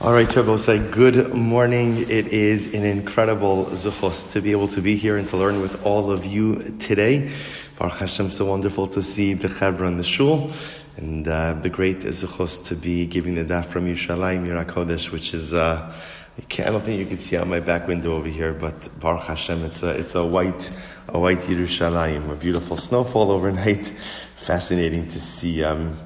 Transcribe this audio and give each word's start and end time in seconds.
All 0.00 0.12
right, 0.12 0.30
say 0.60 0.78
good 0.92 1.34
morning. 1.34 1.98
It 2.08 2.28
is 2.28 2.72
an 2.72 2.84
incredible 2.84 3.64
zuchos 3.72 4.30
to 4.30 4.40
be 4.40 4.52
able 4.52 4.68
to 4.68 4.80
be 4.80 4.94
here 4.94 5.16
and 5.16 5.26
to 5.26 5.36
learn 5.36 5.60
with 5.60 5.84
all 5.84 6.12
of 6.12 6.24
you 6.24 6.76
today. 6.78 7.32
Baruch 7.76 7.98
Hashem, 7.98 8.30
so 8.30 8.44
wonderful 8.44 8.86
to 8.86 9.02
see 9.02 9.34
the 9.34 9.48
Chevra 9.48 9.88
and 9.88 9.98
the 9.98 10.04
Shul, 10.04 10.52
and 10.96 11.26
uh, 11.26 11.54
the 11.54 11.68
great 11.68 11.98
zuchos 11.98 12.64
to 12.66 12.76
be 12.76 13.06
giving 13.06 13.34
the 13.34 13.44
daf 13.44 13.64
from 13.64 13.86
Yerushalayim, 13.86 14.46
Yirakodesh, 14.46 15.10
which 15.10 15.34
is, 15.34 15.52
uh, 15.52 15.92
I 16.38 16.62
don't 16.62 16.80
think 16.80 17.00
you 17.00 17.06
can 17.06 17.18
see 17.18 17.36
out 17.36 17.48
my 17.48 17.58
back 17.58 17.88
window 17.88 18.14
over 18.14 18.28
here, 18.28 18.52
but 18.52 18.88
Baruch 19.00 19.24
Hashem, 19.24 19.64
it's 19.64 19.82
a, 19.82 19.98
it's 19.98 20.14
a 20.14 20.24
white, 20.24 20.70
a 21.08 21.18
white 21.18 21.40
Yerushalayim, 21.40 22.30
a 22.30 22.36
beautiful 22.36 22.76
snowfall 22.76 23.32
overnight. 23.32 23.92
Fascinating 24.36 25.08
to 25.08 25.20
see, 25.20 25.64
um, 25.64 25.98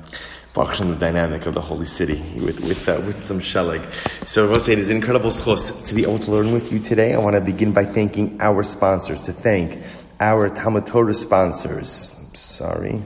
function 0.53 0.91
the 0.91 0.97
dynamic 0.97 1.47
of 1.47 1.55
the 1.55 1.61
holy 1.61 1.87
city 1.87 2.21
with 2.37 2.61
with 2.61 2.89
uh, 2.89 3.01
with 3.07 3.25
some 3.25 3.41
shelling. 3.41 3.83
So 4.23 4.53
say 4.59 4.75
it 4.75 4.79
is 4.79 4.91
incredible 4.91 5.31
schos 5.31 5.87
to 5.87 5.95
be 5.95 6.03
able 6.03 6.19
to 6.19 6.31
learn 6.31 6.53
with 6.53 6.71
you 6.71 6.79
today. 6.79 7.15
I 7.15 7.19
want 7.19 7.37
to 7.37 7.41
begin 7.41 7.73
by 7.73 7.87
thanking 7.87 8.37
our 8.41 8.63
sponsors, 8.63 9.25
to 9.25 9.33
thank 9.33 9.79
our 10.21 10.51
Talmud 10.51 10.87
Torah 10.87 11.15
sponsors. 11.15 12.15
Sorry. 12.35 13.03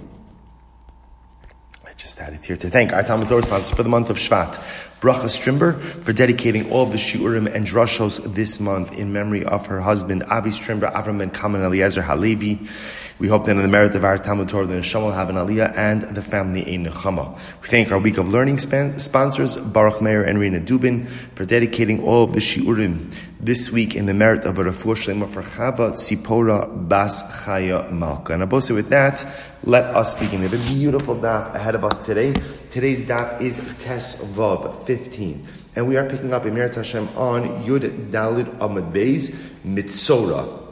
I 1.85 1.93
just 1.97 2.19
had 2.19 2.33
it 2.33 2.45
here 2.45 2.57
to 2.57 2.69
thank 2.69 2.93
our 2.93 3.05
Talmud 3.05 3.29
Torah 3.29 3.45
sponsors 3.45 3.77
for 3.77 3.85
the 3.85 3.89
month 3.89 4.11
of 4.11 4.17
Shvat. 4.17 4.61
Bracha 5.01 5.29
Strimber 5.29 5.79
for 6.03 6.13
dedicating 6.13 6.73
all 6.73 6.83
of 6.83 6.91
the 6.91 6.97
Shiurim 6.97 7.55
and 7.55 7.67
Drashos 7.67 8.35
this 8.35 8.59
month 8.59 8.93
in 8.93 9.13
memory 9.13 9.45
of 9.45 9.67
her 9.67 9.81
husband, 9.81 10.25
Avi 10.25 10.51
Strimber, 10.51 10.93
Avram 10.93 11.19
ben 11.19 11.31
Kamen 11.31 11.63
Eliezer 11.65 12.03
Halevi. 12.03 12.67
We 13.19 13.29
hope 13.29 13.47
that 13.47 13.53
in 13.53 13.63
the 13.63 13.69
merit 13.69 13.95
of 13.95 14.05
our 14.05 14.19
Talmud 14.19 14.51
Torah, 14.51 14.67
the 14.67 14.75
Neshama 14.75 15.05
will 15.05 15.13
have 15.13 15.31
an 15.31 15.37
Aliyah 15.37 15.75
and 15.75 16.03
the 16.15 16.21
family 16.21 16.61
a 16.75 16.79
Nechama. 16.79 17.39
We 17.63 17.69
thank 17.69 17.91
our 17.91 17.99
Week 17.99 18.19
of 18.19 18.29
Learning 18.29 18.59
sponsors, 18.59 19.57
Baruch 19.57 20.03
Meir 20.03 20.23
and 20.23 20.39
Rina 20.39 20.61
Dubin, 20.61 21.09
for 21.35 21.47
dedicating 21.47 22.05
all 22.05 22.25
of 22.25 22.35
the 22.35 22.41
Shiurim 22.41 23.17
this 23.41 23.73
week 23.73 23.97
in 23.97 24.05
the 24.05 24.13
merit 24.13 24.45
of 24.45 24.59
a 24.59 24.65
Refuah 24.65 24.97
Shlema 24.97 25.27
for 25.27 25.43
Chava 25.43 25.93
Tzipora 25.93 26.89
Bas 26.89 27.45
Chaya 27.45 27.91
Malka. 27.91 28.35
And 28.35 28.43
Abose, 28.43 28.75
with 28.75 28.91
that, 28.91 29.25
let 29.65 29.85
us 29.97 30.13
begin. 30.21 30.41
We 30.41 30.49
have 30.49 30.71
a 30.71 30.75
beautiful 30.75 31.17
daf 31.17 31.55
ahead 31.55 31.75
of 31.75 31.87
us 31.87 32.05
today. 32.05 32.35
Today's 32.71 33.01
daf 33.01 33.41
is 33.41 33.57
Tes 33.79 34.27
Vav 34.35 34.85
15. 34.85 35.49
And 35.75 35.89
we 35.89 35.97
are 35.97 36.07
picking 36.07 36.35
up 36.35 36.45
Emir 36.45 36.69
Hashem 36.69 37.09
on 37.17 37.65
Yud 37.65 38.11
Dalid 38.11 38.59
Amad 38.59 38.93
Beis 38.93 39.31
Mitzora. 39.65 40.66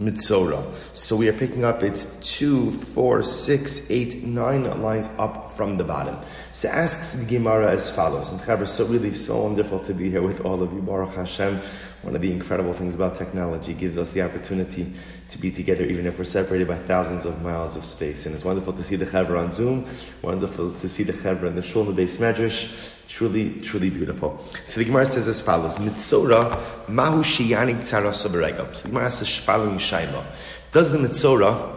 Mitzora. 0.00 0.64
So 0.94 1.16
we 1.16 1.28
are 1.28 1.32
picking 1.32 1.64
up 1.64 1.82
it's 1.82 2.20
two, 2.20 2.70
four, 2.70 3.24
six, 3.24 3.90
eight, 3.90 4.22
nine 4.22 4.62
lines 4.80 5.08
up 5.18 5.50
from 5.50 5.76
the 5.76 5.82
bottom. 5.82 6.16
So 6.52 6.68
asks 6.68 7.14
the 7.14 7.26
Gemara 7.26 7.72
as 7.72 7.90
follows. 7.90 8.30
And 8.30 8.40
Chevra, 8.40 8.68
so 8.68 8.84
really 8.84 9.12
so 9.12 9.42
wonderful 9.42 9.80
to 9.80 9.92
be 9.92 10.08
here 10.08 10.22
with 10.22 10.44
all 10.44 10.62
of 10.62 10.72
you. 10.72 10.80
Baruch 10.80 11.14
Hashem. 11.14 11.60
One 12.02 12.14
of 12.14 12.22
the 12.22 12.30
incredible 12.30 12.72
things 12.74 12.94
about 12.94 13.16
technology 13.16 13.74
gives 13.74 13.98
us 13.98 14.12
the 14.12 14.22
opportunity 14.22 14.94
to 15.30 15.38
be 15.38 15.50
together 15.50 15.84
even 15.84 16.06
if 16.06 16.16
we're 16.16 16.24
separated 16.24 16.68
by 16.68 16.76
thousands 16.76 17.24
of 17.24 17.42
miles 17.42 17.74
of 17.74 17.84
space. 17.84 18.24
And 18.24 18.36
it's 18.36 18.44
wonderful 18.44 18.72
to 18.74 18.84
see 18.84 18.94
the 18.94 19.04
Chevra 19.04 19.40
on 19.40 19.50
Zoom. 19.50 19.84
Wonderful 20.22 20.70
to 20.70 20.88
see 20.88 21.02
the 21.02 21.12
Chaber 21.12 21.48
in 21.48 21.56
the 21.56 21.62
Shul 21.62 21.88
in 21.88 21.96
the 21.96 22.02
Beis 22.02 22.18
Medrash. 22.18 22.94
Truly, 23.08 23.60
truly 23.62 23.90
beautiful. 23.90 24.44
So 24.66 24.80
the 24.80 24.84
Gemara 24.84 25.06
says 25.06 25.28
as 25.28 25.40
follows: 25.40 25.76
Mitzora 25.76 26.88
mahu 26.88 27.22
shiyanik 27.22 27.78
tzarasa 27.78 28.28
beregam. 28.28 28.76
So 28.76 28.82
the 28.82 28.88
Gemara 28.88 29.10
says 29.10 29.36
following 29.38 29.78
shaila: 29.78 30.24
Does 30.72 30.92
the 30.92 30.98
Mitzora, 30.98 31.74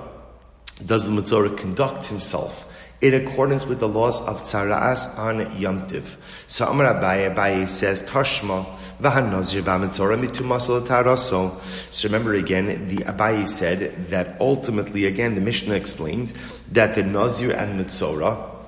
does 0.86 1.06
the 1.06 1.12
Mitzora 1.12 1.58
conduct 1.58 2.06
himself? 2.06 2.68
in 3.02 3.16
accordance 3.16 3.66
with 3.66 3.80
the 3.80 3.88
laws 3.88 4.22
of 4.28 4.42
Tzaraas 4.42 5.18
on 5.18 5.40
Yomtiv. 5.58 6.16
So 6.46 6.68
Amar 6.68 6.94
Abaye, 6.94 7.34
Abaye 7.34 7.68
says, 7.68 8.04
Tashma, 8.04 8.64
v'hanazir 9.02 9.64
v'amitzora 9.64 10.24
mitumasol 10.24 10.86
taraso. 10.86 11.60
So 11.92 12.08
remember 12.08 12.36
again, 12.36 12.88
the 12.90 12.98
Abaye 12.98 13.48
said 13.48 14.10
that 14.10 14.40
ultimately, 14.40 15.06
again, 15.06 15.34
the 15.34 15.42
Mishnah 15.42 15.74
explained 15.74 16.32
that 16.72 16.94
the 16.94 17.02
Nazir 17.02 17.52
and 17.52 17.84
Mitzora, 17.84 18.61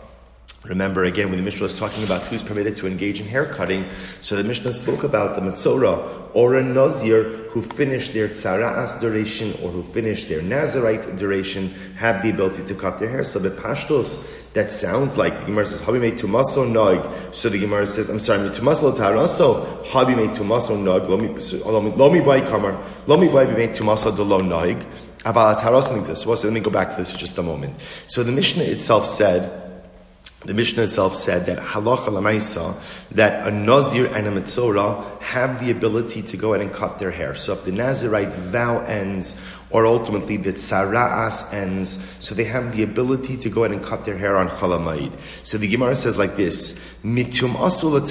Remember 0.66 1.04
again 1.04 1.28
when 1.28 1.38
the 1.38 1.44
Mishnah 1.44 1.64
was 1.64 1.78
talking 1.78 2.06
about 2.06 2.22
who's 2.22 2.42
permitted 2.42 2.78
to 2.78 2.88
engage 2.88 3.20
in 3.20 3.28
hair 3.28 3.46
cutting, 3.46 3.86
so 4.22 4.38
the 4.38 4.46
Mishnah 4.46 4.72
spoke 4.72 5.04
about 5.04 5.36
the 5.36 5.42
Mitzora 5.42 6.32
or 6.34 6.56
a 6.56 6.64
Nazir 6.64 7.24
who 7.50 7.62
finished 7.62 8.14
their 8.14 8.30
Tzara'as 8.30 9.02
duration 9.02 9.54
or 9.62 9.72
who 9.72 9.84
finished 9.84 10.30
their 10.30 10.42
Nazarite 10.42 11.18
duration 11.18 11.70
have 11.98 12.24
the 12.24 12.30
ability 12.30 12.64
to 12.64 12.76
cut 12.76 12.98
their 12.98 13.10
hair. 13.10 13.26
So 13.26 13.40
the 13.40 13.50
Pashtos, 13.50 14.54
that 14.54 14.72
sounds 14.72 15.18
like 15.18 15.38
the 15.38 15.48
Gemara 15.48 15.68
says, 15.68 15.82
Habi 15.82 16.00
made 16.00 16.18
tumaso 16.18 16.72
nog. 16.72 17.14
So 17.36 17.50
the 17.50 17.60
Gemara 17.60 17.86
says, 17.86 18.08
I'm 18.10 18.20
sorry, 18.20 18.50
tumaso 18.52 18.96
taraso, 18.96 19.86
Habi 19.88 20.16
made 20.16 20.30
tumaso 20.30 20.82
nog, 20.82 21.10
lomi 21.10 22.22
bai 22.22 22.40
kamar, 22.40 22.82
lomi 23.06 23.28
bai 23.28 23.48
made 23.48 23.72
tumaso 23.72 24.16
delo 24.16 24.40
nog. 24.40 24.82
Aval 25.26 25.60
taros 25.60 25.96
exists. 25.98 26.24
So 26.24 26.32
let 26.32 26.54
me 26.54 26.62
go 26.62 26.72
back 26.72 26.90
to 26.92 26.96
this 26.96 27.14
just 27.14 27.38
a 27.38 27.44
moment. 27.44 27.80
So 28.08 28.24
the 28.24 28.32
Mishnah 28.32 28.64
itself 28.64 29.06
said, 29.06 29.63
the 30.46 30.54
Mishnah 30.54 30.84
itself 30.84 31.16
said 31.16 31.46
that 31.46 31.58
halacha 31.60 32.08
lamaisa, 32.08 32.76
that 33.12 33.48
a 33.48 33.52
nazir 33.52 34.08
and 34.14 34.28
a 34.28 34.32
mitzora 34.32 35.22
have 35.22 35.64
the 35.64 35.72
ability 35.72 36.22
to 36.22 36.38
go 36.38 36.54
ahead 36.54 36.66
and 36.66 36.74
cut 36.74 37.00
their 37.00 37.12
hair. 37.12 37.34
So 37.36 37.54
if 37.54 37.64
the 37.64 37.72
Nazirite 37.72 38.34
vow 38.34 38.80
ends, 38.80 39.40
or 39.74 39.86
ultimately 39.88 40.38
the 40.38 40.54
tzara'as 40.54 41.54
ends, 41.54 42.16
so 42.24 42.34
they 42.34 42.46
have 42.46 42.76
the 42.76 42.84
ability 42.84 43.36
to 43.36 43.50
go 43.50 43.64
ahead 43.64 43.76
and 43.76 43.84
cut 43.84 44.06
their 44.06 44.18
hair 44.18 44.38
on 44.38 44.48
chalamayid. 44.48 45.12
So 45.44 45.58
the 45.58 45.68
Gemara 45.68 45.96
says 45.96 46.18
like 46.18 46.38
this, 46.38 47.02
mitum 47.04 47.56
asul 47.56 48.08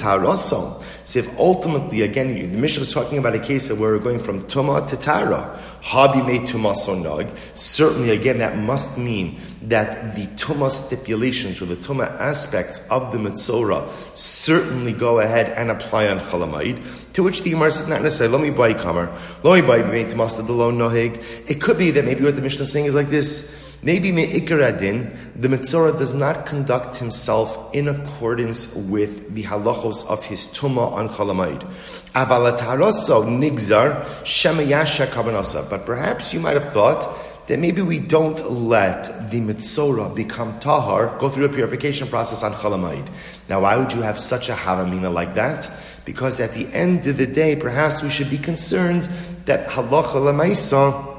so 1.05 1.19
if 1.19 1.37
ultimately, 1.37 2.01
again, 2.01 2.33
the 2.33 2.57
Mishnah 2.57 2.83
is 2.83 2.93
talking 2.93 3.17
about 3.17 3.35
a 3.35 3.39
case 3.39 3.69
where 3.69 3.91
we're 3.91 3.99
going 3.99 4.19
from 4.19 4.41
Tuma 4.41 4.87
to 4.87 4.95
Tara, 4.95 5.59
Habi 5.81 6.25
made 6.25 6.43
Tuma 6.43 6.73
Sonag, 6.73 7.29
certainly, 7.55 8.11
again, 8.11 8.37
that 8.37 8.57
must 8.57 8.97
mean 8.97 9.37
that 9.63 10.15
the 10.15 10.27
Tuma 10.27 10.71
stipulations 10.71 11.61
or 11.61 11.65
the 11.65 11.75
Tuma 11.75 12.09
aspects 12.21 12.87
of 12.89 13.11
the 13.11 13.17
Mitzora 13.17 13.85
certainly 14.15 14.93
go 14.93 15.19
ahead 15.19 15.49
and 15.49 15.69
apply 15.69 16.07
on 16.07 16.19
Chalamayid, 16.19 16.81
to 17.11 17.21
which 17.21 17.41
the 17.41 17.49
Gemara 17.51 17.73
says 17.73 17.89
not 17.89 18.01
necessarily, 18.01 18.37
let 18.37 18.41
me 18.41 18.55
buy 18.55 18.73
Kamar, 18.73 19.13
let 19.43 19.61
me 19.61 19.67
buy 19.67 19.83
made 19.83 20.07
Tuma 20.07 20.29
Nohig. 20.29 21.21
It 21.53 21.61
could 21.61 21.77
be 21.77 21.91
that 21.91 22.03
maybe 22.03 22.23
what 22.23 22.35
the 22.35 22.41
Mishnah 22.41 22.63
is 22.63 22.71
saying 22.71 22.87
is 22.87 22.95
like 22.95 23.09
this, 23.09 23.63
Maybe 23.85 24.13
me'ikaradin, 24.13 25.13
the 25.35 25.49
Mitzora 25.49 25.99
does 25.99 26.13
not 26.13 26.45
conduct 26.45 26.95
himself 26.95 27.75
in 27.75 27.89
accordance 27.89 28.73
with 28.89 29.35
the 29.35 29.43
halachos 29.43 30.09
of 30.09 30.23
his 30.23 30.47
tumah 30.47 30.93
on 30.93 31.09
Chalamayid. 31.09 31.69
Avalataroso 32.13 33.25
nigzar 33.25 34.05
shemayasha 34.23 35.07
kabanasa. 35.07 35.69
But 35.69 35.85
perhaps 35.85 36.33
you 36.33 36.39
might 36.39 36.53
have 36.53 36.71
thought 36.71 37.07
that 37.47 37.59
maybe 37.59 37.81
we 37.81 37.99
don't 37.99 38.49
let 38.49 39.29
the 39.29 39.41
Mitzora 39.41 40.15
become 40.15 40.57
tahar, 40.59 41.17
go 41.19 41.27
through 41.27 41.45
a 41.45 41.49
purification 41.49 42.07
process 42.07 42.41
on 42.41 42.53
Chalamayid. 42.53 43.09
Now, 43.49 43.63
why 43.63 43.75
would 43.75 43.91
you 43.91 44.01
have 44.01 44.17
such 44.17 44.47
a 44.47 44.53
havamina 44.53 45.13
like 45.13 45.33
that? 45.33 45.69
Because 46.05 46.39
at 46.39 46.53
the 46.53 46.67
end 46.73 47.05
of 47.05 47.17
the 47.17 47.27
day, 47.27 47.57
perhaps 47.57 48.01
we 48.01 48.09
should 48.09 48.29
be 48.29 48.37
concerned 48.37 49.09
that 49.43 49.67
halacha 49.67 50.15
lemaisa 50.15 51.12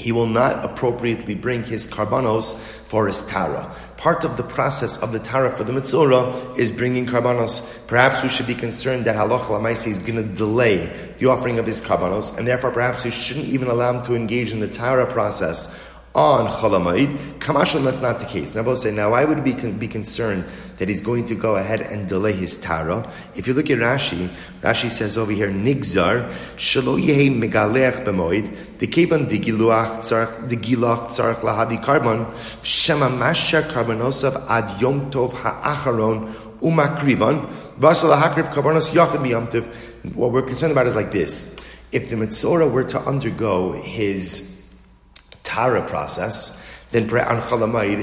he 0.00 0.12
will 0.12 0.26
not 0.26 0.64
appropriately 0.64 1.34
bring 1.34 1.62
his 1.62 1.86
karbanos 1.86 2.58
for 2.58 3.06
his 3.06 3.26
tara. 3.28 3.70
Part 3.96 4.24
of 4.24 4.38
the 4.38 4.42
process 4.42 4.96
of 5.02 5.12
the 5.12 5.18
tara 5.18 5.50
for 5.50 5.62
the 5.62 5.72
mitzora 5.72 6.58
is 6.58 6.72
bringing 6.72 7.06
karbanos. 7.06 7.86
Perhaps 7.86 8.22
we 8.22 8.30
should 8.30 8.46
be 8.46 8.54
concerned 8.54 9.04
that 9.04 9.14
halach 9.14 9.42
lamaisi 9.42 9.88
is 9.88 9.98
going 9.98 10.16
to 10.16 10.34
delay 10.34 10.86
the 11.18 11.26
offering 11.26 11.58
of 11.58 11.66
his 11.66 11.82
karbanos, 11.82 12.36
and 12.38 12.48
therefore 12.48 12.70
perhaps 12.70 13.04
we 13.04 13.10
shouldn't 13.10 13.46
even 13.46 13.68
allow 13.68 13.92
him 13.92 14.02
to 14.04 14.14
engage 14.14 14.52
in 14.52 14.60
the 14.60 14.68
tara 14.68 15.06
process 15.06 15.86
on 16.14 16.48
Cholamaid. 16.48 17.38
Kamashal, 17.38 17.84
that's 17.84 18.02
not 18.02 18.18
the 18.18 18.24
case. 18.24 18.54
Now, 18.54 18.74
say, 18.74 18.90
now 18.90 19.10
why 19.10 19.24
would 19.24 19.44
we 19.44 19.52
be 19.52 19.88
concerned 19.88 20.44
that 20.80 20.88
he's 20.88 21.02
going 21.02 21.26
to 21.26 21.34
go 21.34 21.56
ahead 21.56 21.82
and 21.82 22.08
delay 22.08 22.32
his 22.32 22.56
Tara? 22.56 23.06
If 23.36 23.46
you 23.46 23.52
look 23.52 23.68
at 23.68 23.78
Rashi, 23.78 24.30
Rashi 24.62 24.90
says 24.90 25.18
over 25.18 25.30
here, 25.30 25.50
Nigzar, 25.50 26.26
Shalo 26.56 26.98
Yehe 26.98 27.30
Megalech 27.30 28.02
Bemoid, 28.06 28.78
the 28.78 28.86
Kevan 28.86 29.28
de 29.28 29.38
Giluach 29.38 29.98
Tzarech 29.98 31.40
Lahavi 31.40 31.84
Karbon, 31.84 32.26
Shema 32.64 33.10
Masha 33.10 33.60
Karbonosav 33.60 34.48
Ad 34.48 34.80
Yom 34.80 35.10
Tov 35.10 35.34
Ha'acharon 35.34 36.32
Umakrivan, 36.60 37.78
Basal 37.78 38.16
Hakriv 38.16 38.46
Karbonos 38.54 38.90
Yachid 38.90 39.20
Miyamtiv. 39.20 39.66
What 40.14 40.32
we're 40.32 40.40
concerned 40.40 40.72
about 40.72 40.86
is 40.86 40.96
like 40.96 41.10
this. 41.10 41.58
If 41.92 42.08
the 42.08 42.16
Mitzora 42.16 42.72
were 42.72 42.84
to 42.84 42.98
undergo 43.00 43.72
his 43.72 44.74
Tara 45.42 45.86
process, 45.86 46.66
then 46.90 47.06
on 47.12 47.40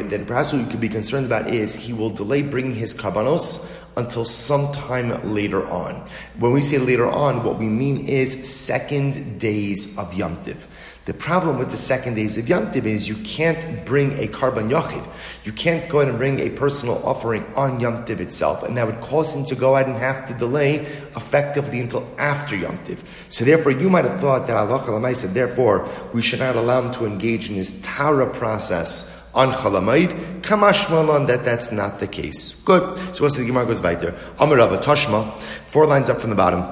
then 0.10 0.25
perhaps 0.25 0.54
what 0.54 0.63
we 0.63 0.72
could 0.72 0.80
be 0.80 0.89
concerned 0.89 1.25
about 1.25 1.50
is 1.50 1.75
he 1.75 1.94
will 1.94 2.10
delay 2.10 2.42
bringing 2.42 2.74
his 2.75 2.94
karbanos 2.94 3.74
until 3.98 4.24
sometime 4.24 5.34
later 5.34 5.68
on. 5.69 5.95
When 6.39 6.51
we 6.51 6.62
say 6.62 6.78
later 6.78 7.10
on, 7.10 7.44
what 7.44 7.57
we 7.57 7.68
mean 7.68 8.07
is 8.07 8.48
second 8.50 9.39
days 9.39 9.98
of 9.98 10.13
Yom 10.13 10.42
Tiv. 10.44 10.68
The 11.07 11.13
problem 11.13 11.57
with 11.57 11.71
the 11.71 11.77
second 11.77 12.15
days 12.15 12.38
of 12.38 12.50
Yom 12.50 12.68
is 12.74 13.07
you 13.07 13.15
can't 13.24 13.86
bring 13.86 14.19
a 14.19 14.27
karban 14.27 14.69
yachid. 14.69 15.07
You 15.45 15.54
can't 15.54 15.88
go 15.88 16.00
ahead 16.00 16.09
and 16.09 16.18
bring 16.18 16.39
a 16.39 16.50
personal 16.50 17.01
offering 17.07 17.45
on 17.56 17.80
Yom 17.80 18.04
itself, 18.09 18.62
and 18.63 18.75
that 18.75 18.86
would 18.86 19.00
cause 19.00 19.33
him 19.33 19.45
to 19.45 19.56
go 19.56 19.77
ahead 19.77 19.88
and 19.88 19.95
have 19.95 20.27
to 20.27 20.33
delay 20.33 20.80
effectively 21.15 21.80
until 21.80 22.06
after 22.18 22.57
Yom. 22.57 22.77
So 23.30 23.45
therefore, 23.45 23.71
you 23.71 23.89
might 23.89 24.04
have 24.04 24.19
thought 24.19 24.48
that 24.48 24.57
Allah 24.57 25.15
said, 25.15 25.30
therefore, 25.30 25.88
we 26.13 26.21
should 26.21 26.39
not 26.39 26.57
allow 26.57 26.81
him 26.81 26.92
to 26.95 27.06
engage 27.06 27.50
in 27.50 27.56
his 27.56 27.81
Tara 27.83 28.30
process 28.30 29.31
on 29.33 29.53
Chalamayid, 29.53 30.42
Kamashmalan, 30.42 31.27
that 31.27 31.45
that's 31.45 31.71
not 31.71 32.01
the 32.01 32.07
case. 32.07 32.62
Good. 32.65 33.15
So 33.15 33.24
what's 33.24 33.38
the 33.38 33.45
Gemara 33.45 33.65
goes 33.65 33.81
weiter? 33.81 34.12
Amarava 34.39 34.83
Toshma, 34.83 35.39
four 35.68 35.86
lines 35.86 36.10
up 36.10 36.19
from 36.19 36.31
the 36.31 36.36
bottom. 36.36 36.63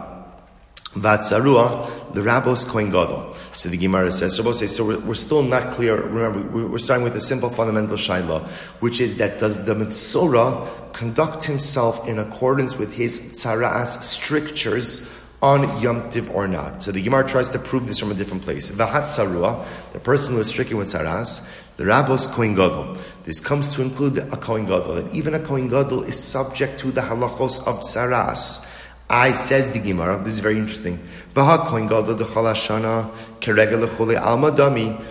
Vatsarua, 0.96 2.05
the 2.16 2.22
Rabbos 2.22 2.66
Kohen 2.66 2.90
Gadol. 2.90 3.36
So 3.54 3.70
the 3.70 3.78
Gemara 3.78 4.12
says, 4.12 4.36
so, 4.36 4.44
we're, 4.86 5.00
we're, 5.02 5.16
still 5.16 5.44
not 5.44 5.74
clear. 5.74 6.02
Remember, 6.02 6.68
we're 6.68 6.78
starting 6.78 7.04
with 7.04 7.16
a 7.16 7.20
simple 7.20 7.50
fundamental 7.50 7.98
shaila, 7.98 8.48
which 8.80 9.02
is 9.02 9.18
that 9.18 9.40
does 9.40 9.66
the 9.66 9.76
Mitzora 9.76 10.94
conduct 10.94 11.44
himself 11.44 12.08
in 12.08 12.18
accordance 12.18 12.78
with 12.78 12.94
his 12.94 13.20
tzaras 13.20 14.02
strictures 14.02 15.12
on 15.42 15.82
Yom 15.82 16.10
Tiv 16.10 16.32
or 16.32 16.48
not? 16.48 16.82
So 16.82 16.92
the 16.92 17.02
Gemara 17.02 17.28
tries 17.28 17.50
to 17.50 17.60
prove 17.60 17.86
this 17.86 18.00
from 18.00 18.12
a 18.12 18.16
different 18.16 18.44
place. 18.44 18.72
Vahat 18.72 19.66
the 19.92 20.00
person 20.00 20.34
who 20.34 20.40
is 20.40 20.48
stricken 20.48 20.78
with 20.78 20.88
tzaras, 20.88 21.52
the 21.76 21.86
Rabbos 21.86 22.28
Kohen 22.28 22.56
Gadol. 22.56 22.98
This 23.26 23.42
comes 23.42 23.74
to 23.76 23.82
include 23.82 24.20
a 24.20 24.38
Kohen 24.38 24.66
Gadol, 24.66 24.96
that 24.96 25.14
even 25.14 25.34
a 25.34 25.40
Kohen 25.40 25.68
Gadol 25.68 26.04
is 26.04 26.18
subject 26.18 26.80
to 26.80 26.92
the 26.92 27.02
halachos 27.02 27.68
of 27.68 27.82
tzaras. 27.82 28.72
I 29.10 29.34
says 29.34 29.72
the 29.72 29.80
Gemara. 29.80 30.22
This 30.24 30.36
is 30.36 30.40
very 30.40 30.57
interesting. 30.57 31.00
Dami. 31.36 31.69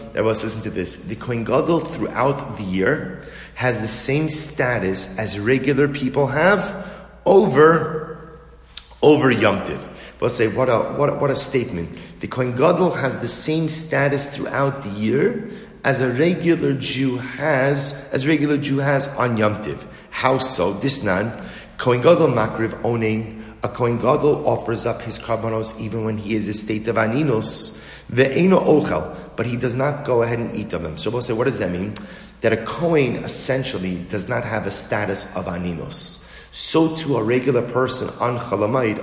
Everyone 0.09 0.27
listen 0.27 0.61
to 0.63 0.71
this. 0.71 1.05
The 1.05 1.15
kohen 1.15 1.45
gadol 1.45 1.81
throughout 1.81 2.57
the 2.57 2.65
year 2.65 3.23
has 3.55 3.81
the 3.81 3.89
same 3.89 4.29
status 4.29 5.19
as 5.19 5.39
regular 5.39 5.87
people 5.87 6.27
have 6.27 6.87
over 7.25 8.41
over 9.01 9.31
Yom 9.31 9.65
Tiv. 9.65 9.89
But 10.19 10.31
say 10.31 10.49
what 10.49 10.69
a 10.69 10.79
what 10.97 11.11
a, 11.11 11.15
what 11.15 11.31
a 11.31 11.37
statement. 11.37 11.97
The 12.19 12.27
kohen 12.27 12.57
gadol 12.57 12.91
has 12.91 13.19
the 13.19 13.29
same 13.29 13.69
status 13.69 14.35
throughout 14.35 14.83
the 14.83 14.91
year 14.91 15.51
as 15.85 16.01
a 16.01 16.11
regular 16.11 16.73
Jew 16.73 17.19
has 17.19 18.11
as 18.13 18.27
regular 18.27 18.59
Jew 18.59 18.79
has 18.79 19.07
on 19.17 19.37
Yom 19.37 19.63
Tiv. 19.63 19.87
How 20.11 20.39
so? 20.39 20.73
This 20.73 21.05
nan 21.05 21.31
kohen 21.79 22.03
gadol 22.03 22.27
makriv 22.27 22.71
onein 22.83 23.44
a 23.65 23.69
Kohen 23.69 23.97
Gadol 23.97 24.47
offers 24.47 24.85
up 24.85 25.01
his 25.01 25.19
karbanos 25.19 25.81
even 25.81 26.05
when 26.05 26.19
he 26.19 26.35
is 26.35 26.47
a 26.49 26.55
state 26.55 26.87
of 26.87 26.97
aninos, 26.97 27.83
ve'eno 28.13 28.63
ochel, 28.63 29.17
but 29.37 29.47
he 29.47 29.57
does 29.57 29.75
not 29.75 30.05
go 30.05 30.23
ahead 30.23 30.39
and 30.39 30.55
eat 30.55 30.75
of 30.75 30.83
them. 30.83 30.99
So 30.99 31.11
we'll 31.11 31.23
say, 31.23 31.33
what 31.33 31.45
does 31.45 31.59
that 31.61 31.71
mean? 31.71 31.95
That 32.43 32.53
a 32.53 32.59
Kohen 32.59 33.17
essentially 33.17 33.97
does 34.11 34.29
not 34.29 34.45
have 34.45 34.67
a 34.67 34.71
status 34.71 35.35
of 35.35 35.47
aninos. 35.47 36.31
So 36.53 36.95
too 36.95 37.17
a 37.17 37.23
regular 37.23 37.63
person 37.63 38.11
on 38.21 38.37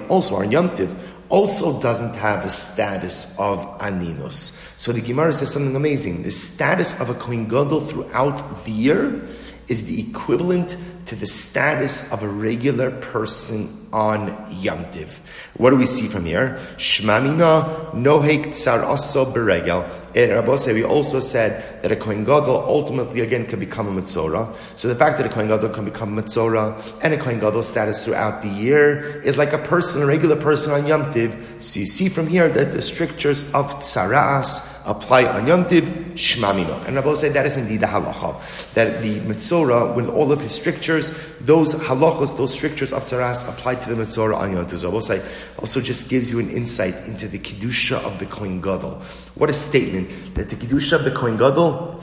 also 0.09 0.35
on 0.35 0.51
Yom 0.51 0.75
Tiv, 0.75 0.95
also 1.29 1.81
doesn't 1.81 2.13
have 2.15 2.45
a 2.45 2.49
status 2.49 3.37
of 3.39 3.59
aninos. 3.79 4.77
So 4.77 4.91
the 4.91 5.01
Gemara 5.01 5.33
says 5.33 5.53
something 5.53 5.75
amazing. 5.75 6.21
The 6.21 6.31
status 6.31 7.01
of 7.01 7.09
a 7.09 7.15
Kohen 7.15 7.47
Gadol 7.47 7.81
throughout 7.81 8.63
the 8.63 8.71
year 8.71 9.27
is 9.67 9.87
the 9.87 10.07
equivalent 10.07 10.77
to 11.05 11.15
the 11.15 11.25
status 11.25 12.11
of 12.11 12.23
a 12.23 12.27
regular 12.27 12.91
person 12.91 13.69
on 13.91 14.47
Yom 14.61 14.89
Tiv. 14.91 15.19
What 15.57 15.71
do 15.71 15.75
we 15.75 15.85
see 15.85 16.07
from 16.07 16.25
here? 16.25 16.59
Shmamina 16.77 17.93
nohek 17.93 18.53
tsar 18.53 18.79
aso 18.79 19.25
beregel. 19.33 19.89
In 20.15 20.29
Rabbose, 20.29 20.73
we 20.73 20.83
also 20.83 21.19
said 21.19 21.81
that 21.81 21.91
a 21.91 21.95
Kohen 21.95 22.23
Gadol 22.23 22.65
ultimately 22.67 23.21
again 23.21 23.45
can 23.45 23.59
become 23.59 23.87
a 23.87 24.01
Mitzora. 24.01 24.53
So 24.77 24.87
the 24.87 24.95
fact 24.95 25.17
that 25.17 25.25
a 25.25 25.29
Kohen 25.29 25.47
Gadol 25.47 25.69
can 25.69 25.85
become 25.85 26.17
a 26.17 26.21
Mitzora 26.21 26.81
and 27.01 27.13
a 27.13 27.17
Kohen 27.17 27.39
Gadol 27.39 27.63
status 27.63 28.05
throughout 28.05 28.41
the 28.41 28.49
year 28.49 29.21
is 29.21 29.37
like 29.37 29.53
a 29.53 29.57
person, 29.57 30.01
a 30.01 30.05
regular 30.05 30.35
person 30.35 30.73
on 30.73 30.85
Yom 30.85 31.09
Tiv. 31.11 31.55
So 31.59 31.79
you 31.79 31.85
see 31.85 32.09
from 32.09 32.27
here 32.27 32.47
that 32.49 32.71
the 32.71 32.81
strictures 32.81 33.43
of 33.53 33.73
Tsaras 33.75 34.70
apply 34.85 35.25
on 35.25 35.47
Yom 35.47 35.65
Tiv, 35.65 35.83
Shmamino. 36.15 36.85
And 36.85 36.95
Rabbi 36.95 37.13
said 37.15 37.33
that 37.33 37.45
is 37.45 37.57
indeed 37.57 37.81
the 37.81 37.87
halacha. 37.87 38.73
That 38.73 39.01
the 39.01 39.19
Mitzora, 39.21 39.95
with 39.95 40.09
all 40.09 40.31
of 40.31 40.41
his 40.41 40.53
strictures, 40.53 41.11
those 41.39 41.75
halachos, 41.75 42.37
those 42.37 42.53
strictures 42.53 42.93
of 42.93 43.03
Tsaras 43.03 43.47
apply 43.47 43.75
to 43.75 43.93
the 43.93 44.01
Mitzora 44.01 44.37
on 44.37 44.53
Yom 44.53 44.67
Tiv. 44.67 44.83
Rabbi 44.83 45.19
also 45.59 45.81
just 45.81 46.09
gives 46.09 46.31
you 46.31 46.39
an 46.39 46.49
insight 46.49 46.95
into 47.07 47.27
the 47.27 47.39
Kedusha 47.39 47.97
of 47.97 48.19
the 48.19 48.25
Kohen 48.25 48.61
Gadol. 48.61 49.01
What 49.35 49.49
a 49.49 49.53
statement 49.53 50.35
that 50.35 50.49
the 50.49 50.55
Kedusha 50.55 50.93
of 50.93 51.03
the 51.03 51.11
Kohen 51.11 51.37
Gadol 51.37 52.01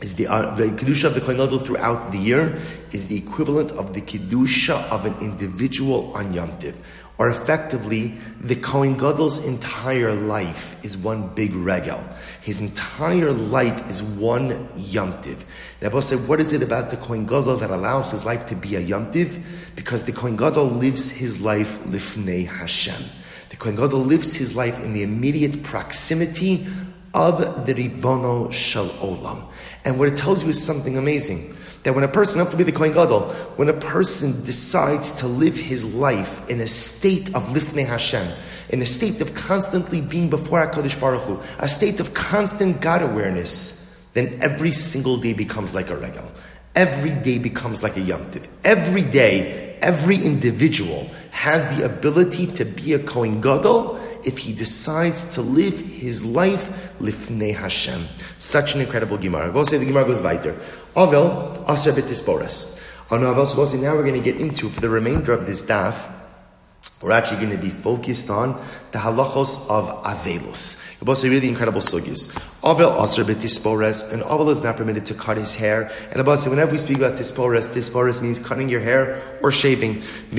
is 0.00 0.14
the, 0.16 0.26
uh, 0.26 0.54
the 0.54 0.64
Kedusha 0.64 1.04
of 1.04 1.14
the 1.14 1.20
Kohen 1.20 1.38
Gadol 1.38 1.58
throughout 1.58 2.12
the 2.12 2.18
year 2.18 2.60
is 2.92 3.08
the 3.08 3.16
equivalent 3.16 3.72
of 3.72 3.94
the 3.94 4.00
Kedusha 4.00 4.88
of 4.90 5.06
an 5.06 5.14
individual 5.20 6.12
on 6.14 6.32
Yom 6.32 6.56
Tiv. 6.58 6.76
Or 7.18 7.30
effectively, 7.30 8.14
the 8.40 8.56
Kohen 8.56 8.96
Gadol's 8.96 9.44
entire 9.46 10.12
life 10.12 10.76
is 10.84 10.98
one 10.98 11.34
big 11.34 11.54
regel. 11.54 12.04
His 12.42 12.60
entire 12.60 13.32
life 13.32 13.88
is 13.88 14.02
one 14.02 14.68
yomtiv. 14.76 15.44
Rabbi 15.80 16.00
said, 16.00 16.28
what 16.28 16.40
is 16.40 16.52
it 16.52 16.62
about 16.62 16.90
the 16.90 16.98
Kohen 16.98 17.24
Gadol 17.24 17.56
that 17.56 17.70
allows 17.70 18.10
his 18.10 18.26
life 18.26 18.46
to 18.48 18.54
be 18.54 18.76
a 18.76 18.84
yomtiv? 18.84 19.42
Because 19.76 20.04
the 20.04 20.12
Kohen 20.12 20.36
Gadol 20.36 20.66
lives 20.66 21.10
his 21.10 21.40
life 21.40 21.78
lifnei 21.84 22.46
Hashem. 22.46 23.02
The 23.48 23.56
Kohen 23.56 23.76
Gadol 23.76 24.00
lives 24.00 24.34
his 24.34 24.54
life 24.54 24.78
in 24.84 24.92
the 24.92 25.02
immediate 25.02 25.62
proximity 25.62 26.66
of 27.14 27.64
the 27.64 27.72
Ribono 27.72 28.52
Shel 28.52 28.88
Olam. 28.90 29.48
And 29.86 29.98
what 29.98 30.08
it 30.08 30.18
tells 30.18 30.42
you 30.42 30.50
is 30.50 30.62
something 30.62 30.98
amazing. 30.98 31.56
That 31.86 31.94
when 31.94 32.02
a 32.02 32.08
person, 32.08 32.40
have 32.40 32.50
to 32.50 32.56
be 32.56 32.64
the 32.64 32.72
Kohen 32.72 32.92
Gadol, 32.92 33.28
when 33.54 33.68
a 33.68 33.72
person 33.72 34.44
decides 34.44 35.12
to 35.20 35.28
live 35.28 35.54
his 35.54 35.94
life 35.94 36.50
in 36.50 36.58
a 36.58 36.66
state 36.66 37.28
of 37.28 37.44
Lifnei 37.50 37.86
Hashem, 37.86 38.26
in 38.70 38.82
a 38.82 38.86
state 38.86 39.20
of 39.20 39.36
constantly 39.36 40.00
being 40.00 40.28
before 40.28 40.66
HaKadosh 40.66 41.00
Baruch 41.00 41.22
Hu, 41.22 41.40
a 41.60 41.68
state 41.68 42.00
of 42.00 42.12
constant 42.12 42.80
God 42.80 43.02
awareness, 43.02 44.10
then 44.14 44.36
every 44.42 44.72
single 44.72 45.18
day 45.18 45.32
becomes 45.32 45.76
like 45.76 45.88
a 45.88 45.96
regal. 45.96 46.28
Every 46.74 47.14
day 47.22 47.38
becomes 47.38 47.84
like 47.84 47.96
a 47.96 48.00
Yom 48.00 48.32
Tiv. 48.32 48.48
Every 48.64 49.02
day, 49.02 49.78
every 49.80 50.16
individual 50.16 51.08
has 51.30 51.64
the 51.76 51.84
ability 51.84 52.48
to 52.48 52.64
be 52.64 52.94
a 52.94 52.98
Kohen 52.98 53.40
Gadol 53.40 53.96
if 54.24 54.38
he 54.38 54.52
decides 54.52 55.36
to 55.36 55.40
live 55.40 55.78
his 55.78 56.24
life 56.24 56.90
lifnei 56.98 57.54
Hashem. 57.54 58.06
Such 58.40 58.74
an 58.74 58.80
incredible 58.80 59.18
Gemara. 59.18 59.52
Go 59.52 59.62
say 59.62 59.78
the 59.78 59.84
Gemara 59.84 60.04
goes 60.04 60.20
weiter. 60.20 60.58
Avel 60.96 61.62
aser 61.68 61.92
betisporas. 61.92 62.82
On 63.10 63.20
Avel, 63.20 63.46
so 63.46 63.76
now 63.76 63.94
we're 63.94 64.02
going 64.02 64.14
to 64.14 64.32
get 64.32 64.40
into 64.40 64.70
for 64.70 64.80
the 64.80 64.88
remainder 64.88 65.32
of 65.32 65.44
this 65.44 65.62
daf. 65.62 66.10
We're 67.02 67.12
actually 67.12 67.44
going 67.44 67.54
to 67.54 67.62
be 67.62 67.68
focused 67.68 68.30
on 68.30 68.58
the 68.92 68.98
halachos 68.98 69.68
of 69.68 70.04
Avelus. 70.04 71.02
It 71.02 71.06
was 71.06 71.22
a 71.22 71.28
really 71.28 71.48
incredible 71.48 71.82
sugis. 71.82 72.32
Avel 72.62 72.98
aser 73.02 73.24
betispores, 73.24 74.10
and 74.10 74.22
Avel 74.22 74.50
is 74.50 74.64
not 74.64 74.78
permitted 74.78 75.04
to 75.04 75.14
cut 75.14 75.36
his 75.36 75.54
hair. 75.54 75.90
And 76.10 76.18
Abba 76.18 76.38
said, 76.38 76.48
whenever 76.48 76.72
we 76.72 76.78
speak 76.78 76.96
about 76.96 77.18
tispores, 77.18 77.68
tispores 77.68 78.22
means 78.22 78.40
cutting 78.40 78.70
your 78.70 78.80
hair 78.80 79.20
or 79.42 79.52
shaving. 79.52 80.02
But 80.30 80.38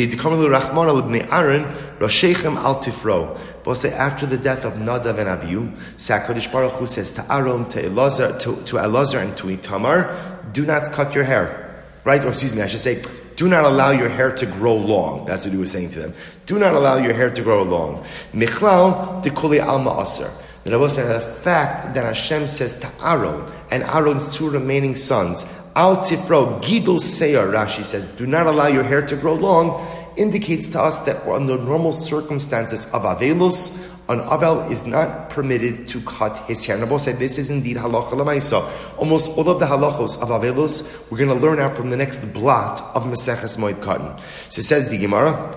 say 3.75 3.91
after 3.91 4.25
the 4.25 4.38
death 4.38 4.63
of 4.65 4.74
Nadav 4.74 5.20
and 5.20 5.29
Abihu, 5.29 5.70
Sakadish 5.98 6.51
Baruch 6.51 6.74
Hu 6.74 6.88
says 6.88 7.12
to 7.12 7.24
Aaron, 7.32 7.67
to 7.70 7.84
Elazar, 7.84 8.39
to, 8.39 8.55
to 8.63 8.77
Elazar 8.77 9.22
and 9.22 9.38
to 9.38 9.48
Itamar, 9.48 10.37
do 10.51 10.66
not 10.66 10.92
cut 10.92 11.16
your 11.16 11.24
hair. 11.24 11.84
Right? 12.04 12.24
Or 12.24 12.30
excuse 12.30 12.56
me, 12.56 12.62
I 12.62 12.68
should 12.68 12.80
say, 12.80 13.01
do 13.36 13.48
not 13.48 13.66
allow 13.66 13.92
your 13.92 14.10
hair 14.10 14.32
to 14.32 14.46
grow 14.46 14.75
long. 14.75 15.25
That's 15.25 15.46
what 15.46 15.54
he 15.54 15.60
was 15.60 15.72
saying 15.72 15.89
to 15.89 16.00
them. 16.00 16.13
Do 16.46 16.58
not 16.58 16.74
allow 16.74 16.98
your 16.98 17.13
hair 17.13 17.30
to 17.30 17.42
grow 17.42 17.63
long. 17.63 18.04
Michlal 18.34 19.24
dekuli 19.24 19.63
alma 19.63 20.01
aser. 20.01 20.30
The 20.63 20.72
Rebbe 20.72 20.89
said 20.89 21.08
the 21.08 21.20
fact 21.20 21.94
that 21.94 22.04
Hashem 22.04 22.48
says 22.48 22.80
to 22.80 22.89
Aaron 23.01 23.50
and 23.72 23.84
Aaron's 23.84 24.27
two 24.36 24.50
remaining 24.50 24.96
sons, 24.96 25.46
Al 25.75 25.98
tifro 25.98 26.62
gidul 26.62 27.00
seir, 27.00 27.48
Rashi 27.48 27.84
says, 27.84 28.08
do 28.18 28.25
not 28.25 28.48
allow 28.48 28.68
your 28.68 28.84
hair 28.84 29.06
to 29.06 29.16
grow 29.16 29.36
long, 29.36 29.86
indicates 30.18 30.68
to 30.70 30.82
us 30.82 31.06
that 31.06 31.25
under 31.27 31.58
normal 31.58 31.92
circumstances 31.92 32.92
of 32.94 33.04
Avelus, 33.04 33.97
an 34.10 34.20
Avel 34.22 34.72
is 34.72 34.88
not 34.88 35.30
permitted 35.30 35.88
to 35.90 36.02
cut 36.02 36.38
his 36.48 36.66
hair. 36.66 36.78
Nabo 36.78 37.00
said 37.00 37.18
this 37.18 37.38
is 37.38 37.52
indeed 37.52 37.76
halacha 37.76 38.12
lemaisa. 38.12 38.64
Almost 38.98 39.38
all 39.38 39.50
of 39.50 39.60
the 39.60 39.66
halachos 39.66 40.22
of 40.22 40.30
Avelus, 40.30 41.12
we're 41.12 41.18
going 41.18 41.30
to 41.30 41.36
learn 41.36 41.60
out 41.60 41.76
from 41.76 41.90
the 41.90 41.98
next 41.98 42.26
blot 42.34 42.80
of 42.96 43.04
Maseches 43.04 43.58
Moed 43.58 43.76
Katan. 43.84 44.18
So 44.50 44.60
it 44.60 44.64
says 44.64 44.90
the 44.90 44.98
Gemara, 44.98 45.56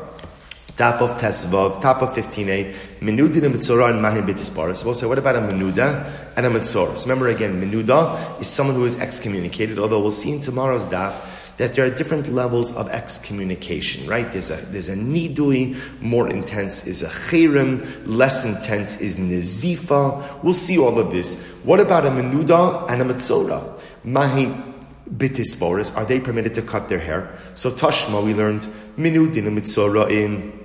top 0.76 1.00
of 1.00 1.10
Tesvav, 1.20 1.80
top 1.80 2.02
of 2.02 2.08
15a, 2.10 2.74
Menuda 3.00 3.44
and 3.44 3.54
Mitzorah 3.54 3.90
and 3.90 4.28
B'tisparis. 4.28 4.78
So 4.78 4.86
we'll 4.86 4.94
say, 4.94 5.06
what 5.06 5.18
about 5.18 5.36
a 5.36 5.40
Menuda 5.40 6.32
and 6.36 6.44
a 6.44 6.50
Mitzorah? 6.50 6.96
So 6.96 7.08
remember 7.08 7.28
again, 7.28 7.60
Menuda 7.62 8.40
is 8.40 8.48
someone 8.48 8.74
who 8.74 8.84
is 8.84 8.98
excommunicated, 8.98 9.78
although 9.78 10.00
we'll 10.00 10.10
see 10.10 10.32
in 10.32 10.40
tomorrow's 10.40 10.88
daf 10.88 11.29
that 11.60 11.74
there 11.74 11.84
are 11.84 11.90
different 11.90 12.26
levels 12.32 12.74
of 12.74 12.88
excommunication, 12.88 14.08
right? 14.08 14.32
There's 14.32 14.48
a, 14.48 14.56
there's 14.72 14.88
a 14.88 14.96
nidui, 14.96 15.76
more 16.00 16.26
intense 16.26 16.86
is 16.86 17.02
a 17.02 17.08
chirim, 17.08 17.86
less 18.06 18.46
intense 18.46 18.98
is 19.02 19.18
nizifa. 19.18 20.42
We'll 20.42 20.54
see 20.54 20.78
all 20.78 20.98
of 20.98 21.10
this. 21.10 21.60
What 21.62 21.78
about 21.78 22.06
a 22.06 22.08
menuda 22.08 22.88
and 22.88 23.02
a 23.02 23.04
metzora? 23.04 23.78
Mahi 24.04 24.46
bitisboris, 25.10 25.94
are 25.98 26.06
they 26.06 26.18
permitted 26.18 26.54
to 26.54 26.62
cut 26.62 26.88
their 26.88 26.98
hair? 26.98 27.38
So 27.52 27.70
Tashma, 27.70 28.24
we 28.24 28.32
learned 28.32 28.66
minudin 28.96 29.46
and 29.46 29.58
metzora 29.58 30.10
in 30.10 30.58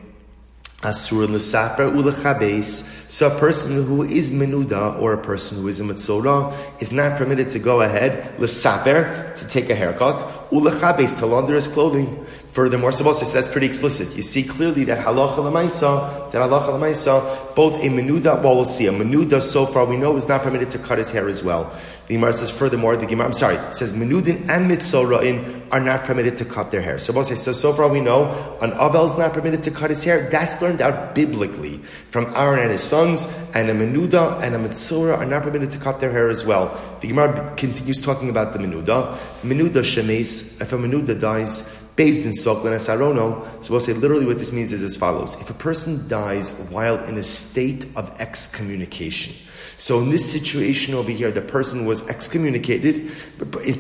Asur 0.82 1.28
l'saper 1.28 1.92
u'lechabes. 1.92 2.95
So 3.08 3.28
a 3.28 3.40
person 3.40 3.86
who 3.86 4.04
is 4.04 4.32
menuda 4.32 5.00
or 5.00 5.14
a 5.14 5.18
person 5.18 5.60
who 5.60 5.68
is 5.68 5.80
a 5.80 5.84
metzora 5.84 6.54
is 6.82 6.92
not 6.92 7.18
permitted 7.18 7.52
to 7.52 7.60
go 7.60 7.82
ahead 7.82 8.40
l'saper 8.40 9.34
to 9.36 9.48
take 9.48 9.70
a 9.70 9.76
haircut 9.76 10.50
u'lechabes 10.50 11.20
to 11.20 11.26
launder 11.26 11.56
his 11.56 11.68
clothing. 11.68 12.26
Furthermore, 12.48 12.92
Sabos 12.92 13.16
says 13.16 13.34
that's 13.34 13.50
pretty 13.50 13.68
explicit. 13.68 14.16
You 14.16 14.24
see 14.24 14.44
clearly 14.44 14.86
that 14.86 15.06
halacha 15.06 15.38
l'maisa, 15.38 16.32
that 16.32 16.42
halacha 16.42 16.74
l'maisa, 16.74 17.54
both 17.54 17.76
a 17.84 17.88
menuda, 17.90 18.42
well, 18.42 18.56
we'll 18.56 18.66
see, 18.66 18.88
a 18.88 18.92
menuda 18.92 19.42
so 19.42 19.66
far 19.66 19.86
we 19.86 19.98
know 19.98 20.16
is 20.16 20.28
not 20.28 20.42
permitted 20.42 20.70
to 20.72 20.80
cut 20.80 20.98
his 20.98 21.12
hair 21.12 21.28
as 21.28 21.44
well. 21.44 21.78
The 22.08 22.14
Gemara 22.14 22.34
says 22.34 22.52
furthermore, 22.52 22.96
the 22.96 23.08
Gemara, 23.08 23.28
I'm 23.28 23.34
sorry, 23.34 23.58
says 23.74 23.94
menudin 23.94 24.48
and 24.48 24.70
mitzorain 24.70 25.66
are 25.72 25.80
not 25.80 26.04
permitted 26.04 26.38
to 26.38 26.46
cut 26.46 26.70
their 26.70 26.82
hair. 26.82 27.00
So 27.00 27.12
Sabos 27.12 27.26
says, 27.26 27.44
so, 27.44 27.52
so 27.52 27.74
far 27.74 27.88
we 27.88 28.00
know 28.00 28.58
an 28.62 28.72
Avel 28.72 29.08
is 29.08 29.18
not 29.18 29.34
permitted 29.34 29.64
to 29.64 29.72
cut 29.72 29.90
his 29.90 30.04
hair. 30.04 30.30
That's 30.30 30.62
learned 30.62 30.82
out 30.82 31.16
biblically 31.16 31.80
from 32.10 32.32
Aaron 32.36 32.60
and 32.60 32.72
his 32.72 32.84
sons, 32.84 33.26
and 33.56 33.70
a 33.70 33.74
menuda 33.74 34.42
and 34.44 34.54
a 34.54 34.60
mitzora 34.60 35.18
are 35.18 35.26
not 35.26 35.44
permitted 35.44 35.72
to 35.72 35.80
cut 35.80 36.00
their 36.00 36.12
hair 36.12 36.30
as 36.30 36.46
well. 36.46 36.80
The 37.02 37.08
Gemara 37.08 37.56
continues 37.56 38.00
talking 38.00 38.30
about 38.30 38.54
the 38.54 38.60
menuda. 38.60 39.18
Menuda 39.42 39.82
shemes, 39.82 40.62
if 40.62 40.74
a 40.74 40.78
menuda 40.78 41.20
dies, 41.20 41.74
based 41.96 42.22
in 42.22 42.32
Soklin 42.32 42.74
as 42.74 42.88
Arono. 42.88 43.64
So 43.64 43.72
we'll 43.72 43.82
say 43.82 43.94
literally 43.94 44.26
what 44.26 44.38
this 44.38 44.52
means 44.52 44.72
is 44.72 44.84
as 44.84 44.96
follows. 44.96 45.40
If 45.42 45.50
a 45.50 45.54
person 45.54 46.08
dies 46.08 46.52
while 46.70 47.04
in 47.06 47.18
a 47.18 47.24
state 47.24 47.86
of 47.96 48.14
excommunication, 48.20 49.34
so 49.78 50.00
in 50.00 50.10
this 50.10 50.32
situation 50.32 50.94
over 50.94 51.12
here, 51.12 51.32
the 51.32 51.42
person 51.42 51.86
was 51.86 52.08
excommunicated, 52.08 53.12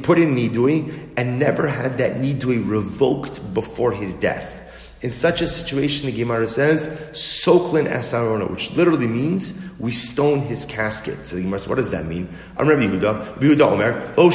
put 0.04 0.20
in 0.20 0.36
nidui, 0.36 1.12
and 1.16 1.40
never 1.40 1.68
had 1.68 1.98
that 2.00 2.18
nidui 2.18 2.68
revoked 2.68 3.54
before 3.54 3.92
his 3.92 4.14
death. 4.14 4.64
In 5.02 5.12
such 5.12 5.42
a 5.42 5.48
situation, 5.48 6.08
the 6.08 6.18
Gemara 6.18 6.48
says, 6.48 6.88
Soklin 7.14 7.86
Asarona, 7.86 8.50
which 8.50 8.72
literally 8.72 9.08
means 9.08 9.62
we 9.78 9.92
stone 9.92 10.40
his 10.40 10.66
casket. 10.66 11.28
So 11.28 11.36
the 11.36 11.44
Gemara 11.44 11.60
says, 11.60 11.68
what 11.68 11.75
does 11.75 11.92
that 11.92 12.06
mean? 12.06 12.28
I'm 12.58 12.68
Rabbi 12.68 12.84
Yehuda. 12.84 13.20
Rabbi 13.34 13.46
Yehuda 13.46 13.72
Omer, 13.74 14.14
Lo. 14.18 14.30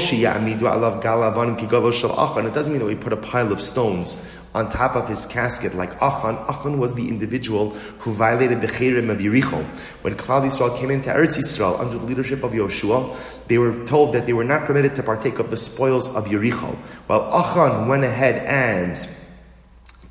It 2.47 2.55
doesn't 2.55 2.73
mean 2.73 2.81
that 2.81 2.87
we 2.87 2.95
put 2.95 3.13
a 3.13 3.17
pile 3.17 3.51
of 3.53 3.61
stones 3.61 4.25
on 4.55 4.69
top 4.69 4.97
of 4.97 5.09
his 5.09 5.27
casket 5.27 5.75
like 5.75 5.91
Achan. 6.03 6.37
Achan 6.49 6.79
was 6.79 6.95
the 6.95 7.09
individual 7.09 7.71
who 8.01 8.13
violated 8.13 8.61
the 8.61 8.67
Cherem 8.67 9.11
of 9.11 9.19
Yericho. 9.19 9.65
When 10.03 10.15
Klal 10.15 10.43
Yisrael 10.43 10.77
came 10.77 10.91
into 10.91 11.11
Eretz 11.11 11.39
Yisrael 11.39 11.79
under 11.79 11.99
the 11.99 12.05
leadership 12.05 12.43
of 12.43 12.53
Yoshua, 12.53 13.17
they 13.47 13.59
were 13.59 13.85
told 13.85 14.13
that 14.15 14.27
they 14.27 14.33
were 14.33 14.45
not 14.45 14.65
permitted 14.65 14.95
to 14.97 15.03
partake 15.03 15.39
of 15.39 15.51
the 15.51 15.57
spoils 15.57 16.15
of 16.15 16.27
Yericho. 16.27 16.75
While 17.07 17.33
Achan 17.33 17.89
went 17.89 18.05
ahead 18.05 18.45
and 18.45 18.97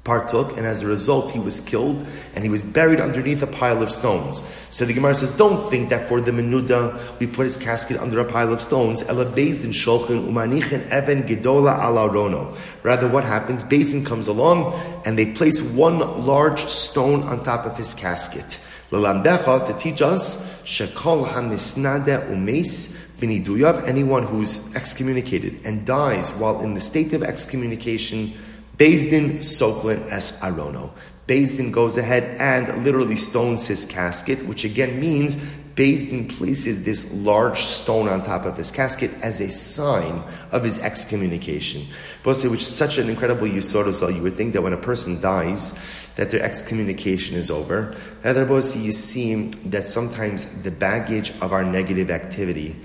partook, 0.09 0.57
and 0.57 0.65
as 0.65 0.81
a 0.81 0.87
result, 0.87 1.29
he 1.29 1.37
was 1.37 1.61
killed 1.61 2.03
and 2.33 2.43
he 2.43 2.49
was 2.49 2.65
buried 2.65 2.99
underneath 2.99 3.43
a 3.43 3.47
pile 3.61 3.83
of 3.83 3.91
stones. 3.91 4.41
So 4.71 4.83
the 4.83 4.93
Gemara 4.93 5.13
says, 5.13 5.29
don't 5.37 5.69
think 5.69 5.89
that 5.89 6.07
for 6.07 6.19
the 6.19 6.31
menuda 6.31 6.97
we 7.19 7.27
put 7.27 7.43
his 7.43 7.57
casket 7.57 7.99
under 7.99 8.19
a 8.19 8.25
pile 8.25 8.51
of 8.51 8.59
stones. 8.59 9.03
Rather, 12.83 13.07
what 13.07 13.23
happens? 13.23 13.63
Bezin 13.63 14.03
comes 14.03 14.27
along 14.27 14.73
and 15.05 15.15
they 15.15 15.27
place 15.31 15.61
one 15.75 15.99
large 16.25 16.65
stone 16.65 17.21
on 17.21 17.43
top 17.43 17.67
of 17.67 17.77
his 17.77 17.93
casket. 17.93 18.59
Lalamdecha 18.89 19.67
to 19.67 19.73
teach 19.73 20.01
us 20.01 20.63
shekol 20.63 21.23
hamisnade 21.27 22.31
umes 22.31 23.19
biniduyav. 23.19 23.87
Anyone 23.87 24.23
who's 24.23 24.75
excommunicated 24.75 25.59
and 25.63 25.85
dies 25.85 26.31
while 26.31 26.61
in 26.61 26.73
the 26.73 26.81
state 26.81 27.13
of 27.13 27.21
excommunication 27.21 28.33
Bezdin 28.79 29.39
Soklin 29.39 30.07
as 30.07 30.39
Arono. 30.39 30.91
Bezdin 31.27 31.69
goes 31.69 31.97
ahead 31.97 32.23
and 32.39 32.85
literally 32.85 33.17
stones 33.17 33.67
his 33.67 33.85
casket, 33.85 34.41
which 34.47 34.63
again 34.63 35.01
means 35.01 35.35
Bezdin 35.75 36.29
places 36.29 36.85
this 36.85 37.13
large 37.13 37.59
stone 37.59 38.07
on 38.07 38.23
top 38.23 38.45
of 38.45 38.55
his 38.55 38.71
casket 38.71 39.11
as 39.21 39.41
a 39.41 39.49
sign 39.49 40.23
of 40.51 40.63
his 40.63 40.79
excommunication. 40.79 41.85
Which 42.23 42.45
is 42.45 42.73
such 42.73 42.97
an 42.97 43.09
incredible 43.09 43.47
yisod 43.47 44.15
you 44.15 44.21
would 44.21 44.35
think 44.35 44.53
that 44.53 44.61
when 44.61 44.73
a 44.73 44.77
person 44.77 45.19
dies, 45.19 45.77
that 46.15 46.31
their 46.31 46.41
excommunication 46.41 47.35
is 47.35 47.51
over. 47.51 47.95
you 48.23 48.91
see 48.91 49.35
that 49.65 49.87
sometimes 49.87 50.63
the 50.63 50.71
baggage 50.71 51.31
of 51.41 51.51
our 51.51 51.63
negative 51.65 52.09
activity 52.09 52.77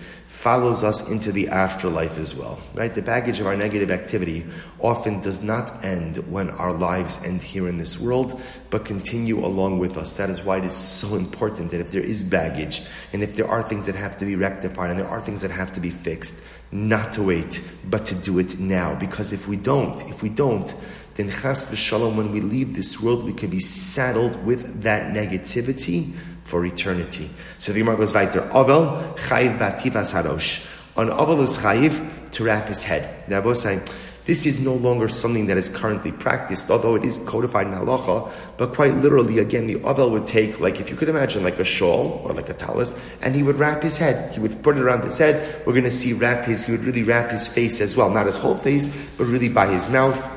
follows 0.44 0.84
us 0.84 1.10
into 1.10 1.32
the 1.32 1.48
afterlife 1.48 2.18
as 2.18 2.34
well. 2.34 2.58
Right? 2.74 2.92
The 2.92 3.00
baggage 3.00 3.40
of 3.40 3.46
our 3.46 3.56
negative 3.56 3.90
activity 3.90 4.44
often 4.78 5.22
does 5.22 5.42
not 5.42 5.82
end 5.82 6.18
when 6.30 6.50
our 6.50 6.74
lives 6.74 7.24
end 7.24 7.40
here 7.40 7.66
in 7.66 7.78
this 7.78 7.98
world, 7.98 8.38
but 8.68 8.84
continue 8.84 9.42
along 9.42 9.78
with 9.78 9.96
us. 9.96 10.18
That 10.18 10.28
is 10.28 10.42
why 10.42 10.58
it 10.58 10.64
is 10.64 10.76
so 10.76 11.16
important 11.16 11.70
that 11.70 11.80
if 11.80 11.92
there 11.92 12.02
is 12.02 12.22
baggage, 12.22 12.82
and 13.14 13.22
if 13.22 13.36
there 13.36 13.48
are 13.48 13.62
things 13.62 13.86
that 13.86 13.94
have 13.94 14.18
to 14.18 14.26
be 14.26 14.36
rectified, 14.36 14.90
and 14.90 15.00
there 15.00 15.08
are 15.08 15.18
things 15.18 15.40
that 15.40 15.50
have 15.50 15.72
to 15.72 15.80
be 15.80 15.88
fixed, 15.88 16.46
not 16.70 17.14
to 17.14 17.22
wait, 17.22 17.62
but 17.88 18.04
to 18.04 18.14
do 18.14 18.38
it 18.38 18.60
now. 18.60 18.94
Because 18.96 19.32
if 19.32 19.48
we 19.48 19.56
don't, 19.56 20.02
if 20.10 20.22
we 20.22 20.28
don't, 20.28 20.74
then 21.14 21.30
chas 21.30 21.72
v'shalom, 21.72 22.16
when 22.16 22.32
we 22.32 22.42
leave 22.42 22.76
this 22.76 23.00
world, 23.00 23.24
we 23.24 23.32
can 23.32 23.48
be 23.48 23.60
saddled 23.60 24.44
with 24.44 24.82
that 24.82 25.14
negativity 25.14 26.12
for 26.44 26.64
eternity. 26.64 27.28
So 27.58 27.72
the 27.72 27.80
Gemara 27.80 27.96
goes 27.96 28.14
weiter. 28.14 28.42
Avel 28.42 29.16
chayiv 29.16 29.58
bativas 29.58 30.12
harosh. 30.14 30.66
On 30.96 31.08
Avel 31.08 31.42
is 31.42 31.58
chayiv 31.58 32.30
to 32.32 32.44
wrap 32.44 32.68
his 32.68 32.82
head. 32.82 33.28
Now, 33.28 33.40
both 33.40 33.58
saying 33.58 33.80
this 34.26 34.46
is 34.46 34.64
no 34.64 34.74
longer 34.74 35.08
something 35.08 35.46
that 35.46 35.58
is 35.58 35.68
currently 35.68 36.10
practiced, 36.10 36.70
although 36.70 36.94
it 36.94 37.04
is 37.04 37.18
codified 37.26 37.66
in 37.66 37.74
halacha. 37.74 38.30
But 38.56 38.74
quite 38.74 38.94
literally, 38.94 39.38
again, 39.38 39.66
the 39.66 39.76
Avel 39.76 40.10
would 40.12 40.26
take, 40.26 40.60
like 40.60 40.80
if 40.80 40.88
you 40.88 40.96
could 40.96 41.10
imagine, 41.10 41.42
like 41.42 41.58
a 41.58 41.64
shawl 41.64 42.22
or 42.24 42.32
like 42.32 42.48
a 42.48 42.54
talus, 42.54 42.98
and 43.20 43.34
he 43.34 43.42
would 43.42 43.56
wrap 43.56 43.82
his 43.82 43.98
head. 43.98 44.32
He 44.32 44.40
would 44.40 44.62
put 44.62 44.78
it 44.78 44.82
around 44.82 45.04
his 45.04 45.18
head. 45.18 45.62
We're 45.66 45.72
going 45.74 45.84
to 45.84 45.90
see 45.90 46.14
wrap 46.14 46.46
his. 46.46 46.64
He 46.64 46.72
would 46.72 46.84
really 46.84 47.02
wrap 47.02 47.30
his 47.30 47.48
face 47.48 47.80
as 47.80 47.96
well, 47.96 48.08
not 48.10 48.26
his 48.26 48.38
whole 48.38 48.56
face, 48.56 48.86
but 49.18 49.24
really 49.24 49.50
by 49.50 49.66
his 49.66 49.90
mouth. 49.90 50.30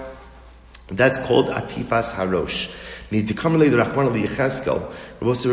That's 0.89 1.17
called 1.25 1.47
atifas 1.47 2.13
harosh. 2.13 2.73
We're 3.09 3.23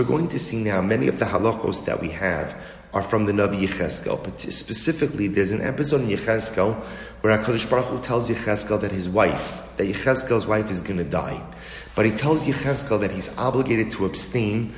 going 0.04 0.28
to 0.28 0.38
see 0.38 0.64
now 0.64 0.80
many 0.80 1.08
of 1.08 1.18
the 1.18 1.25
halachos 1.25 1.84
that 1.84 2.00
we 2.00 2.08
have 2.11 2.61
are 2.92 3.02
from 3.02 3.26
the 3.26 3.32
Navi 3.32 3.61
Yecheskel. 3.61 4.23
But 4.25 4.40
specifically, 4.40 5.28
there's 5.28 5.50
an 5.50 5.61
episode 5.61 6.00
in 6.02 6.08
Yecheskel 6.08 6.75
where 7.20 7.38
HaKadosh 7.38 7.68
Baruch 7.70 7.87
Hu 7.87 8.00
tells 8.00 8.28
Yecheskel 8.30 8.80
that 8.80 8.92
his 8.92 9.08
wife, 9.08 9.62
that 9.76 9.84
Yecheskel's 9.84 10.46
wife 10.46 10.70
is 10.70 10.80
going 10.80 10.99
to 10.99 11.04
die. 11.04 11.42
But 11.96 12.06
he 12.06 12.12
tells 12.12 12.46
Yecheskel 12.46 13.00
that 13.00 13.11
he's 13.11 13.37
obligated 13.37 13.90
to 13.92 14.04
abstain 14.04 14.75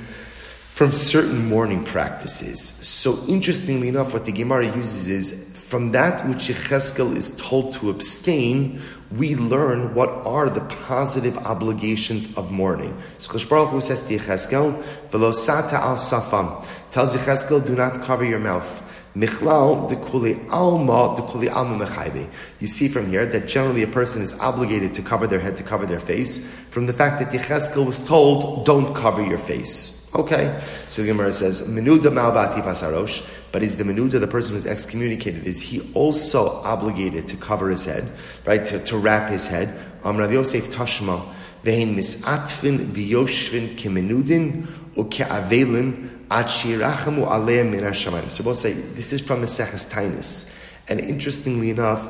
from 0.77 0.91
certain 0.91 1.49
mourning 1.49 1.83
practices. 1.83 2.61
So 2.61 3.17
interestingly 3.27 3.87
enough, 3.87 4.13
what 4.13 4.25
the 4.25 4.31
Gemara 4.31 4.67
uses 4.67 5.07
is 5.09 5.46
from 5.67 5.91
that 5.91 6.25
which 6.25 6.47
Yecheskel 6.47 7.13
is 7.17 7.35
told 7.35 7.73
to 7.73 7.89
abstain, 7.89 8.81
we 9.11 9.35
learn 9.35 9.93
what 9.93 10.07
are 10.25 10.49
the 10.49 10.61
positive 10.61 11.37
obligations 11.39 12.33
of 12.37 12.49
mourning. 12.51 12.97
So 13.17 13.37
Baruch 13.49 13.71
Hu 13.71 13.81
says 13.81 14.07
to 14.07 14.17
Yecheskel, 14.17 14.81
Velosata 15.09 15.73
al 15.73 15.97
safam, 15.97 16.65
tells 16.91 17.17
Yecheskel, 17.17 17.67
do 17.67 17.75
not 17.75 18.01
cover 18.01 18.23
your 18.23 18.39
mouth. 18.39 18.81
Michlal 19.13 19.89
dekuli 19.89 20.49
alma 20.49 21.13
dekuli 21.19 21.51
alma 21.53 21.85
mechaybe. 21.85 22.29
You 22.61 22.67
see 22.67 22.87
from 22.87 23.07
here 23.07 23.25
that 23.25 23.49
generally 23.49 23.83
a 23.83 23.87
person 23.87 24.21
is 24.21 24.39
obligated 24.39 24.93
to 24.93 25.01
cover 25.01 25.27
their 25.27 25.39
head, 25.39 25.57
to 25.57 25.63
cover 25.63 25.85
their 25.85 25.99
face, 25.99 26.49
from 26.69 26.85
the 26.85 26.93
fact 26.93 27.19
that 27.19 27.37
Yecheskel 27.37 27.85
was 27.85 27.99
told, 28.07 28.65
don't 28.65 28.95
cover 28.95 29.21
your 29.21 29.37
face. 29.37 29.97
Okay, 30.15 30.59
so 30.87 31.01
the 31.01 31.09
Gemara 31.09 31.33
says, 31.33 31.67
Menuda 31.67 32.09
malbati 32.09 32.63
vasarosh, 32.63 33.27
but 33.57 33.63
is 33.63 33.75
the 33.77 33.83
menuda, 33.83 34.19
the 34.19 34.27
person 34.27 34.53
who's 34.53 34.67
excommunicated, 34.67 35.47
is 35.47 35.59
he 35.59 35.81
also 35.95 36.47
obligated 36.63 37.27
to 37.29 37.35
cover 37.37 37.71
his 37.71 37.85
head, 37.85 38.07
right, 38.45 38.63
to, 38.63 38.77
to 38.83 38.95
wrap 38.95 39.31
his 39.31 39.47
head? 39.47 39.67
Amrav 40.03 40.31
Yosef 40.31 40.65
Tashma, 40.65 41.27
vehin 41.63 41.95
misatfin 41.95 42.85
v'yoshvin 42.85 43.69
kemenudin 43.69 44.67
uke'avelin 44.93 46.07
at 46.29 46.45
shirachamu 46.45 47.27
aleim 47.27 47.71
min 47.71 47.79
hashamayim. 47.79 48.29
So 48.29 48.43
both 48.43 48.57
say, 48.57 48.73
this 48.73 49.11
is 49.11 49.25
from 49.25 49.41
Maseches 49.41 49.91
Tainis. 49.91 50.63
And 50.87 50.99
interestingly 50.99 51.71
enough, 51.71 52.07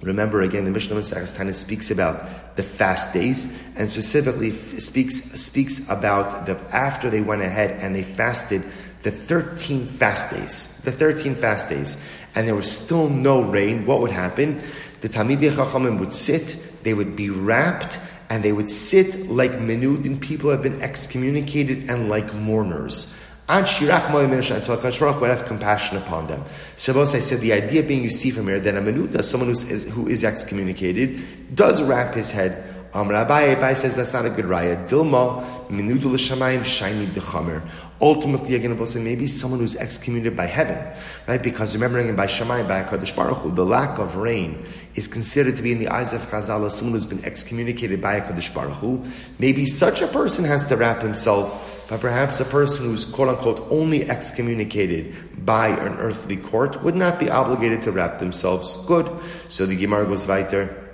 Remember 0.00 0.42
again, 0.42 0.64
the 0.64 0.70
Mishnah 0.70 0.94
Maseches 0.94 1.54
speaks 1.56 1.90
about 1.90 2.54
the 2.54 2.62
fast 2.62 3.12
days, 3.12 3.60
and 3.76 3.90
specifically 3.90 4.52
speaks 4.52 5.16
speaks 5.16 5.90
about 5.90 6.46
the 6.46 6.56
after 6.72 7.10
they 7.10 7.20
went 7.20 7.42
ahead 7.42 7.82
and 7.82 7.96
they 7.96 8.04
fasted 8.04 8.62
the 9.02 9.10
thirteen 9.10 9.84
fast 9.84 10.30
days, 10.30 10.82
the 10.84 10.92
thirteen 10.92 11.34
fast 11.34 11.68
days, 11.68 12.04
and 12.34 12.46
there 12.46 12.54
was 12.54 12.70
still 12.70 13.08
no 13.08 13.42
rain. 13.42 13.86
What 13.86 14.00
would 14.00 14.10
happen? 14.10 14.60
The 15.00 15.08
Talmidei 15.08 15.52
Chachamim 15.52 15.98
would 16.00 16.12
sit, 16.12 16.56
they 16.82 16.94
would 16.94 17.14
be 17.14 17.30
wrapped, 17.30 18.00
and 18.30 18.42
they 18.42 18.52
would 18.52 18.68
sit 18.68 19.30
like 19.30 19.52
menudin 19.52 20.20
people 20.20 20.50
have 20.50 20.62
been 20.62 20.82
excommunicated 20.82 21.88
and 21.88 22.08
like 22.08 22.34
mourners. 22.34 23.14
Until 23.50 24.76
would 25.20 25.30
have 25.30 25.46
compassion 25.46 25.96
upon 25.96 26.26
them. 26.26 26.44
So 26.76 26.92
I 27.00 27.20
said 27.20 27.40
the 27.40 27.54
idea 27.54 27.82
being 27.82 28.02
you 28.02 28.10
see 28.10 28.30
from 28.30 28.46
here 28.46 28.60
that 28.60 28.74
a 28.74 28.80
menuda, 28.80 29.24
someone 29.24 29.48
who's, 29.48 29.88
who 29.88 30.06
is 30.06 30.22
excommunicated, 30.22 31.54
does 31.54 31.80
wrap 31.82 32.14
his 32.14 32.30
head. 32.30 32.67
Um, 32.94 33.08
Rabbi 33.08 33.54
Abaye 33.54 33.76
says 33.76 33.96
that's 33.96 34.12
not 34.12 34.24
a 34.24 34.30
good 34.30 34.46
raya. 34.46 34.88
Dilma 34.88 35.44
menudu 35.68 36.06
l'shamayim 36.06 36.64
shiny 36.64 37.06
dechamer. 37.06 37.62
Ultimately, 38.00 38.54
again, 38.54 38.76
we'll 38.76 38.86
say 38.86 39.02
maybe 39.02 39.26
someone 39.26 39.60
who's 39.60 39.76
excommunicated 39.76 40.36
by 40.36 40.46
heaven, 40.46 40.78
right? 41.26 41.42
Because 41.42 41.74
remembering 41.74 42.14
by 42.14 42.26
Shammai, 42.26 42.62
by 42.62 42.82
Hakadosh 42.84 43.14
Baruch 43.14 43.38
Hu, 43.38 43.50
the 43.50 43.66
lack 43.66 43.98
of 43.98 44.16
rain 44.16 44.64
is 44.94 45.08
considered 45.08 45.56
to 45.56 45.62
be 45.62 45.72
in 45.72 45.80
the 45.80 45.88
eyes 45.88 46.12
of 46.12 46.20
Chazal 46.22 46.70
someone 46.70 46.94
who's 46.94 47.04
been 47.04 47.24
excommunicated 47.24 48.00
by 48.00 48.20
Hakadosh 48.20 48.54
Baruch 48.54 48.74
Hu. 48.74 49.04
Maybe 49.38 49.66
such 49.66 50.00
a 50.00 50.06
person 50.06 50.44
has 50.44 50.68
to 50.68 50.76
wrap 50.76 51.02
himself 51.02 51.76
but 51.88 52.00
perhaps 52.00 52.38
a 52.38 52.44
person 52.44 52.84
who's 52.84 53.06
quote 53.06 53.28
unquote 53.28 53.66
only 53.70 54.08
excommunicated 54.08 55.44
by 55.44 55.68
an 55.68 55.94
earthly 55.98 56.36
court 56.36 56.82
would 56.82 56.94
not 56.94 57.18
be 57.18 57.30
obligated 57.30 57.80
to 57.82 57.92
wrap 57.92 58.18
themselves 58.18 58.76
good. 58.86 59.10
So 59.48 59.64
the 59.64 59.74
Gemara 59.74 60.04
goes 60.04 60.28
weiter. 60.28 60.87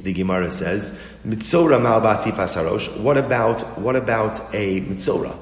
The 0.00 0.12
Gemara 0.12 0.50
says, 0.50 1.00
Mitzora 1.26 1.78
malbati 1.80 2.32
fasarosh. 2.32 3.00
What 3.00 3.16
about, 3.16 3.78
what 3.78 3.96
about 3.96 4.40
a 4.54 4.80
Mitzora? 4.82 5.34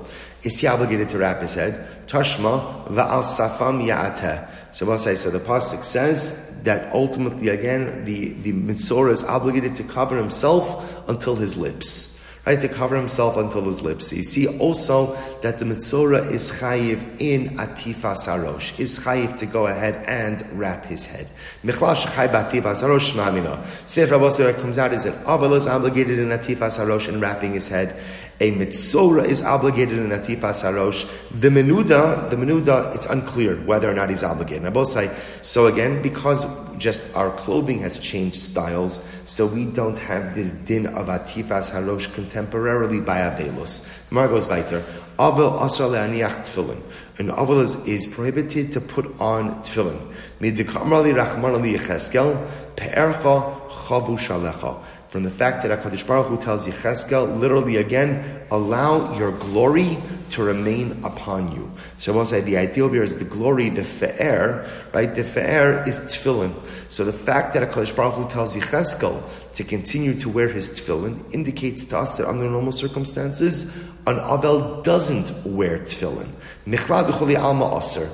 Is 0.42 0.58
he 0.58 0.66
obligated 0.66 1.08
to 1.10 1.18
wrap 1.18 1.40
his 1.40 1.54
head? 1.54 2.06
Tashma 2.06 2.86
va'al 2.88 3.22
safam 3.22 3.84
ya'ateh. 3.84 4.48
So 4.72 4.86
we'll 4.86 4.98
say, 4.98 5.16
so 5.16 5.30
the 5.30 5.38
Pasuk 5.38 5.84
says 5.84 6.62
that 6.64 6.92
ultimately 6.94 7.48
again, 7.48 8.04
the, 8.04 8.30
the 8.34 8.52
Mitzora 8.52 9.12
is 9.12 9.22
obligated 9.24 9.74
to 9.76 9.84
cover 9.84 10.16
himself 10.16 11.08
until 11.08 11.36
his 11.36 11.56
lips 11.56 12.11
right, 12.46 12.60
to 12.60 12.68
cover 12.68 12.96
himself 12.96 13.36
until 13.36 13.62
his 13.62 13.82
lips. 13.82 14.08
So 14.08 14.16
you 14.16 14.24
see 14.24 14.58
also 14.58 15.14
that 15.42 15.58
the 15.58 15.64
Mitzora 15.64 16.30
is 16.30 16.50
chayiv 16.50 17.20
in 17.20 17.56
atifa 17.58 18.14
sarosh, 18.16 18.78
is 18.80 18.98
chayiv 18.98 19.38
to 19.38 19.46
go 19.46 19.66
ahead 19.66 20.04
and 20.06 20.44
wrap 20.58 20.86
his 20.86 21.06
head. 21.06 21.28
Michlal 21.64 21.94
shechay 21.94 22.28
b'atifa 22.28 22.74
sarosh 22.74 23.12
shmamina. 23.12 23.64
Sefer 23.88 24.18
Rabbi 24.18 24.60
comes 24.60 24.78
out 24.78 24.92
is 24.92 25.04
that 25.04 25.14
Aval 25.24 25.56
is 25.56 25.66
obligated 25.66 26.18
in 26.18 26.28
atifa 26.28 26.68
sarosh 26.68 27.08
in 27.08 27.20
wrapping 27.20 27.52
his 27.52 27.68
head. 27.68 28.00
A 28.42 28.50
mitzora 28.50 29.24
is 29.24 29.40
obligated 29.40 29.98
in 29.98 30.08
atifa 30.08 30.50
sarosh. 30.50 31.08
The 31.30 31.48
menuda, 31.48 32.28
the 32.28 32.34
menuda, 32.34 32.92
it's 32.92 33.06
unclear 33.06 33.54
whether 33.54 33.88
or 33.88 33.94
not 33.94 34.10
he's 34.10 34.24
obligated. 34.24 34.66
I 34.66 34.70
both 34.70 34.88
say 34.88 35.16
so 35.42 35.68
again 35.68 36.02
because 36.02 36.44
just 36.76 37.14
our 37.14 37.30
clothing 37.30 37.82
has 37.82 38.00
changed 38.00 38.34
styles, 38.34 39.00
so 39.26 39.46
we 39.46 39.66
don't 39.66 39.96
have 39.96 40.34
this 40.34 40.50
din 40.50 40.86
of 40.86 41.06
atifas 41.06 41.70
harosh 41.70 42.08
contemporarily 42.08 43.06
by 43.06 43.18
Avelos. 43.18 44.10
Mar 44.10 44.26
goes 44.26 44.48
weiter. 44.48 44.82
Avel 45.20 45.62
asra 45.62 45.86
le'aniach 45.86 46.38
tefillin. 46.38 46.82
An 47.18 47.28
avel 47.28 47.60
is, 47.60 47.76
is 47.86 48.08
prohibited 48.08 48.72
to 48.72 48.80
put 48.80 49.06
on 49.20 49.62
tefillin. 49.62 50.00
Midikamrali 50.40 51.14
rachman 51.14 51.54
ali 51.54 51.74
yecheskel, 51.74 52.34
pe'ercha 52.74 53.70
chavu 53.70 54.18
shalecha 54.18 54.82
from 55.12 55.24
the 55.24 55.30
fact 55.30 55.62
that 55.62 55.78
HaKadosh 55.78 56.06
Baruch 56.06 56.28
Hu 56.28 56.38
tells 56.38 56.66
Yecheskel, 56.66 57.38
literally 57.38 57.76
again, 57.76 58.40
allow 58.50 59.14
your 59.18 59.30
glory 59.30 59.98
to 60.30 60.42
remain 60.42 61.04
upon 61.04 61.52
you. 61.52 61.70
So 61.98 62.14
I 62.14 62.16
will 62.16 62.24
say 62.24 62.40
the 62.40 62.56
ideal 62.56 62.88
here 62.88 63.02
is 63.02 63.18
the 63.18 63.26
glory, 63.26 63.68
the 63.68 63.82
fe'er, 63.82 64.66
right? 64.94 65.14
The 65.14 65.22
fe'er 65.22 65.86
is 65.86 65.98
tefillin. 65.98 66.54
So 66.88 67.04
the 67.04 67.12
fact 67.12 67.52
that 67.52 67.68
HaKadosh 67.68 67.94
Baruch 67.94 68.14
Hu 68.14 68.26
tells 68.26 68.56
Yecheskel 68.56 69.22
to 69.52 69.64
continue 69.64 70.18
to 70.18 70.30
wear 70.30 70.48
his 70.48 70.70
tefillin 70.70 71.30
indicates 71.34 71.84
to 71.84 71.98
us 71.98 72.16
that 72.16 72.26
under 72.26 72.48
normal 72.48 72.72
circumstances, 72.72 73.86
an 74.06 74.16
Avel 74.16 74.82
doesn't 74.82 75.44
wear 75.44 75.80
tefillin. 75.80 76.30
Michlad 76.66 77.36
alma 77.38 77.76
aser. 77.76 78.08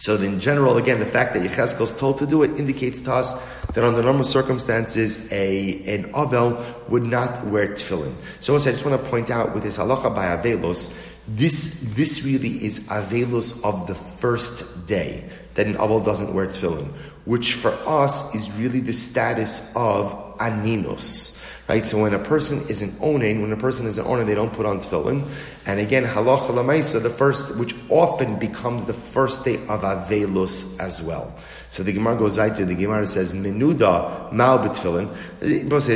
So 0.00 0.16
in 0.16 0.40
general, 0.40 0.78
again, 0.78 0.98
the 0.98 1.04
fact 1.04 1.34
that 1.34 1.42
Yecheskel 1.42 1.82
is 1.82 1.92
told 1.92 2.16
to 2.18 2.26
do 2.26 2.42
it 2.42 2.56
indicates 2.56 3.00
to 3.00 3.12
us 3.12 3.38
that 3.74 3.84
under 3.84 4.02
normal 4.02 4.24
circumstances, 4.24 5.30
a 5.30 5.94
an 5.94 6.10
Avel 6.14 6.56
would 6.88 7.04
not 7.04 7.44
wear 7.48 7.68
tefillin. 7.68 8.14
So 8.40 8.54
I 8.54 8.58
just 8.58 8.86
want 8.86 8.98
to 8.98 9.10
point 9.10 9.30
out 9.30 9.52
with 9.52 9.62
this 9.62 9.76
halacha 9.76 10.14
by 10.14 10.34
Avelos, 10.34 10.96
this, 11.28 11.92
this 11.94 12.24
really 12.24 12.64
is 12.64 12.88
Avelos 12.88 13.62
of 13.62 13.86
the 13.88 13.94
first 13.94 14.86
day, 14.86 15.22
that 15.52 15.66
an 15.66 15.74
Avel 15.74 16.02
doesn't 16.02 16.32
wear 16.32 16.46
tefillin, 16.46 16.88
which 17.26 17.52
for 17.52 17.72
us 17.86 18.34
is 18.34 18.50
really 18.52 18.80
the 18.80 18.94
status 18.94 19.70
of 19.76 20.38
Aninos. 20.38 21.39
Right? 21.70 21.84
So 21.84 22.02
when 22.02 22.14
a 22.14 22.18
person 22.18 22.58
is 22.68 22.82
an 22.82 22.90
onen, 22.98 23.42
when 23.42 23.52
a 23.52 23.56
person 23.56 23.86
is 23.86 23.96
an 23.96 24.04
onen, 24.04 24.26
they 24.26 24.34
don't 24.34 24.52
put 24.52 24.66
on 24.66 24.78
tefillin. 24.78 25.24
And 25.66 25.78
again, 25.78 26.04
halacha 26.04 26.48
lamaisa, 26.48 27.00
the 27.00 27.10
first, 27.10 27.56
which 27.60 27.76
often 27.88 28.40
becomes 28.40 28.86
the 28.86 28.92
first 28.92 29.44
day 29.44 29.54
of 29.68 29.82
avelus 29.82 30.80
as 30.80 31.00
well. 31.00 31.32
So 31.68 31.84
the 31.84 31.92
Gemara 31.92 32.16
goes 32.16 32.40
right 32.40 32.56
to 32.56 32.64
the 32.64 32.74
Gemara 32.74 33.06
says 33.06 33.32
menuda 33.32 34.32
mal 34.32 34.58
betfillin. 34.58 35.14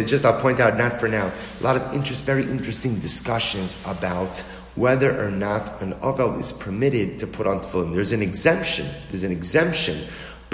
Just 0.07 0.25
I'll 0.25 0.41
point 0.41 0.61
out, 0.61 0.79
not 0.79 0.93
for 1.01 1.09
now, 1.09 1.33
a 1.61 1.65
lot 1.65 1.75
of 1.75 1.93
interest, 1.93 2.23
very 2.23 2.45
interesting 2.45 3.01
discussions 3.01 3.77
about 3.85 4.39
whether 4.77 5.27
or 5.27 5.33
not 5.33 5.83
an 5.83 5.95
ovel 5.95 6.39
is 6.39 6.53
permitted 6.53 7.19
to 7.19 7.27
put 7.27 7.49
on 7.49 7.59
tefillin. 7.59 7.93
There's 7.93 8.13
an 8.13 8.23
exemption. 8.23 8.87
There's 9.09 9.25
an 9.25 9.33
exemption 9.33 9.99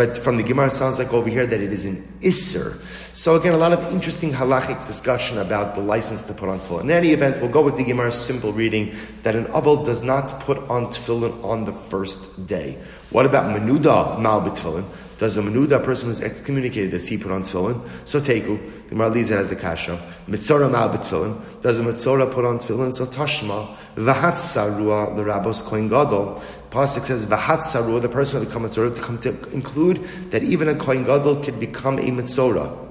but 0.00 0.16
from 0.16 0.38
the 0.38 0.42
Gemara, 0.42 0.70
sounds 0.70 0.98
like 0.98 1.12
over 1.12 1.28
here 1.28 1.46
that 1.46 1.60
it 1.60 1.74
is 1.74 1.84
an 1.84 1.96
Isser. 2.20 2.82
So 3.12 3.34
again, 3.34 3.54
a 3.54 3.56
lot 3.56 3.72
of 3.72 3.92
interesting 3.92 4.30
halachic 4.30 4.86
discussion 4.86 5.38
about 5.38 5.74
the 5.74 5.80
license 5.80 6.22
to 6.26 6.32
put 6.32 6.48
on 6.48 6.60
tefillin. 6.60 6.82
In 6.82 6.90
any 6.90 7.10
event, 7.10 7.40
we'll 7.40 7.50
go 7.50 7.60
with 7.60 7.76
the 7.76 7.84
Gemara's 7.84 8.14
simple 8.14 8.52
reading 8.52 8.94
that 9.22 9.34
an 9.34 9.46
Aval 9.46 9.84
does 9.84 10.02
not 10.02 10.38
put 10.40 10.58
on 10.70 10.86
tefillin 10.86 11.44
on 11.44 11.64
the 11.64 11.72
first 11.72 12.46
day. 12.46 12.78
What 13.10 13.26
about 13.26 13.56
Menuda 13.56 14.20
Mal 14.20 14.40
B'tefillin? 14.42 14.84
Does 15.18 15.36
a 15.36 15.42
Menuda, 15.42 15.82
person 15.84 16.08
who's 16.08 16.20
excommunicated, 16.20 16.92
does 16.92 17.08
he 17.08 17.18
put 17.18 17.32
on 17.32 17.42
tefillin? 17.42 17.86
So 18.04 18.20
Teku, 18.20 18.58
the 18.84 18.90
Gemara 18.90 19.08
leaves 19.10 19.30
it 19.30 19.38
as 19.38 19.50
a 19.50 19.56
kasha. 19.56 20.00
Mitzora 20.28 20.70
Mal 20.70 20.90
B'tefillin. 20.90 21.62
Does 21.62 21.80
a 21.80 21.82
Mitzora 21.82 22.32
put 22.32 22.44
on 22.44 22.60
tefillin? 22.60 22.94
So 22.94 23.06
Tashma. 23.06 23.74
V'hat 23.96 24.34
Sarua, 24.34 25.16
the 25.16 25.24
Rabbos 25.24 25.62
Kohen 25.62 25.88
Gadol. 25.88 26.40
Pasuk 26.70 27.00
says 27.00 27.26
v'hat 27.26 27.62
saru, 27.62 27.98
the 27.98 28.08
person 28.08 28.38
who 28.38 28.46
becomes 28.46 28.78
a 28.78 28.94
to 28.94 29.02
come 29.02 29.18
to 29.18 29.30
include 29.50 29.96
that 30.30 30.44
even 30.44 30.68
a 30.68 30.74
kohen 30.76 31.02
gadol 31.02 31.42
can 31.42 31.58
become 31.58 31.98
a 31.98 32.02
mitzora. 32.02 32.89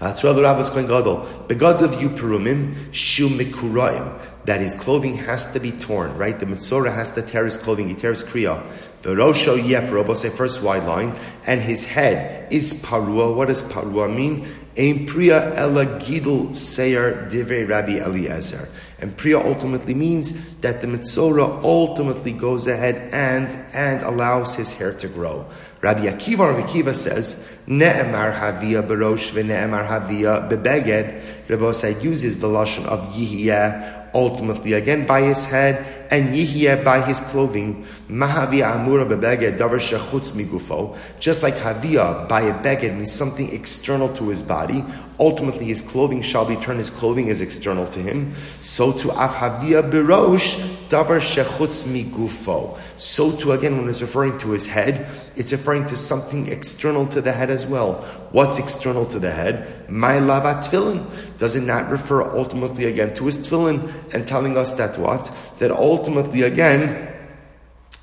V'hatzra 0.00 0.34
the 0.34 0.42
rabbis 0.42 0.70
kohen 0.70 0.86
gadol 0.86 1.26
begadav 1.48 2.00
yu 2.00 2.10
perumim 2.10 2.92
shu 2.92 3.28
mikurayim 3.28 4.18
that 4.44 4.60
his 4.60 4.74
clothing 4.74 5.16
has 5.16 5.52
to 5.52 5.60
be 5.60 5.70
torn, 5.70 6.16
right? 6.18 6.38
The 6.38 6.46
mitzora 6.46 6.94
has 6.94 7.12
to 7.12 7.22
tear 7.22 7.44
his 7.44 7.56
clothing, 7.56 7.88
he 7.88 7.94
tears 7.94 8.24
kriya. 8.24 8.62
The 9.02 9.10
rosho 9.10 9.56
yep, 9.56 9.90
Robo 9.90 10.14
say 10.14 10.30
first 10.30 10.62
wide 10.62 10.84
line, 10.84 11.14
and 11.46 11.60
his 11.60 11.84
head 11.84 12.52
is 12.52 12.82
parua. 12.82 13.34
What 13.34 13.48
does 13.48 13.70
parua 13.72 14.14
mean? 14.14 14.46
Ein 14.76 15.06
priya 15.06 15.54
ela 15.54 15.86
gidul 15.86 16.54
seir 16.56 17.28
divrei 17.30 17.68
Rabbi 17.68 17.98
Eliezer. 17.98 18.68
And 18.98 19.16
priya 19.16 19.38
ultimately 19.38 19.94
means 19.94 20.56
that 20.56 20.80
the 20.80 20.86
mitzora 20.86 21.62
ultimately 21.62 22.32
goes 22.32 22.66
ahead 22.66 23.10
and, 23.12 23.50
and 23.72 24.02
allows 24.02 24.54
his 24.54 24.72
hair 24.72 24.92
to 24.94 25.08
grow. 25.08 25.46
Rabbi 25.84 26.06
Akiva, 26.06 26.48
Rabbi 26.48 26.66
Akiva 26.66 26.96
says, 26.96 27.46
Ne'emar 27.66 28.32
havia 28.40 28.82
berosh 28.82 29.32
ve'ne'emar 29.34 29.86
havia 29.86 30.48
bebeged. 30.48 31.20
Rabbi 31.46 31.62
Osai 31.62 32.02
uses 32.02 32.40
the 32.40 32.48
lashon 32.48 32.86
of 32.86 33.00
yihiyah 33.12 34.04
ultimately 34.14 34.72
again 34.72 35.06
by 35.06 35.20
his 35.22 35.44
head, 35.44 35.84
and 36.10 36.34
Yihya 36.34 36.84
by 36.84 37.00
his 37.00 37.20
clothing. 37.20 37.84
Mahavia 38.08 38.72
amura 38.72 39.04
bebeged 39.04 39.58
davar 39.58 39.80
shechutz 39.80 40.32
migufo. 40.32 40.96
Just 41.18 41.42
like 41.42 41.54
Havia 41.54 42.28
by 42.28 42.42
a 42.42 42.54
beged 42.54 42.94
means 42.94 43.12
something 43.12 43.52
external 43.52 44.08
to 44.14 44.28
his 44.28 44.42
body. 44.42 44.84
Ultimately, 45.20 45.66
his 45.66 45.80
clothing 45.80 46.22
shall 46.22 46.44
be 46.44 46.56
turned. 46.56 46.78
His 46.78 46.90
clothing 46.90 47.28
is 47.28 47.40
external 47.40 47.86
to 47.88 48.00
him. 48.00 48.34
So 48.60 48.92
to 48.92 49.10
af 49.10 49.34
Havia 49.36 49.88
berosh 49.88 50.58
davar 50.88 51.20
shechutz 51.20 51.86
migufo. 51.86 52.76
So 52.96 53.30
to 53.36 53.52
again, 53.52 53.78
when 53.78 53.88
it's 53.88 54.02
referring 54.02 54.38
to 54.38 54.50
his 54.50 54.66
head, 54.66 55.06
it's 55.36 55.52
referring 55.52 55.86
to 55.86 55.96
something 55.96 56.48
external 56.48 57.06
to 57.08 57.20
the 57.20 57.32
head 57.32 57.50
as 57.50 57.64
well. 57.64 58.02
What's 58.32 58.58
external 58.58 59.06
to 59.06 59.20
the 59.20 59.30
head? 59.30 59.88
My 59.88 60.18
lava 60.18 60.54
tefillin. 60.54 61.06
Does 61.38 61.54
it 61.54 61.62
not 61.62 61.90
refer 61.90 62.22
ultimately 62.22 62.86
again 62.86 63.14
to 63.14 63.26
his 63.26 63.38
tefillin 63.38 63.92
and 64.12 64.26
telling 64.26 64.56
us 64.56 64.74
that 64.74 64.98
what? 64.98 65.32
That 65.58 65.70
ultimately 65.70 66.42
again, 66.42 67.12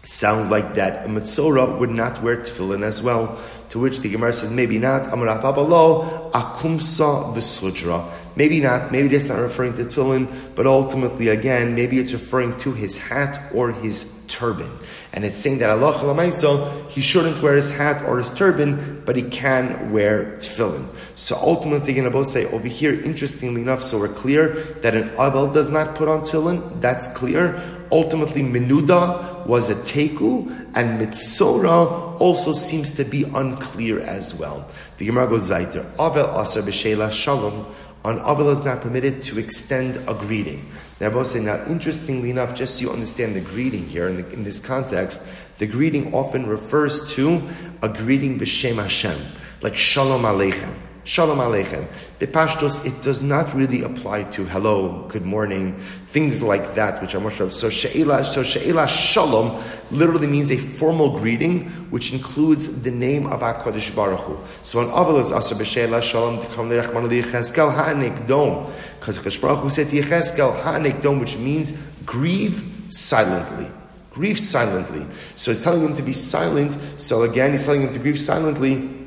sounds 0.04 0.50
like 0.50 0.74
that 0.76 1.06
a 1.06 1.10
Mitzora 1.10 1.78
would 1.80 1.90
not 1.90 2.22
wear 2.24 2.38
tefillin 2.38 2.84
as 2.84 3.02
well. 3.02 3.40
To 3.72 3.80
which 3.80 4.02
the 4.02 4.10
Gemara 4.10 4.34
says, 4.34 4.52
maybe 4.52 4.78
not. 4.78 5.04
Amarapabalo, 5.04 6.32
akumsa 6.32 7.34
v'sudra. 7.34 8.06
Maybe 8.36 8.60
not. 8.60 8.92
Maybe 8.92 9.08
that's 9.08 9.30
not 9.30 9.40
referring 9.40 9.74
to 9.76 9.84
tefillin, 9.84 10.28
but 10.56 10.68
ultimately, 10.68 11.30
again, 11.30 11.74
maybe 11.74 11.98
it's 11.98 12.12
referring 12.12 12.58
to 12.60 12.74
his 12.74 12.98
hat 12.98 13.40
or 13.54 13.72
his 13.72 14.26
turban. 14.28 14.70
And 15.14 15.24
it's 15.24 15.38
saying 15.38 15.60
that 15.60 15.70
Allah 15.70 15.94
Lamaisa, 15.94 16.90
he 16.90 17.00
shouldn't 17.00 17.42
wear 17.42 17.56
his 17.56 17.70
hat 17.70 18.02
or 18.04 18.18
his 18.18 18.30
turban, 18.34 19.04
but 19.06 19.16
he 19.16 19.24
can 19.24 19.94
wear 19.94 20.36
tefillin. 20.38 20.88
So 21.16 21.38
ultimately, 21.38 21.94
going 21.94 22.12
to 22.12 22.26
say 22.26 22.46
over 22.52 22.68
here, 22.68 22.94
interestingly 23.02 23.62
enough, 23.62 23.84
so 23.84 24.00
we're 24.00 24.10
clear 24.10 24.50
that 24.82 24.96
an 24.96 25.10
Avel 25.12 25.54
does 25.54 25.70
not 25.70 25.96
put 25.96 26.10
on 26.10 26.22
tefillin. 26.22 26.82
That's 26.82 27.08
clear. 27.16 27.81
Ultimately, 27.92 28.42
Menuda 28.42 29.46
was 29.46 29.70
a 29.70 29.76
Teku, 29.76 30.50
and 30.76 31.02
Mitzora 31.02 32.20
also 32.22 32.54
seems 32.54 32.92
to 32.92 33.04
be 33.04 33.24
unclear 33.24 34.00
as 34.00 34.36
well. 34.36 34.70
The 34.98 35.06
Gemara 35.06 35.28
goes 35.28 35.50
weiter. 35.50 35.84
Avel 35.98 36.40
Asar 36.40 36.64
B'Sheila 36.64 37.12
Shalom. 37.12 37.66
On 38.04 38.20
Avel 38.20 38.52
is 38.52 38.64
not 38.64 38.82
permitted 38.82 39.22
to 39.24 39.40
extend 39.40 39.98
a 40.08 40.14
greeting. 40.14 40.66
Now, 41.00 41.24
say, 41.24 41.42
now, 41.42 41.64
interestingly 41.66 42.30
enough, 42.30 42.54
just 42.56 42.78
so 42.78 42.86
you 42.86 42.92
understand 42.92 43.36
the 43.36 43.42
greeting 43.42 43.88
here 43.88 44.08
in, 44.08 44.18
the, 44.18 44.32
in 44.32 44.44
this 44.44 44.60
context, 44.60 45.28
the 45.58 45.66
greeting 45.66 46.14
often 46.14 46.46
refers 46.46 47.14
to 47.16 47.42
a 47.82 47.90
greeting 47.90 48.40
b'shem 48.40 48.76
Hashem, 48.76 49.20
like 49.62 49.78
Shalom 49.78 50.22
Aleichem. 50.22 50.74
Shalom 51.04 51.40
Aleichem. 51.40 51.88
Bepashtos, 52.22 52.86
it 52.86 53.02
does 53.02 53.24
not 53.24 53.52
really 53.56 53.82
apply 53.82 54.22
to 54.26 54.46
hello, 54.46 55.08
good 55.08 55.26
morning, 55.26 55.76
things 56.06 56.40
like 56.40 56.76
that, 56.76 57.02
which 57.02 57.16
are 57.16 57.20
more 57.20 57.32
of. 57.42 57.52
So 57.52 57.68
She'ela, 57.68 58.24
so 58.24 58.44
She'ela 58.44 58.88
Shalom 58.88 59.60
literally 59.90 60.28
means 60.28 60.52
a 60.52 60.58
formal 60.58 61.18
greeting, 61.18 61.70
which 61.90 62.14
includes 62.14 62.84
the 62.84 62.92
name 62.92 63.26
of 63.26 63.40
HaKadosh 63.40 63.96
Baruch 63.96 64.20
Hu. 64.20 64.38
So 64.62 64.82
an 64.82 64.90
Aval 64.90 65.20
is 65.20 65.32
Asr 65.32 65.56
B'She'ela 65.56 66.04
Shalom, 66.04 66.38
Tikam 66.38 66.70
L'Rachman 66.70 67.08
L'Yecheskel 67.10 67.74
Ha'anik 67.74 68.28
Dom. 68.28 68.72
Because 69.00 69.18
HaKadosh 69.18 69.42
Baruch 69.42 69.60
Hu 69.64 69.70
said 69.72 69.90
to 69.90 70.00
Yecheskel 70.00 70.62
Ha'anik 70.62 71.02
Dom, 71.02 71.20
which 71.20 71.40
means 71.40 71.72
grieve 72.06 72.64
silently. 72.90 73.68
Grieve 74.12 74.40
silently. 74.40 75.08
So 75.34 75.50
he's 75.50 75.64
telling 75.64 75.82
him 75.82 75.96
to 75.96 76.04
be 76.04 76.14
silent. 76.14 76.78
So 76.98 77.24
again, 77.24 77.54
he's 77.54 77.66
telling 77.66 77.82
him 77.82 77.94
to 77.94 78.00
grieve 78.00 78.20
silently 78.20 79.01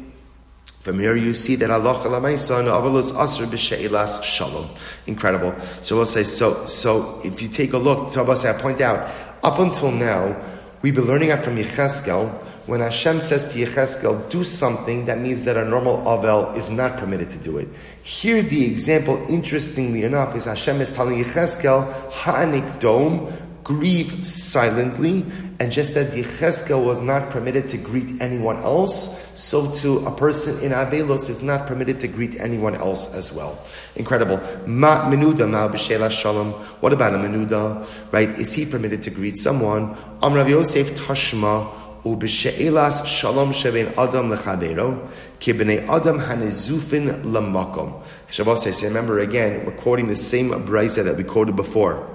from 0.84 0.98
here 0.98 1.16
you 1.16 1.32
see 1.32 1.56
that 1.56 1.70
Allah 1.70 1.94
avalus 1.94 3.12
asr 3.12 3.46
b'she'ilas 3.46 4.22
shalom. 4.22 4.68
Incredible. 5.06 5.58
So 5.80 5.96
we'll 5.96 6.04
say, 6.04 6.24
so, 6.24 6.66
so 6.66 7.22
if 7.24 7.40
you 7.40 7.48
take 7.48 7.72
a 7.72 7.78
look, 7.78 8.12
so 8.12 8.22
I'll 8.22 8.36
say, 8.36 8.50
I 8.50 8.60
point 8.60 8.82
out, 8.82 9.10
up 9.42 9.58
until 9.58 9.90
now, 9.90 10.36
we've 10.82 10.94
been 10.94 11.06
learning 11.06 11.30
out 11.30 11.40
from 11.40 11.56
Yecheskel, 11.56 12.28
when 12.66 12.80
Hashem 12.80 13.20
says 13.20 13.50
to 13.54 13.64
Yecheskel, 13.64 14.28
do 14.28 14.44
something, 14.44 15.06
that 15.06 15.18
means 15.18 15.44
that 15.44 15.56
a 15.56 15.64
normal 15.64 16.02
Avel 16.02 16.54
is 16.54 16.68
not 16.68 16.98
permitted 16.98 17.30
to 17.30 17.38
do 17.38 17.56
it. 17.56 17.68
Here 18.02 18.42
the 18.42 18.66
example, 18.66 19.24
interestingly 19.30 20.02
enough, 20.02 20.36
is 20.36 20.44
Hashem 20.44 20.82
is 20.82 20.94
telling 20.94 21.24
Yecheskel, 21.24 22.12
ha'anik 22.12 22.78
dom, 22.78 23.32
grieve 23.62 24.22
silently, 24.22 25.24
and 25.60 25.70
just 25.70 25.96
as 25.96 26.16
Yecheskel 26.16 26.84
was 26.84 27.00
not 27.00 27.30
permitted 27.30 27.68
to 27.68 27.76
greet 27.76 28.20
anyone 28.20 28.56
else, 28.56 29.40
so 29.40 29.72
too 29.72 30.04
a 30.04 30.10
person 30.10 30.64
in 30.64 30.72
Avelos 30.72 31.30
is 31.30 31.42
not 31.42 31.68
permitted 31.68 32.00
to 32.00 32.08
greet 32.08 32.40
anyone 32.40 32.74
else 32.74 33.14
as 33.14 33.32
well. 33.32 33.64
Incredible. 33.94 34.38
Ma 34.66 35.08
menuda 35.08 35.48
ma 35.48 36.08
shalom. 36.08 36.52
What 36.80 36.92
about 36.92 37.14
a 37.14 37.18
menuda? 37.18 37.86
Right? 38.10 38.30
Is 38.30 38.52
he 38.52 38.66
permitted 38.66 39.02
to 39.04 39.10
greet 39.10 39.36
someone? 39.36 39.94
Amrav 40.22 40.48
Yosef 40.48 40.90
tashma 40.98 41.70
ub'she'elas 42.02 43.06
shalom 43.06 43.50
shebein 43.50 43.96
adam 43.96 44.30
lechabero 44.30 45.08
kibnei 45.38 45.88
adam 45.88 46.18
hanezufin 46.18 47.22
lamakom. 47.22 48.02
Shabbos 48.28 48.64
says, 48.64 48.82
remember 48.82 49.20
again, 49.20 49.64
we're 49.64 49.72
quoting 49.72 50.08
the 50.08 50.16
same 50.16 50.50
brisa 50.50 51.04
that 51.04 51.16
we 51.16 51.22
quoted 51.22 51.54
before 51.54 52.10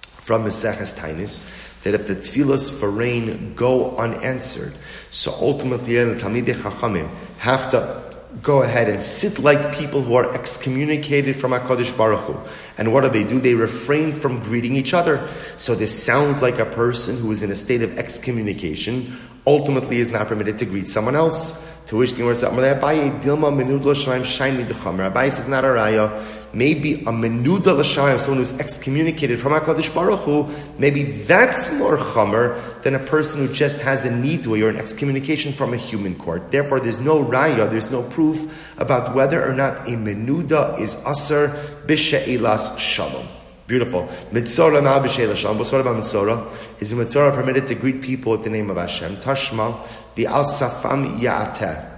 from 0.00 0.44
Maseches 0.44 0.98
Tainis 0.98 1.63
that 1.84 1.94
if 1.94 2.08
the 2.08 2.16
tefillas 2.16 2.78
for 2.78 2.90
rain 2.90 3.54
go 3.54 3.96
unanswered, 3.96 4.74
so 5.10 5.32
ultimately 5.40 5.94
the 5.94 6.16
Talmidei 6.16 6.54
Chachamim 6.54 7.08
have 7.38 7.70
to 7.70 8.02
go 8.42 8.62
ahead 8.62 8.88
and 8.88 9.02
sit 9.02 9.38
like 9.38 9.76
people 9.76 10.02
who 10.02 10.14
are 10.16 10.34
excommunicated 10.34 11.36
from 11.36 11.52
HaKadosh 11.52 11.96
Baruch 11.96 12.20
Hu. 12.20 12.36
And 12.78 12.92
what 12.92 13.02
do 13.02 13.10
they 13.10 13.22
do? 13.22 13.38
They 13.38 13.54
refrain 13.54 14.12
from 14.12 14.40
greeting 14.40 14.74
each 14.74 14.92
other. 14.92 15.28
So 15.56 15.74
this 15.74 16.02
sounds 16.02 16.42
like 16.42 16.58
a 16.58 16.64
person 16.64 17.16
who 17.16 17.30
is 17.30 17.42
in 17.42 17.52
a 17.52 17.56
state 17.56 17.82
of 17.82 17.96
excommunication, 17.98 19.16
ultimately 19.46 19.98
is 19.98 20.10
not 20.10 20.26
permitted 20.26 20.58
to 20.58 20.64
greet 20.64 20.88
someone 20.88 21.14
else. 21.14 21.70
To 21.94 21.98
which 21.98 22.14
the 22.14 22.18
Gemara 22.18 22.34
says, 22.34 22.50
says, 22.50 22.58
not 25.48 25.64
a 25.64 25.68
raya. 25.68 26.24
Maybe 26.52 26.94
a 26.94 27.12
Menuda 27.12 27.78
L'Shamayim, 27.78 28.18
someone 28.18 28.38
who's 28.38 28.58
excommunicated 28.58 29.38
from 29.38 29.52
HaKadosh 29.52 29.94
Baruch 29.94 30.18
Hu, 30.22 30.48
maybe 30.76 31.04
that's 31.04 31.72
more 31.78 31.96
Chamer 31.96 32.82
than 32.82 32.96
a 32.96 32.98
person 32.98 33.46
who 33.46 33.54
just 33.54 33.80
has 33.82 34.04
a 34.04 34.10
nidui 34.10 34.64
or 34.64 34.70
an 34.70 34.76
excommunication 34.76 35.52
from 35.52 35.72
a 35.72 35.76
human 35.76 36.16
court. 36.16 36.50
Therefore, 36.50 36.80
there's 36.80 36.98
no 36.98 37.24
raya, 37.24 37.70
there's 37.70 37.92
no 37.92 38.02
proof 38.02 38.74
about 38.76 39.14
whether 39.14 39.48
or 39.48 39.54
not 39.54 39.86
a 39.86 39.92
Menuda 39.92 40.76
is 40.80 40.96
Asr 40.96 41.54
B'She'ilas 41.86 42.76
Shalom. 42.76 43.28
Beautiful. 43.66 44.08
Mitzora 44.30 44.82
ma 44.84 45.02
b'sheila 45.02 45.34
shalom. 45.34 45.56
What's 45.56 45.72
what 45.72 45.80
about 45.80 45.96
mitzora? 45.96 46.52
Is 46.80 46.92
a 46.92 46.96
mitzora 46.96 47.34
permitted 47.34 47.66
to 47.68 47.74
greet 47.74 48.02
people 48.02 48.32
with 48.32 48.44
the 48.44 48.50
name 48.50 48.68
of 48.68 48.76
Hashem? 48.76 49.16
Tashma 49.16 49.80
the 50.14 50.26
al 50.26 50.44
safam 50.44 51.18
ya'ateh. 51.20 51.92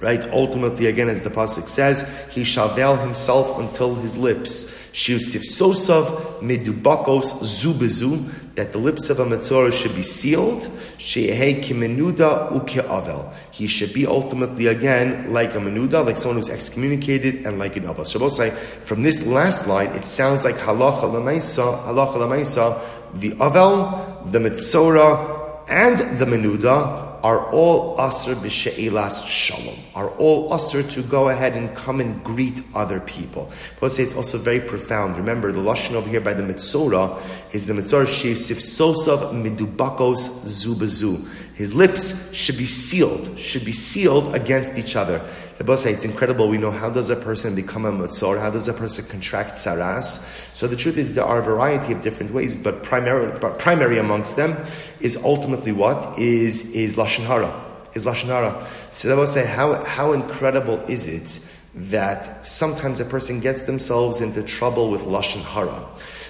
Right? 0.00 0.24
Ultimately, 0.30 0.86
again, 0.86 1.10
as 1.10 1.20
the 1.20 1.28
pasuk 1.28 1.68
says, 1.68 2.08
he 2.30 2.42
shall 2.42 2.74
veil 2.74 2.96
himself 2.96 3.58
until 3.58 3.94
his 3.96 4.16
lips. 4.16 4.90
Shiusif 4.92 5.42
sosav 5.42 6.40
medubakos 6.40 7.34
zubezu. 7.42 8.32
That 8.54 8.72
the 8.72 8.78
lips 8.78 9.10
of 9.10 9.20
a 9.20 9.24
mitzora 9.24 9.72
should 9.72 9.94
be 9.94 10.02
sealed. 10.02 10.68
She'ehei 10.98 11.62
kimenuda 11.62 12.50
uke'avel. 12.50 13.32
He 13.52 13.66
should 13.66 13.94
be 13.94 14.06
ultimately 14.06 14.66
again 14.66 15.32
like 15.32 15.54
a 15.54 15.58
menuda, 15.58 16.04
like 16.04 16.16
someone 16.16 16.38
who's 16.38 16.48
excommunicated, 16.48 17.46
and 17.46 17.58
like 17.58 17.76
an 17.76 17.84
avel. 17.84 18.30
Say 18.30 18.50
from 18.50 19.02
this 19.02 19.26
last 19.26 19.68
line, 19.68 19.88
it 19.88 20.04
sounds 20.04 20.44
like 20.44 20.56
halacha 20.56 21.02
lemaisa, 21.02 21.78
halacha 21.84 22.16
lemaisa, 22.16 22.80
the 23.14 23.30
avel, 23.32 24.30
the 24.30 24.38
mitzora, 24.38 25.39
and 25.70 25.98
the 26.18 26.26
menuda 26.26 27.08
are 27.22 27.50
all 27.52 27.96
asr 27.98 28.34
b'she'ilas 28.34 29.26
shalom, 29.26 29.78
are 29.94 30.08
all 30.16 30.50
asr 30.50 30.88
to 30.90 31.02
go 31.02 31.28
ahead 31.28 31.54
and 31.54 31.74
come 31.76 32.00
and 32.00 32.22
greet 32.24 32.62
other 32.74 32.98
people. 33.00 33.50
But 33.78 33.90
say 33.90 34.02
it's 34.02 34.16
also 34.16 34.38
very 34.38 34.60
profound. 34.60 35.16
Remember, 35.16 35.52
the 35.52 35.60
lashon 35.60 35.92
over 35.92 36.08
here 36.08 36.20
by 36.20 36.34
the 36.34 36.42
mitzora 36.42 37.20
is 37.54 37.66
the 37.66 37.74
mitzora 37.74 38.06
shivsif 38.06 38.56
sosav 38.56 39.32
midubakos 39.32 40.44
zubazu. 40.44 41.26
His 41.60 41.74
lips 41.74 42.32
should 42.32 42.56
be 42.56 42.64
sealed, 42.64 43.38
should 43.38 43.66
be 43.66 43.72
sealed 43.72 44.34
against 44.34 44.78
each 44.78 44.96
other. 44.96 45.20
The 45.58 45.64
boss 45.64 45.82
say 45.82 45.92
it's 45.92 46.06
incredible. 46.06 46.48
We 46.48 46.56
know 46.56 46.70
how 46.70 46.88
does 46.88 47.10
a 47.10 47.16
person 47.16 47.54
become 47.54 47.84
a 47.84 47.92
matzor? 47.92 48.40
How 48.40 48.48
does 48.48 48.66
a 48.66 48.72
person 48.72 49.04
contract 49.04 49.56
saras? 49.56 50.54
So 50.54 50.66
the 50.66 50.74
truth 50.74 50.96
is 50.96 51.12
there 51.12 51.26
are 51.26 51.40
a 51.40 51.42
variety 51.42 51.92
of 51.92 52.00
different 52.00 52.32
ways, 52.32 52.56
but 52.56 52.82
primarily, 52.82 53.38
but 53.38 53.58
primary 53.58 53.98
amongst 53.98 54.36
them 54.36 54.56
is 55.00 55.18
ultimately 55.18 55.70
what 55.70 56.18
is 56.18 56.74
is 56.74 56.96
lashon 56.96 57.26
hara. 57.26 57.52
Is 57.92 58.06
lashon 58.06 58.28
hara. 58.28 58.66
So 58.92 59.08
the 59.08 59.16
boss 59.16 59.34
say 59.34 59.44
how 59.44 59.84
how 59.84 60.14
incredible 60.14 60.78
is 60.88 61.06
it 61.06 61.46
that 61.74 62.46
sometimes 62.46 63.00
a 63.00 63.04
person 63.04 63.40
gets 63.40 63.64
themselves 63.64 64.22
into 64.22 64.42
trouble 64.42 64.90
with 64.90 65.02
lashon 65.02 65.42
hara. 65.42 65.84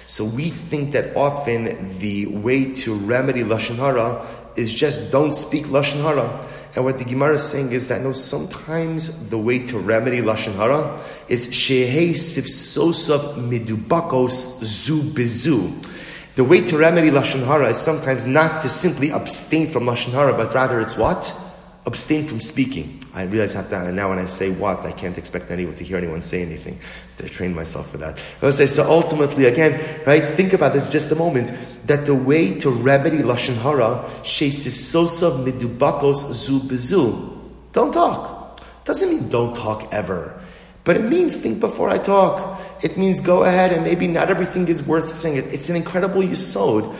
So 0.07 0.25
we 0.25 0.49
think 0.49 0.91
that 0.91 1.15
often 1.15 1.97
the 1.99 2.25
way 2.25 2.73
to 2.83 2.95
remedy 2.95 3.43
lashon 3.43 3.77
hara 3.77 4.27
is 4.55 4.73
just 4.73 5.11
don't 5.11 5.33
speak 5.33 5.65
lashon 5.65 6.01
hara. 6.01 6.47
And 6.75 6.85
what 6.85 6.97
the 6.97 7.03
Gemara 7.03 7.35
is 7.35 7.43
saying 7.43 7.73
is 7.73 7.89
that 7.89 8.01
no, 8.01 8.13
sometimes 8.13 9.29
the 9.29 9.37
way 9.37 9.59
to 9.65 9.77
remedy 9.77 10.21
lashon 10.21 10.55
hara 10.55 11.01
is 11.27 11.47
shehei 11.47 12.11
sivsosav 12.11 13.35
midubakos 13.49 14.63
zu 14.63 15.01
bizu. 15.01 15.87
The 16.35 16.45
way 16.45 16.61
to 16.61 16.77
remedy 16.77 17.09
lashon 17.09 17.45
hara 17.45 17.69
is 17.69 17.77
sometimes 17.77 18.25
not 18.25 18.61
to 18.61 18.69
simply 18.69 19.09
abstain 19.09 19.67
from 19.67 19.83
lashon 19.83 20.11
hara, 20.13 20.33
but 20.33 20.53
rather 20.53 20.79
it's 20.79 20.95
what 20.95 21.35
abstain 21.85 22.23
from 22.23 22.39
speaking. 22.39 23.00
I 23.13 23.23
realize 23.23 23.53
have 23.53 23.69
to, 23.69 23.79
and 23.79 23.95
now 23.95 24.09
when 24.09 24.19
I 24.19 24.25
say 24.25 24.51
what, 24.51 24.79
I 24.85 24.93
can't 24.93 25.17
expect 25.17 25.51
anyone 25.51 25.75
to 25.75 25.83
hear 25.83 25.97
anyone 25.97 26.21
say 26.21 26.41
anything. 26.41 26.79
I 27.21 27.27
train 27.27 27.53
myself 27.53 27.91
for 27.91 27.97
that. 27.97 28.17
I 28.41 28.49
say, 28.51 28.67
so 28.67 28.89
ultimately, 28.89 29.45
again, 29.45 29.79
right, 30.07 30.23
think 30.23 30.53
about 30.53 30.73
this 30.73 30.87
just 30.87 31.11
a 31.11 31.15
moment, 31.15 31.51
that 31.87 32.05
the 32.05 32.15
way 32.15 32.57
to 32.59 32.69
remedy 32.69 33.17
Lashon 33.17 33.55
Hara, 33.55 34.05
Shesif 34.23 34.75
Sosa 34.75 35.25
Midubakos 35.25 36.31
Zu 36.31 36.59
Bezu, 36.61 37.37
don't 37.73 37.91
talk. 37.91 38.61
Doesn't 38.85 39.09
mean 39.09 39.29
don't 39.29 39.55
talk 39.55 39.93
ever. 39.93 40.41
But 40.83 40.97
it 40.97 41.03
means 41.03 41.37
think 41.37 41.59
before 41.59 41.89
I 41.89 41.97
talk. 41.97 42.59
It 42.83 42.97
means 42.97 43.21
go 43.21 43.43
ahead 43.43 43.71
and 43.71 43.83
maybe 43.83 44.07
not 44.07 44.29
everything 44.29 44.67
is 44.67 44.85
worth 44.85 45.09
saying. 45.09 45.37
It 45.37 45.45
it's 45.53 45.69
an 45.69 45.75
incredible 45.75 46.21
yisod. 46.21 46.95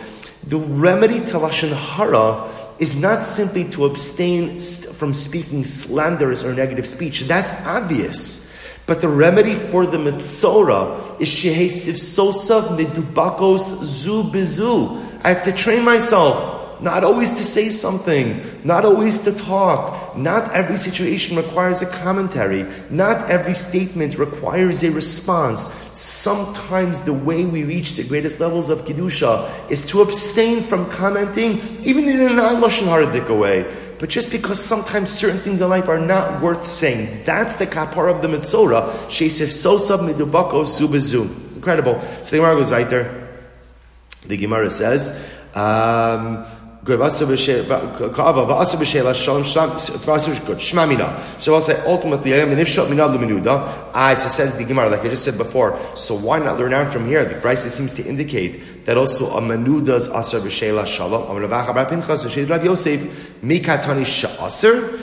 The 0.48 0.58
remedy 0.58 1.20
to 1.20 1.40
Lashon 1.40 1.72
Hara 1.72 2.52
is 2.82 3.00
not 3.00 3.22
simply 3.22 3.64
to 3.70 3.86
abstain 3.86 4.60
from 4.60 5.14
speaking 5.14 5.64
slanderous 5.64 6.44
or 6.44 6.52
negative 6.52 6.88
speech. 6.88 7.22
That's 7.22 7.54
obvious. 7.64 8.52
But 8.88 9.02
the 9.02 9.08
remedy 9.08 9.54
for 9.54 9.86
the 9.86 10.00
Mitzora 10.00 11.22
is 11.22 11.30
Shehesiv 11.30 11.96
Sosav 12.02 12.76
Midubakos 12.76 13.86
Zu 13.86 14.24
Bizu. 14.24 15.00
I 15.24 15.30
have 15.30 15.44
to 15.44 15.54
train 15.54 15.86
myself 15.86 16.82
not 16.82 17.04
always 17.04 17.30
to 17.30 17.44
say 17.44 17.70
something, 17.70 18.42
not 18.64 18.84
always 18.84 19.20
to 19.20 19.32
talk. 19.32 20.01
Not 20.16 20.52
every 20.52 20.78
situation 20.78 21.38
requires 21.38 21.82
a 21.82 21.86
commentary. 21.86 22.66
Not 22.90 23.30
every 23.30 23.54
statement 23.54 24.18
requires 24.18 24.84
a 24.84 24.92
response. 24.92 25.74
Sometimes 25.98 27.02
the 27.02 27.14
way 27.14 27.46
we 27.46 27.64
reach 27.64 27.94
the 27.94 28.04
greatest 28.04 28.40
levels 28.40 28.70
of 28.70 28.82
Kedusha 28.82 29.70
is 29.70 29.86
to 29.88 30.02
abstain 30.02 30.62
from 30.62 30.90
commenting, 30.90 31.60
even 31.84 32.08
in 32.08 32.22
a 32.22 32.30
non-Lashon 32.30 32.88
Haradik 32.88 33.38
way. 33.38 33.72
But 34.00 34.10
just 34.10 34.32
because 34.32 34.60
sometimes 34.64 35.12
certain 35.12 35.38
things 35.38 35.62
in 35.62 35.70
life 35.70 35.88
are 35.88 36.00
not 36.00 36.42
worth 36.42 36.66
saying, 36.66 37.24
that's 37.24 37.56
the 37.56 37.68
kapar 37.68 38.10
of 38.10 38.24
the 38.24 38.28
Mitzora. 38.28 38.90
Shesif 39.08 39.50
Sosav 39.50 40.00
Midubako 40.00 40.66
Subazu. 40.66 41.30
Incredible. 41.56 42.02
So 42.24 42.32
the 42.32 42.38
Gemara 42.38 42.56
goes 42.56 42.72
right 42.72 42.90
there. 42.90 43.30
The 44.26 44.38
Gemara 44.38 44.72
says, 44.72 45.12
um, 45.54 46.46
Good. 46.84 46.98
So 47.12 47.26
I'll 51.54 51.62
say 51.62 51.84
ultimately, 51.86 52.34
I 52.34 52.38
am 52.38 52.50
nifshat 52.50 52.88
minad 52.88 53.14
l'menuda. 53.14 53.92
Ah, 53.94 54.08
I 54.08 54.14
says 54.16 54.58
the 54.58 54.64
Gemara, 54.64 54.90
like 54.90 55.02
I 55.02 55.10
just 55.10 55.24
said 55.24 55.38
before. 55.38 55.78
So 55.96 56.16
why 56.16 56.40
not 56.40 56.58
learn 56.58 56.74
out 56.74 56.92
from 56.92 57.06
here? 57.06 57.24
The 57.24 57.36
Brisa 57.36 57.70
seems 57.70 57.94
to 57.94 58.04
indicate 58.04 58.86
that 58.86 58.98
also 58.98 59.26
a 59.38 59.42
menuda's 59.42 60.08
asar 60.08 60.40
b'sheila 60.40 60.88
shalom. 60.88 61.30
Am 61.30 61.38
Rav 61.38 61.88
Pinchas 61.88 62.24
v'shed 62.26 62.50
Rav 62.50 62.66
Yosef 62.66 63.00
mikatani 63.44 64.04
sha'aser 64.04 65.01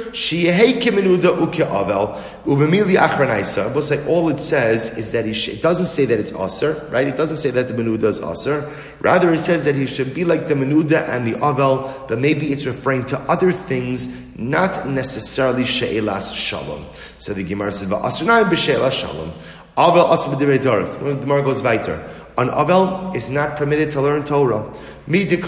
But 3.72 3.82
say 3.82 4.06
all 4.08 4.28
it 4.30 4.40
says 4.40 4.98
is 4.98 5.12
that 5.12 5.24
he 5.24 5.32
sh- 5.32 5.48
it 5.48 5.62
doesn't 5.62 5.86
say 5.86 6.06
that 6.06 6.18
it's 6.18 6.32
aser, 6.32 6.88
right? 6.90 7.06
It 7.06 7.16
doesn't 7.16 7.36
say 7.36 7.50
that 7.50 7.68
the 7.68 7.74
menuda 7.74 8.04
is 8.04 8.20
aser. 8.20 8.68
Rather, 9.00 9.32
it 9.32 9.38
says 9.38 9.64
that 9.64 9.76
he 9.76 9.86
should 9.86 10.12
be 10.14 10.24
like 10.24 10.48
the 10.48 10.54
menuda 10.54 11.08
and 11.08 11.24
the 11.24 11.34
avel, 11.34 12.08
but 12.08 12.18
maybe 12.18 12.50
it's 12.50 12.66
referring 12.66 13.04
to 13.06 13.18
other 13.30 13.52
things, 13.52 14.36
not 14.36 14.88
necessarily 14.88 15.64
she'elas 15.64 16.32
shalom. 16.32 16.84
So 17.18 17.32
the 17.32 17.44
Gemara 17.44 17.70
says, 17.70 17.88
"Va'asrnai 17.88 18.42
b'she'elas 18.50 18.92
shalom." 18.92 19.30
Avel 19.76 20.10
asa 20.10 20.30
b'divrei 20.30 20.60
Torah. 20.60 20.84
The 20.84 21.14
Gemara 21.14 21.42
goes 21.44 21.62
weiter. 21.62 22.02
An 22.36 22.48
avel 22.48 23.14
is 23.14 23.28
not 23.28 23.56
permitted 23.56 23.92
to 23.92 24.00
learn 24.00 24.24
Torah. 24.24 24.64
Midik 25.08 25.46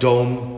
dom. 0.00 0.57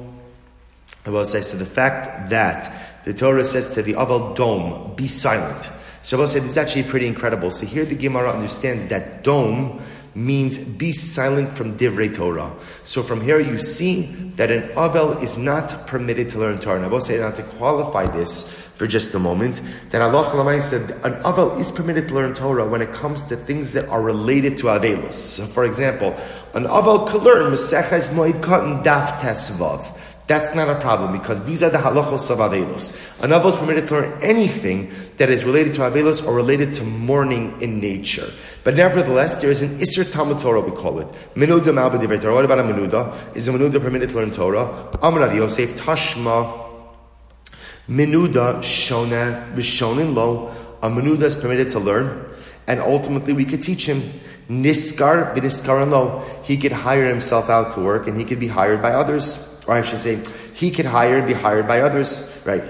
I 1.06 1.10
will 1.10 1.24
say 1.24 1.40
so. 1.40 1.56
The 1.56 1.66
fact 1.66 2.30
that 2.30 3.04
the 3.04 3.14
Torah 3.14 3.44
says 3.44 3.72
to 3.74 3.82
the 3.82 3.94
avel 3.94 4.34
Dome, 4.34 4.94
be 4.94 5.08
silent. 5.08 5.70
So 6.02 6.16
will 6.16 6.26
say 6.26 6.40
this 6.40 6.52
is 6.52 6.56
actually 6.56 6.84
pretty 6.84 7.06
incredible. 7.06 7.50
So 7.50 7.66
here 7.66 7.84
the 7.84 7.94
Gemara 7.94 8.30
understands 8.32 8.86
that 8.86 9.22
dome 9.22 9.82
means 10.14 10.58
be 10.58 10.92
silent 10.92 11.50
from 11.50 11.76
divrei 11.76 12.14
Torah. 12.14 12.52
So 12.84 13.02
from 13.02 13.20
here 13.20 13.38
you 13.38 13.58
see 13.58 14.02
that 14.36 14.50
an 14.50 14.62
avel 14.70 15.22
is 15.22 15.36
not 15.36 15.86
permitted 15.86 16.30
to 16.30 16.38
learn 16.38 16.58
Torah. 16.58 16.76
And 16.76 16.86
I 16.86 16.88
will 16.88 17.00
say 17.00 17.18
now 17.18 17.30
to 17.30 17.42
qualify 17.42 18.06
this 18.06 18.66
for 18.80 18.86
just 18.86 19.14
a 19.14 19.18
moment, 19.18 19.60
that 19.90 20.00
Allah 20.00 20.58
said 20.62 20.90
an 21.04 21.12
avel 21.22 21.60
is 21.60 21.70
permitted 21.70 22.08
to 22.08 22.14
learn 22.14 22.32
Torah 22.32 22.66
when 22.66 22.80
it 22.80 22.92
comes 22.94 23.20
to 23.22 23.36
things 23.36 23.74
that 23.74 23.86
are 23.90 24.00
related 24.00 24.56
to 24.58 24.64
avelus. 24.68 25.12
So 25.12 25.44
for 25.44 25.66
example, 25.66 26.16
an 26.54 26.64
avel 26.64 27.06
could 27.06 27.22
learn 27.22 27.52
Maseches 27.52 28.08
Moed 28.14 28.40
Katan 28.40 28.82
Daf 28.82 29.20
Tesvav. 29.20 29.98
That's 30.30 30.54
not 30.54 30.68
a 30.70 30.76
problem 30.76 31.10
because 31.10 31.42
these 31.42 31.60
are 31.60 31.70
the 31.70 31.78
halachos 31.78 32.30
of 32.30 32.38
Avelos. 32.38 33.20
An 33.20 33.32
is 33.32 33.56
permitted 33.56 33.88
to 33.88 33.94
learn 33.94 34.22
anything 34.22 34.92
that 35.16 35.28
is 35.28 35.44
related 35.44 35.74
to 35.74 35.80
Avelos 35.80 36.24
or 36.24 36.36
related 36.36 36.72
to 36.74 36.84
mourning 36.84 37.60
in 37.60 37.80
nature. 37.80 38.28
But 38.62 38.76
nevertheless, 38.76 39.40
there 39.40 39.50
is 39.50 39.60
an 39.60 39.80
Isser 39.80 40.08
Talmud 40.12 40.38
Torah, 40.38 40.60
we 40.60 40.70
call 40.70 41.00
it. 41.00 41.08
Menuda 41.34 41.72
Malba 41.74 41.98
Torah. 42.22 42.32
What 42.32 42.44
about 42.44 42.60
a 42.60 42.62
Menuda? 42.62 43.34
Is 43.34 43.48
a 43.48 43.52
Menuda 43.52 43.82
permitted 43.82 44.10
to 44.10 44.14
learn 44.14 44.30
Torah? 44.30 44.96
Amr 45.02 45.34
Yosef 45.34 45.76
Tashma 45.76 46.64
Menuda 47.88 48.60
Shona 48.60 49.52
Vishonin 49.56 50.14
Lo. 50.14 50.54
A 50.80 50.88
Menuda 50.88 51.22
is 51.22 51.34
permitted 51.34 51.70
to 51.70 51.80
learn, 51.80 52.24
and 52.68 52.78
ultimately 52.78 53.32
we 53.32 53.44
could 53.44 53.64
teach 53.64 53.84
him. 53.84 54.00
Niskar 54.48 55.34
v'niskar 55.34 55.90
lo. 55.90 56.22
He 56.44 56.56
could 56.56 56.70
hire 56.70 57.08
himself 57.08 57.50
out 57.50 57.72
to 57.72 57.80
work, 57.80 58.06
and 58.06 58.16
he 58.16 58.24
could 58.24 58.38
be 58.38 58.46
hired 58.46 58.80
by 58.80 58.92
others 58.92 59.49
or 59.66 59.74
I 59.74 59.82
should 59.82 60.00
say, 60.00 60.18
he 60.54 60.70
could 60.70 60.86
hire 60.86 61.18
and 61.18 61.26
be 61.26 61.34
hired 61.34 61.66
by 61.66 61.80
others, 61.80 62.42
right? 62.44 62.62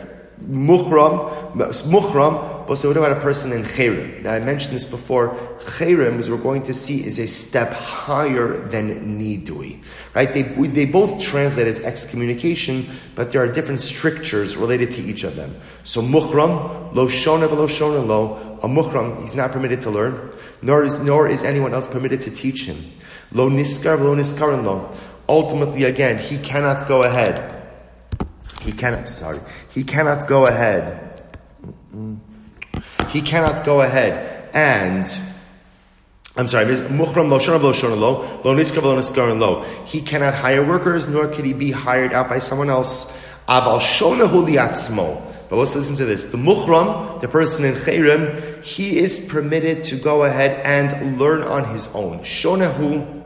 Mukhram, 0.43 1.55
mukhram, 1.55 2.67
but 2.67 2.77
so 2.77 2.89
what 2.89 2.97
about 2.97 3.13
a 3.13 3.21
person 3.21 3.53
in 3.53 3.63
Chayrim? 3.63 4.23
Now 4.23 4.33
I 4.33 4.39
mentioned 4.39 4.75
this 4.75 4.87
before. 4.87 5.35
Chayrim, 5.61 6.19
as 6.19 6.31
we're 6.31 6.39
going 6.39 6.63
to 6.63 6.73
see, 6.73 7.05
is 7.05 7.19
a 7.19 7.27
step 7.27 7.73
higher 7.73 8.57
than 8.59 9.19
Nidui. 9.19 9.83
Right? 10.15 10.33
They, 10.33 10.43
they 10.43 10.87
both 10.87 11.21
translate 11.21 11.67
as 11.67 11.81
excommunication, 11.81 12.87
but 13.17 13.33
there 13.33 13.43
are 13.43 13.49
different 13.49 13.81
strictures 13.81 14.57
related 14.57 14.93
to 14.93 15.03
each 15.03 15.25
of 15.25 15.37
them. 15.37 15.55
So 15.85 16.01
mukhram, 16.01 16.95
lo 16.95 17.07
shona 17.07 17.51
lo 17.51 17.67
shona 17.67 18.07
lo, 18.07 18.59
a 18.63 18.69
mukhram, 18.69 19.21
he's 19.21 19.35
not 19.35 19.53
permitted 19.53 19.81
to 19.83 19.91
learn, 19.91 20.33
nor 20.63 20.85
is, 20.85 20.99
nor 21.01 21.29
is 21.29 21.43
anyone 21.43 21.75
else 21.75 21.87
permitted 21.87 22.21
to 22.23 22.31
teach 22.31 22.65
him. 22.65 22.77
Lo 23.33 23.49
niskar 23.49 24.01
lo 24.01 24.15
niskaran 24.15 24.65
lo 24.65 24.95
ultimately, 25.31 25.85
again, 25.85 26.19
he 26.19 26.37
cannot 26.39 26.89
go 26.89 27.05
ahead. 27.05 27.57
He 28.61 28.73
cannot, 28.73 29.09
sorry, 29.09 29.39
he 29.71 29.85
cannot 29.85 30.27
go 30.27 30.47
ahead. 30.47 31.23
He 33.11 33.23
cannot 33.23 33.65
go 33.65 33.81
ahead 33.81 34.51
and, 34.53 35.07
I'm 36.37 36.49
sorry. 36.49 36.67
He 39.87 40.01
cannot 40.01 40.35
hire 40.35 40.67
workers, 40.67 41.09
nor 41.09 41.29
can 41.29 41.45
he 41.45 41.53
be 41.53 41.71
hired 41.71 42.13
out 42.13 42.29
by 42.29 42.41
someone 42.41 42.69
else. 42.69 43.25
But 43.47 45.57
let's 45.57 45.75
listen 45.75 45.97
to 45.97 46.05
this. 46.05 46.31
The 46.31 46.39
mukhram, 46.39 47.21
the 47.21 47.29
person 47.29 47.65
in 47.65 47.75
chayrim, 47.75 48.63
he 48.63 48.99
is 48.99 49.29
permitted 49.29 49.83
to 49.85 49.97
go 49.97 50.25
ahead 50.25 50.61
and 50.65 51.19
learn 51.19 51.43
on 51.43 51.65
his 51.73 51.89
own. 51.95 52.21
Shonahu 52.21 53.20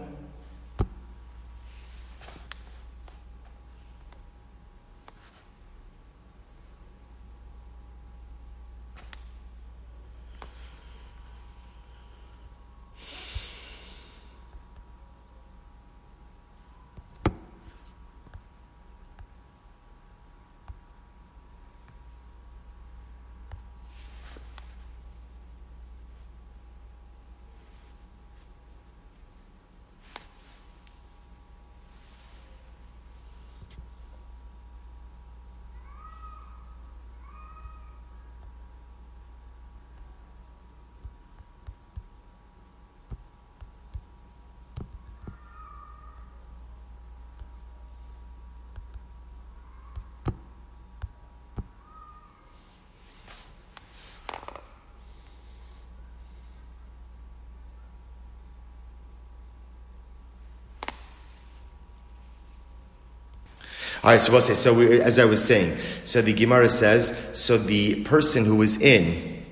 All 64.04 64.10
right, 64.10 64.20
so 64.20 64.32
we'll 64.32 64.42
say, 64.42 64.52
so 64.52 64.74
we, 64.74 65.00
as 65.00 65.18
I 65.18 65.24
was 65.24 65.42
saying, 65.42 65.78
so 66.04 66.20
the 66.20 66.34
Gemara 66.34 66.68
says, 66.68 67.30
so 67.32 67.56
the 67.56 68.04
person 68.04 68.44
who 68.44 68.60
is 68.60 68.78
in, 68.78 69.42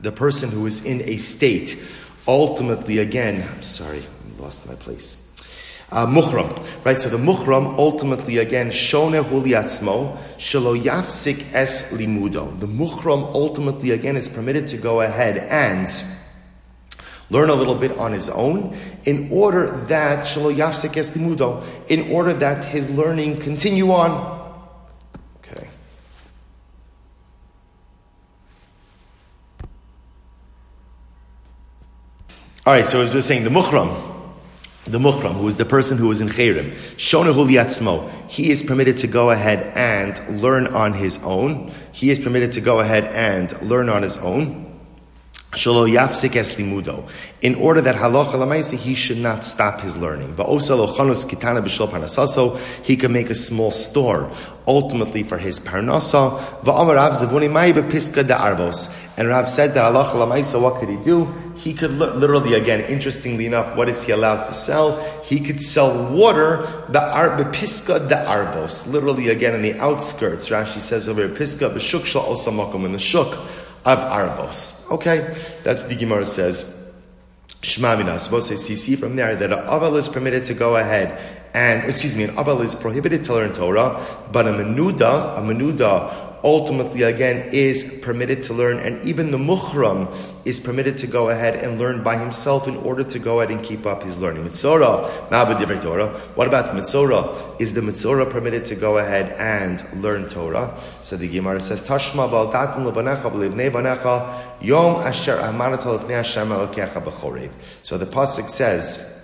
the 0.00 0.12
person 0.12 0.50
who 0.50 0.66
is 0.66 0.84
in 0.84 1.00
a 1.08 1.16
state, 1.16 1.82
ultimately, 2.28 2.98
again, 2.98 3.48
I'm 3.54 3.62
sorry, 3.62 4.00
I 4.00 4.42
lost 4.42 4.66
my 4.68 4.74
place. 4.74 5.32
Uh, 5.90 6.06
mukhram, 6.06 6.84
right? 6.84 6.98
So 6.98 7.08
the 7.08 7.16
mukhram 7.16 7.78
ultimately 7.78 8.36
again 8.36 8.70
shone 8.70 9.12
huliatzmo 9.12 10.18
shelo 10.36 10.78
yafsik 10.78 11.54
es 11.54 11.90
limudo. 11.94 12.60
The 12.60 12.66
mukhram 12.66 13.32
ultimately 13.32 13.92
again 13.92 14.16
is 14.18 14.28
permitted 14.28 14.66
to 14.68 14.76
go 14.76 15.00
ahead 15.00 15.38
and 15.38 15.86
learn 17.34 17.50
a 17.50 17.54
little 17.54 17.74
bit 17.74 17.90
on 17.98 18.12
his 18.12 18.28
own, 18.28 18.76
in 19.04 19.28
order 19.32 19.66
that 19.88 20.24
shalo 20.24 20.54
yafsek 20.54 20.96
es 20.96 21.10
limudo, 21.16 21.64
in 21.88 22.10
order 22.12 22.32
that 22.32 22.64
his 22.64 22.88
learning 22.90 23.40
continue 23.40 23.90
on. 23.90 24.12
Okay. 25.38 25.66
All 32.64 32.72
right. 32.72 32.86
So 32.86 33.00
as 33.02 33.12
we 33.12 33.18
are 33.18 33.22
saying, 33.22 33.42
the 33.42 33.50
mukhram. 33.50 33.90
the 34.86 34.98
muhram, 34.98 35.34
who 35.34 35.48
is 35.48 35.56
the 35.56 35.64
person 35.64 35.98
who 35.98 36.10
is 36.12 36.20
in 36.20 36.28
chayrim, 36.28 36.70
shonahu 36.96 37.48
liatzmo, 37.48 38.08
he 38.28 38.50
is 38.50 38.62
permitted 38.62 38.98
to 38.98 39.08
go 39.08 39.30
ahead 39.30 39.72
and 39.74 40.40
learn 40.40 40.68
on 40.68 40.92
his 40.92 41.22
own. 41.24 41.72
He 41.90 42.10
is 42.10 42.18
permitted 42.18 42.52
to 42.52 42.60
go 42.60 42.80
ahead 42.80 43.04
and 43.06 43.60
learn 43.62 43.88
on 43.88 44.02
his 44.02 44.18
own. 44.18 44.63
Shalo 45.54 45.88
yafsik 45.88 46.36
es 46.36 46.56
limudo. 46.56 47.08
In 47.40 47.54
order 47.54 47.80
that 47.80 47.94
halacha 47.94 48.32
lamaisa, 48.32 48.76
he 48.76 48.94
should 48.94 49.18
not 49.18 49.44
stop 49.44 49.80
his 49.80 49.96
learning. 49.96 50.34
He 52.82 52.96
can 52.96 53.12
make 53.12 53.30
a 53.30 53.34
small 53.34 53.70
store, 53.70 54.30
ultimately 54.66 55.22
for 55.22 55.38
his 55.38 55.60
parnasa. 55.60 56.40
And 59.16 59.28
Rav 59.28 59.50
said 59.50 59.74
that 59.74 59.92
halacha 59.92 60.12
lamaisa, 60.12 60.60
what 60.60 60.80
could 60.80 60.88
he 60.88 60.96
do? 60.96 61.32
He 61.56 61.72
could 61.72 61.92
literally, 61.92 62.54
again, 62.54 62.80
interestingly 62.80 63.46
enough, 63.46 63.76
what 63.76 63.88
is 63.88 64.02
he 64.02 64.12
allowed 64.12 64.44
to 64.46 64.52
sell? 64.52 65.00
He 65.22 65.38
could 65.40 65.60
sell 65.60 66.14
water, 66.14 66.66
the 66.88 66.98
de 66.98 68.16
arvos. 68.26 68.86
Literally, 68.86 69.28
again, 69.28 69.54
in 69.54 69.62
the 69.62 69.74
outskirts. 69.78 70.48
Rashi 70.48 70.80
says 70.80 71.08
over 71.08 71.26
here, 71.26 71.34
piska 71.34 71.70
b'shuk 71.70 72.04
shal 72.04 72.24
osamakum 72.24 72.84
in 72.84 72.92
the 72.92 72.98
shuk 72.98 73.38
of 73.84 73.98
Arvos. 73.98 74.90
Okay, 74.90 75.36
that's 75.62 75.84
the 75.84 75.94
Gemara 75.94 76.26
says. 76.26 76.80
Shmamina. 77.62 78.20
Supposed 78.20 78.48
to 78.48 78.58
see 78.58 78.96
from 78.96 79.16
there 79.16 79.34
that 79.36 79.52
an 79.52 79.58
aval 79.66 79.96
is 79.96 80.08
permitted 80.08 80.44
to 80.44 80.54
go 80.54 80.76
ahead 80.76 81.18
and 81.54 81.88
excuse 81.88 82.16
me, 82.16 82.24
an 82.24 82.34
aval 82.34 82.64
is 82.64 82.74
prohibited 82.74 83.22
to 83.24 83.32
learn 83.32 83.52
Torah, 83.52 84.04
but 84.32 84.46
a 84.48 84.50
menuda, 84.50 85.38
a 85.38 85.40
menuda 85.40 86.23
ultimately 86.44 87.02
again 87.02 87.48
is 87.52 87.98
permitted 88.02 88.42
to 88.44 88.52
learn, 88.52 88.78
and 88.78 89.02
even 89.02 89.30
the 89.30 89.38
muhram 89.38 90.14
is 90.44 90.60
permitted 90.60 90.98
to 90.98 91.06
go 91.06 91.30
ahead 91.30 91.56
and 91.56 91.78
learn 91.78 92.02
by 92.02 92.18
himself 92.18 92.68
in 92.68 92.76
order 92.76 93.02
to 93.02 93.18
go 93.18 93.40
ahead 93.40 93.50
and 93.50 93.64
keep 93.64 93.86
up 93.86 94.02
his 94.02 94.18
learning. 94.18 94.44
Mitzora, 94.44 95.80
Torah. 95.80 96.08
What 96.34 96.46
about 96.46 96.68
the 96.68 96.80
Mitzora? 96.80 97.60
Is 97.60 97.72
the 97.72 97.80
Mitzora 97.80 98.30
permitted 98.30 98.66
to 98.66 98.74
go 98.74 98.98
ahead 98.98 99.32
and 99.38 100.02
learn 100.02 100.28
Torah? 100.28 100.78
So 101.00 101.16
the 101.16 101.28
Gemara 101.28 101.60
says, 101.60 101.82
Tashma 101.82 102.30
bal 102.30 102.52
datin 102.52 102.84
levanecha 102.84 103.32
b'livnei 103.32 103.70
vanecha 103.70 104.62
yom 104.62 105.02
asher 105.02 105.38
amanat 105.38 105.78
lefnei 105.78 106.16
Hashem. 106.16 107.50
So 107.82 107.96
the 107.96 108.06
pasuk 108.06 108.48
says. 108.48 109.22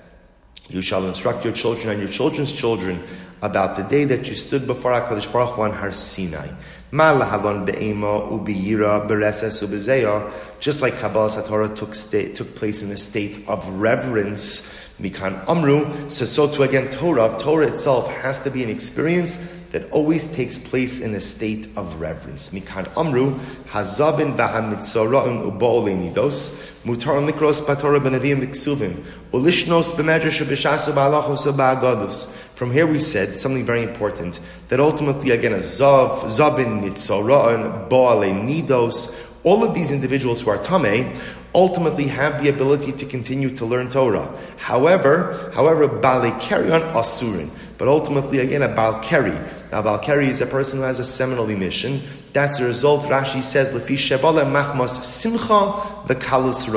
You 0.68 0.82
shall 0.82 1.04
instruct 1.08 1.44
your 1.44 1.52
children 1.52 1.88
and 1.88 1.98
your 1.98 2.08
children's 2.08 2.52
children 2.52 3.02
about 3.42 3.76
the 3.76 3.82
day 3.82 4.04
that 4.04 4.28
you 4.28 4.34
stood 4.34 4.68
before 4.68 4.92
HaKadosh 4.92 5.32
Baruch 5.32 5.56
Hu 5.56 5.62
on 5.62 5.72
Har 5.72 5.90
Sinai. 5.90 6.48
Just 6.92 7.20
like 10.82 10.98
Kabbalah 10.98 11.30
Satorah 11.30 11.76
took, 11.76 11.94
state, 11.94 12.36
took 12.36 12.54
place 12.56 12.82
in 12.82 12.90
a 12.90 12.96
state 12.96 13.48
of 13.48 13.68
reverence, 13.68 14.62
Mikan 15.00 15.48
Amru, 15.48 16.10
so, 16.10 16.24
so 16.24 16.62
again 16.62 16.90
Torah, 16.90 17.36
Torah 17.38 17.68
itself 17.68 18.10
has 18.10 18.42
to 18.42 18.50
be 18.50 18.64
an 18.64 18.70
experience 18.70 19.36
that 19.70 19.88
always 19.92 20.34
takes 20.34 20.58
place 20.58 21.00
in 21.00 21.14
a 21.14 21.20
state 21.20 21.68
of 21.76 22.00
reverence. 22.00 22.50
Mikan 22.50 22.88
Amru, 22.96 23.38
Hazabin 23.68 24.36
Bahamitzora'un 24.36 25.48
Ubaole 25.48 25.94
Midos, 25.96 26.74
Mutar 26.84 27.24
Nikros 27.24 27.62
Batorah 27.62 28.00
Benavim 28.00 28.40
Miksuvim, 28.44 29.04
From 29.30 29.44
here 32.72 32.86
we 32.86 32.98
said 32.98 33.36
something 33.36 33.64
very 33.64 33.82
important 33.84 34.40
that 34.68 34.80
ultimately, 34.80 35.30
again, 35.30 35.52
a 35.52 35.58
zav, 35.58 36.22
zavin, 36.24 36.82
mitzora'an, 36.82 37.88
bo'ale, 37.88 38.32
nidos, 38.34 39.38
all 39.44 39.62
of 39.62 39.72
these 39.72 39.92
individuals 39.92 40.40
who 40.40 40.50
are 40.50 40.58
tameh 40.58 41.16
ultimately 41.54 42.08
have 42.08 42.42
the 42.42 42.48
ability 42.48 42.90
to 42.90 43.06
continue 43.06 43.50
to 43.50 43.64
learn 43.64 43.88
Torah. 43.88 44.28
However, 44.56 45.52
however, 45.54 45.86
bale 45.86 46.32
on 46.32 46.82
asurin. 46.94 47.50
But 47.78 47.86
ultimately, 47.88 48.40
again, 48.40 48.62
a 48.62 48.68
balkari. 48.68 49.40
Now, 49.70 49.82
balkari 49.82 50.28
is 50.28 50.40
a 50.40 50.46
person 50.46 50.80
who 50.80 50.84
has 50.84 50.98
a 50.98 51.04
seminal 51.04 51.48
emission. 51.48 52.02
That's 52.32 52.58
the 52.58 52.66
result. 52.66 53.04
Rashi 53.04 53.42
says, 53.42 53.70
"Lefi 53.70 53.96
shebale 53.96 54.44
machmas 54.44 55.02
simcha 55.04 55.72
the 56.06 56.16
kalas 56.16 56.68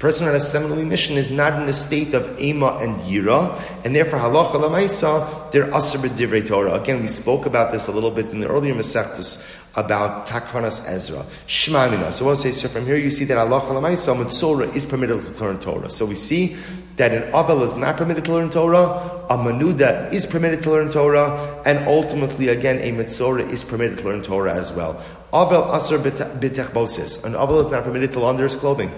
rosh." 0.00 0.08
person 0.08 0.28
on 0.28 0.34
a 0.34 0.40
seminal 0.40 0.78
emission 0.78 1.16
is 1.16 1.30
not 1.30 1.60
in 1.60 1.68
a 1.68 1.72
state 1.72 2.14
of 2.14 2.40
ema 2.40 2.78
and 2.78 2.96
yira, 3.00 3.60
and 3.84 3.94
therefore 3.94 4.18
halacha 4.18 4.52
lamaisa 4.52 5.50
they're 5.52 5.74
aser 5.74 5.98
b'divrei 5.98 6.46
Torah. 6.46 6.74
Again, 6.74 7.00
we 7.00 7.06
spoke 7.06 7.46
about 7.46 7.72
this 7.72 7.88
a 7.88 7.92
little 7.92 8.10
bit 8.10 8.30
in 8.30 8.40
the 8.40 8.48
earlier 8.48 8.74
Masechtas 8.74 9.56
about 9.76 10.26
Takanas 10.26 10.88
Ezra. 10.88 11.24
Shmamina. 11.46 12.12
So 12.12 12.24
we'll 12.24 12.36
say, 12.36 12.50
so 12.50 12.68
from 12.68 12.86
here 12.86 12.96
you 12.96 13.10
see 13.10 13.24
that 13.26 13.36
halacha 13.36 13.68
lamaisa 13.68 14.14
mitzora 14.16 14.74
is 14.74 14.86
permitted 14.86 15.22
to 15.22 15.44
learn 15.44 15.58
Torah. 15.58 15.90
So 15.90 16.06
we 16.06 16.14
see 16.14 16.56
that 16.96 17.12
an 17.12 17.30
Avel 17.32 17.62
is 17.62 17.76
not 17.76 17.96
permitted 17.96 18.24
to 18.24 18.32
learn 18.32 18.50
Torah, 18.50 19.24
a 19.30 19.36
Manuda 19.36 20.12
is 20.12 20.26
permitted 20.26 20.64
to 20.64 20.70
learn 20.70 20.90
Torah, 20.90 21.62
and 21.64 21.86
ultimately, 21.86 22.48
again, 22.48 22.78
a 22.78 22.90
Mitzora 22.90 23.48
is 23.48 23.62
permitted 23.62 23.98
to 23.98 24.04
learn 24.04 24.22
Torah 24.22 24.54
as 24.54 24.72
well. 24.72 24.94
Avel 25.32 25.70
Asr 25.70 25.98
B'techbosis. 25.98 27.24
An 27.24 27.34
Avel 27.34 27.60
is 27.60 27.70
not 27.70 27.84
permitted 27.84 28.10
to 28.12 28.20
launder 28.20 28.44
his 28.44 28.56
clothing. 28.56 28.92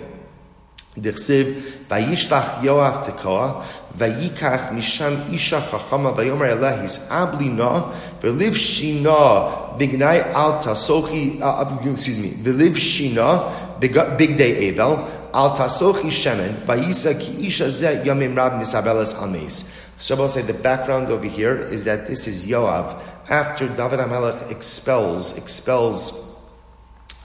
דכסיב, 0.97 1.47
וישלח 1.91 2.45
יואב 2.61 2.97
תקוע, 3.03 3.51
ויקח 3.97 4.61
משם 4.71 5.13
אישה 5.31 5.61
חכמה, 5.61 6.11
ויאמר 6.15 6.45
אליה, 6.45 6.83
הסעב 6.83 7.39
לי 7.39 7.49
נא, 7.49 7.79
ולב 8.23 8.53
שינה 8.53 9.47
בגני 9.77 10.19
אל 10.19 10.51
תסוכי, 10.59 11.39
excuse 11.41 12.19
me, 12.23 12.37
ולב 12.43 12.75
שינה 12.75 13.39
בגדי 13.79 14.73
אבל, 14.73 14.95
אל 15.35 15.65
תסוכי 15.65 16.11
שמן, 16.11 16.51
ויישא 16.65 17.13
כי 17.19 17.31
איש 17.37 17.61
הזה 17.61 18.01
ימים 18.03 18.39
רב 18.39 18.53
נסבלס 18.53 19.15
על 19.19 19.29
מס. 19.29 19.71
So 19.97 20.15
I'll 20.15 20.27
say 20.27 20.41
the 20.41 20.53
background 20.53 21.09
over 21.09 21.25
here 21.25 21.57
is 21.57 21.85
that 21.85 22.05
this 22.05 22.27
is 22.27 22.45
Yoav 22.45 22.97
after 23.29 23.65
David 23.69 23.99
HaMelech 23.99 24.51
expels, 24.51 25.37
expels 25.37 26.28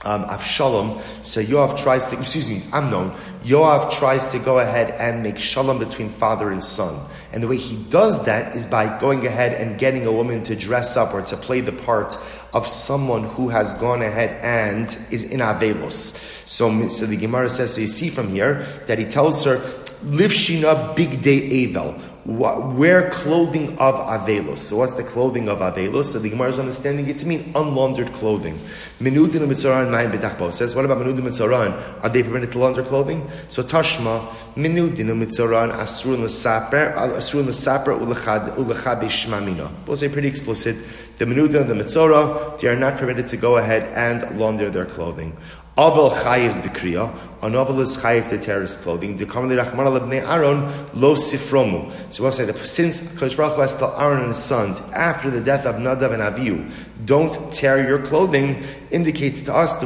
um, 0.04 0.24
Avshalom. 0.24 1.02
So 1.24 1.40
Yoav 1.40 1.78
tries 1.82 2.06
to, 2.06 2.18
excuse 2.18 2.50
me, 2.50 2.62
Amnon. 2.72 3.12
Yoav 3.42 3.90
tries 3.90 4.26
to 4.28 4.38
go 4.38 4.58
ahead 4.58 4.90
and 4.92 5.22
make 5.22 5.38
shalom 5.38 5.78
between 5.78 6.08
father 6.08 6.50
and 6.50 6.62
son. 6.62 7.08
And 7.32 7.42
the 7.42 7.48
way 7.48 7.56
he 7.56 7.76
does 7.90 8.24
that 8.24 8.56
is 8.56 8.64
by 8.64 8.98
going 8.98 9.26
ahead 9.26 9.52
and 9.52 9.78
getting 9.78 10.06
a 10.06 10.12
woman 10.12 10.42
to 10.44 10.56
dress 10.56 10.96
up 10.96 11.12
or 11.12 11.22
to 11.22 11.36
play 11.36 11.60
the 11.60 11.72
part 11.72 12.16
of 12.54 12.66
someone 12.66 13.24
who 13.24 13.48
has 13.48 13.74
gone 13.74 14.00
ahead 14.00 14.38
and 14.42 14.86
is 15.10 15.24
in 15.24 15.40
Avelos. 15.40 16.16
So, 16.46 16.88
so 16.88 17.06
the 17.06 17.16
Gemara 17.16 17.50
says, 17.50 17.74
so 17.74 17.82
you 17.82 17.88
see 17.88 18.08
from 18.08 18.28
here 18.28 18.62
that 18.86 18.98
he 18.98 19.04
tells 19.04 19.44
her, 19.44 19.56
Liv 20.02 20.30
Shina 20.30 20.94
Big 20.94 21.22
Day 21.22 21.66
Avel 21.66 22.00
wear 22.26 23.10
clothing 23.10 23.78
of 23.78 23.94
Avelos. 23.94 24.58
So 24.58 24.76
what's 24.76 24.94
the 24.94 25.04
clothing 25.04 25.48
of 25.48 25.60
Avelos? 25.60 26.06
So 26.06 26.18
the 26.18 26.28
Gemara 26.28 26.48
is 26.48 26.58
understanding 26.58 27.08
it 27.08 27.18
to 27.18 27.26
mean 27.26 27.52
unlaundered 27.54 28.12
clothing. 28.14 28.58
Minudin 29.00 29.42
and 29.42 29.52
Mitzoran 29.52 29.90
Mayim 29.90 30.10
B'tachbo 30.10 30.52
says, 30.52 30.74
what 30.74 30.84
about 30.84 30.98
Minudin 30.98 31.24
and? 31.24 32.02
Are 32.02 32.08
they 32.08 32.24
permitted 32.24 32.50
to 32.52 32.58
launder 32.58 32.82
clothing? 32.82 33.30
So 33.48 33.62
Tashma, 33.62 34.28
Minudin 34.56 35.08
and 35.10 35.22
Mitzoran 35.22 35.72
Asrun 35.72 36.24
L'saper, 36.24 36.92
Asrun 36.96 37.46
L'saper 37.46 37.92
Ulechabe 37.92 39.04
Shmamina. 39.04 39.70
We'll 39.86 39.96
say 39.96 40.08
pretty 40.08 40.28
explicit. 40.28 40.76
The 41.18 41.26
Minudin 41.26 41.60
and 41.62 41.70
the 41.70 41.74
Mitzora, 41.74 42.58
they 42.58 42.68
are 42.68 42.76
not 42.76 42.96
permitted 42.96 43.28
to 43.28 43.36
go 43.36 43.56
ahead 43.56 43.84
and 43.94 44.38
launder 44.38 44.68
their 44.68 44.84
clothing. 44.84 45.36
Aval 45.76 46.10
chayiv 46.10 46.62
b'kriya, 46.62 47.14
an 47.42 47.52
aval 47.52 47.80
is 47.80 47.98
chayiv 47.98 48.30
to 48.30 48.38
tear 48.38 48.62
his 48.62 48.76
clothing. 48.76 49.14
The 49.14 49.26
commonly 49.26 49.56
rachman 49.56 49.86
lebnei 49.86 50.26
Aaron 50.26 50.62
lo 50.94 51.14
sifromu. 51.14 51.92
So 52.10 52.22
we'll 52.22 52.32
say 52.32 52.46
that 52.46 52.56
since 52.66 53.14
Kodesh 53.14 53.36
Baruch 53.36 53.56
Hu 53.56 53.60
has 53.60 53.82
Aaron 53.82 54.20
and 54.20 54.28
his 54.28 54.38
sons 54.38 54.80
after 54.94 55.30
the 55.30 55.42
death 55.42 55.66
of 55.66 55.74
Nadav 55.74 56.14
and 56.14 56.22
Avihu, 56.22 56.70
don't 57.04 57.52
tear 57.52 57.86
your 57.86 57.98
clothing, 58.06 58.64
indicates 58.90 59.42
to 59.42 59.54
us 59.54 59.78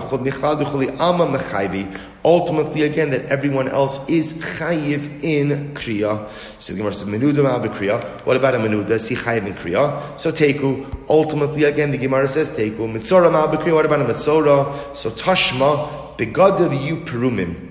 ultimately 2.24 2.82
again 2.82 3.10
that 3.10 3.24
everyone 3.26 3.68
else 3.68 4.08
is 4.08 4.40
chayiv 4.42 5.22
in 5.22 5.74
kriya. 5.74 6.28
So 6.60 6.72
the 6.72 6.78
Gemara 6.78 6.94
says 6.94 7.08
menuda 7.08 7.42
mal 7.42 7.60
kriya. 7.68 8.02
What 8.26 8.36
about 8.36 8.54
a 8.54 8.58
menuda? 8.58 8.90
Is 8.90 9.08
he 9.08 9.14
chayiv 9.14 9.46
in 9.46 9.54
kriya? 9.54 10.18
So 10.18 10.30
teku. 10.30 10.86
Ultimately 11.08 11.64
again 11.64 11.90
the 11.90 11.98
Gemara 11.98 12.28
says 12.28 12.50
teku. 12.50 12.90
Mitzora 12.92 13.32
mal 13.32 13.48
kriya. 13.48 13.74
What 13.74 13.86
about 13.86 14.02
a 14.02 14.04
mitzora? 14.04 14.96
So 14.96 15.10
tashma 15.10 16.16
begadav 16.16 16.84
you 16.84 16.96
perumim 16.96 17.70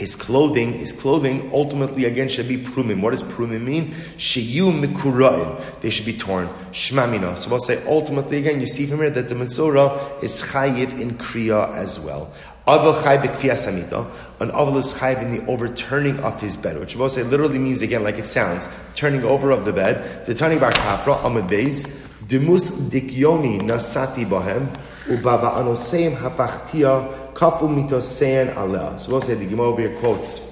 his 0.00 0.16
clothing, 0.16 0.72
his 0.72 0.94
clothing 0.94 1.50
ultimately 1.52 2.06
again 2.06 2.28
should 2.28 2.48
be 2.48 2.56
prumim. 2.56 3.02
What 3.02 3.10
does 3.10 3.22
prumim 3.22 3.62
mean? 3.64 3.88
Sheyu 4.16 4.72
mikura'im. 4.72 5.80
They 5.82 5.90
should 5.90 6.06
be 6.06 6.14
torn. 6.14 6.48
Shmamina. 6.72 7.36
So 7.36 7.50
we'll 7.50 7.60
say 7.60 7.84
ultimately 7.86 8.38
again, 8.38 8.60
you 8.60 8.66
see 8.66 8.86
from 8.86 9.00
here 9.00 9.10
that 9.10 9.28
the 9.28 9.34
Mitzorah 9.34 10.22
is 10.22 10.40
chayiv 10.42 10.98
in 10.98 11.18
kriya 11.18 11.74
as 11.74 12.00
well. 12.00 12.32
Aval 12.70 12.94
samita. 12.94 14.06
An 14.38 14.50
aval 14.52 14.76
is 14.76 14.92
chayiv 14.94 15.22
in 15.22 15.36
the 15.36 15.50
overturning 15.50 16.20
of 16.20 16.40
his 16.40 16.56
bed, 16.56 16.78
which 16.78 16.94
say 16.94 17.22
literally 17.24 17.58
means 17.58 17.82
again, 17.82 18.04
like 18.04 18.18
it 18.18 18.26
sounds, 18.26 18.68
turning 18.94 19.24
over 19.24 19.50
of 19.50 19.64
the 19.64 19.72
bed. 19.72 20.24
The 20.24 20.34
tani 20.34 20.58
bar 20.58 20.70
kafra 20.70 21.20
amad 21.22 21.48
beis. 21.48 22.06
Demus 22.26 22.88
dikyoni 22.90 23.60
nasati 23.60 24.24
bahem. 24.24 24.68
Ubava 25.06 25.54
anoseim 25.54 26.14
hafachtia 26.14 27.32
kafu 27.34 27.68
mitosein 27.68 28.54
aleh. 28.54 29.00
So 29.00 29.12
we'll 29.12 29.20
say 29.20 29.34
the 29.34 29.46
Gemara 29.46 29.68
over 29.68 29.80
here 29.80 29.98
quotes 29.98 30.50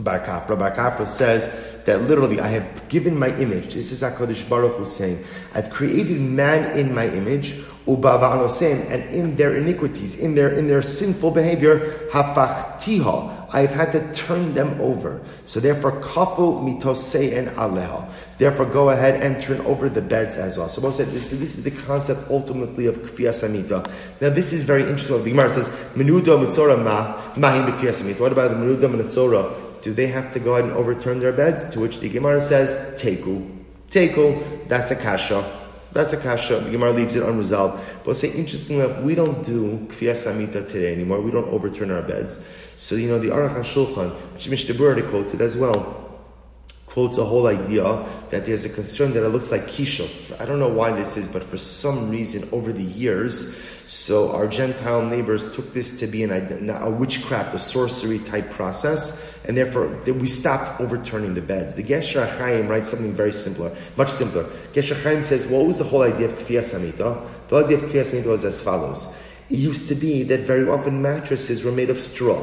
Bar 0.00 0.20
Kafra. 0.20 0.58
Bar 0.58 0.72
Kafra 0.72 1.06
says 1.06 1.75
that 1.86 2.02
literally 2.02 2.40
I 2.40 2.48
have 2.48 2.88
given 2.88 3.18
my 3.18 3.34
image. 3.38 3.74
This 3.74 3.90
is 3.90 4.02
HaKadosh 4.02 4.48
Baruch 4.48 4.76
Hu 4.76 4.84
saying, 4.84 5.24
I've 5.54 5.70
created 5.70 6.20
man 6.20 6.78
in 6.78 6.94
my 6.94 7.08
image, 7.08 7.62
and 7.86 9.14
in 9.14 9.36
their 9.36 9.56
iniquities, 9.56 10.18
in 10.18 10.34
their 10.34 10.50
in 10.52 10.66
their 10.66 10.82
sinful 10.82 11.30
behavior, 11.30 12.08
hafachtiha, 12.10 13.46
I've 13.52 13.70
had 13.70 13.92
to 13.92 14.12
turn 14.12 14.54
them 14.54 14.80
over. 14.80 15.20
So 15.44 15.60
therefore, 15.60 16.00
kafu 16.02 16.60
mitosein 16.66 17.46
aleha. 17.54 18.10
Therefore, 18.38 18.66
go 18.66 18.90
ahead 18.90 19.22
and 19.22 19.40
turn 19.40 19.60
over 19.60 19.88
the 19.88 20.02
beds 20.02 20.34
as 20.34 20.58
well. 20.58 20.68
So 20.68 20.82
Moshe 20.82 20.94
said, 20.94 21.06
this, 21.08 21.30
this 21.30 21.56
is 21.56 21.64
the 21.64 21.70
concept 21.86 22.28
ultimately 22.28 22.86
of 22.86 22.96
kfiyah 22.96 23.30
samita. 23.30 23.88
Now, 24.20 24.30
this 24.30 24.52
is 24.52 24.64
very 24.64 24.82
interesting. 24.82 25.22
The 25.22 25.30
Gemara 25.30 25.50
says, 25.50 25.70
menuda 25.94 26.36
mitzora 26.44 26.82
ma, 26.82 27.22
mahim 27.36 27.72
samita. 27.72 28.18
What 28.18 28.32
about 28.32 28.50
the 28.50 28.56
menuda 28.56 28.92
mitzora? 28.92 29.65
Do 29.86 29.94
they 29.94 30.08
have 30.08 30.32
to 30.32 30.40
go 30.40 30.54
ahead 30.54 30.64
and 30.64 30.72
overturn 30.72 31.20
their 31.20 31.30
beds? 31.30 31.70
To 31.70 31.78
which 31.78 32.00
the 32.00 32.08
Gemara 32.08 32.40
says, 32.40 33.00
teku. 33.00 33.48
Teku, 33.88 34.66
that's 34.66 34.90
a 34.90 34.96
kasha. 34.96 35.44
That's 35.92 36.12
a 36.12 36.16
kasha. 36.16 36.58
The 36.58 36.72
Gemara 36.72 36.90
leaves 36.90 37.14
it 37.14 37.22
unresolved. 37.22 37.80
But 38.04 38.16
say, 38.16 38.32
interestingly 38.32 38.84
enough, 38.84 39.00
we 39.04 39.14
don't 39.14 39.46
do 39.46 39.86
kfiyah 39.86 40.16
samita 40.16 40.66
today 40.66 40.92
anymore. 40.92 41.20
We 41.20 41.30
don't 41.30 41.46
overturn 41.50 41.92
our 41.92 42.02
beds. 42.02 42.44
So, 42.76 42.96
you 42.96 43.06
know, 43.06 43.20
the 43.20 43.28
Aruch 43.28 43.54
HaShulchan, 43.54 44.10
which 44.34 44.48
Mishnah 44.48 45.02
quotes 45.08 45.34
it 45.34 45.40
as 45.40 45.56
well, 45.56 46.02
quotes 46.86 47.16
a 47.18 47.24
whole 47.24 47.46
idea 47.46 48.04
that 48.30 48.44
there's 48.44 48.64
a 48.64 48.70
concern 48.70 49.12
that 49.12 49.24
it 49.24 49.28
looks 49.28 49.52
like 49.52 49.68
kishuf. 49.68 50.34
I 50.40 50.46
don't 50.46 50.58
know 50.58 50.68
why 50.68 50.90
this 50.90 51.16
is, 51.16 51.28
but 51.28 51.44
for 51.44 51.58
some 51.58 52.10
reason 52.10 52.48
over 52.50 52.72
the 52.72 52.82
years, 52.82 53.62
so 53.86 54.34
our 54.34 54.48
Gentile 54.48 55.02
neighbors 55.04 55.54
took 55.54 55.72
this 55.72 56.00
to 56.00 56.08
be 56.08 56.24
an, 56.24 56.70
a 56.70 56.90
witchcraft, 56.90 57.54
a 57.54 57.58
sorcery 57.58 58.18
type 58.18 58.50
process, 58.50 59.35
and 59.48 59.56
therefore 59.56 59.88
we 60.06 60.26
stopped 60.26 60.80
overturning 60.80 61.34
the 61.34 61.40
beds. 61.40 61.74
The 61.74 61.82
Gesher 61.82 62.28
Chaim 62.38 62.68
writes 62.68 62.90
something 62.90 63.12
very 63.12 63.32
simpler, 63.32 63.74
much 63.96 64.10
simpler. 64.10 64.44
Gesher 64.72 65.00
Chaim 65.02 65.22
says, 65.22 65.46
what 65.46 65.66
was 65.66 65.78
the 65.78 65.84
whole 65.84 66.02
idea 66.02 66.26
of 66.26 66.32
Kfiyah 66.32 66.60
Samita? 66.60 67.28
The 67.48 67.64
idea 67.64 67.78
of 67.78 67.84
Kfiyah 67.84 68.22
Samita 68.22 68.26
was 68.26 68.44
as 68.44 68.62
follows. 68.62 69.22
It 69.48 69.58
used 69.58 69.88
to 69.88 69.94
be 69.94 70.24
that 70.24 70.40
very 70.40 70.68
often 70.68 71.00
mattresses 71.02 71.64
were 71.64 71.72
made 71.72 71.90
of 71.90 72.00
straw. 72.00 72.40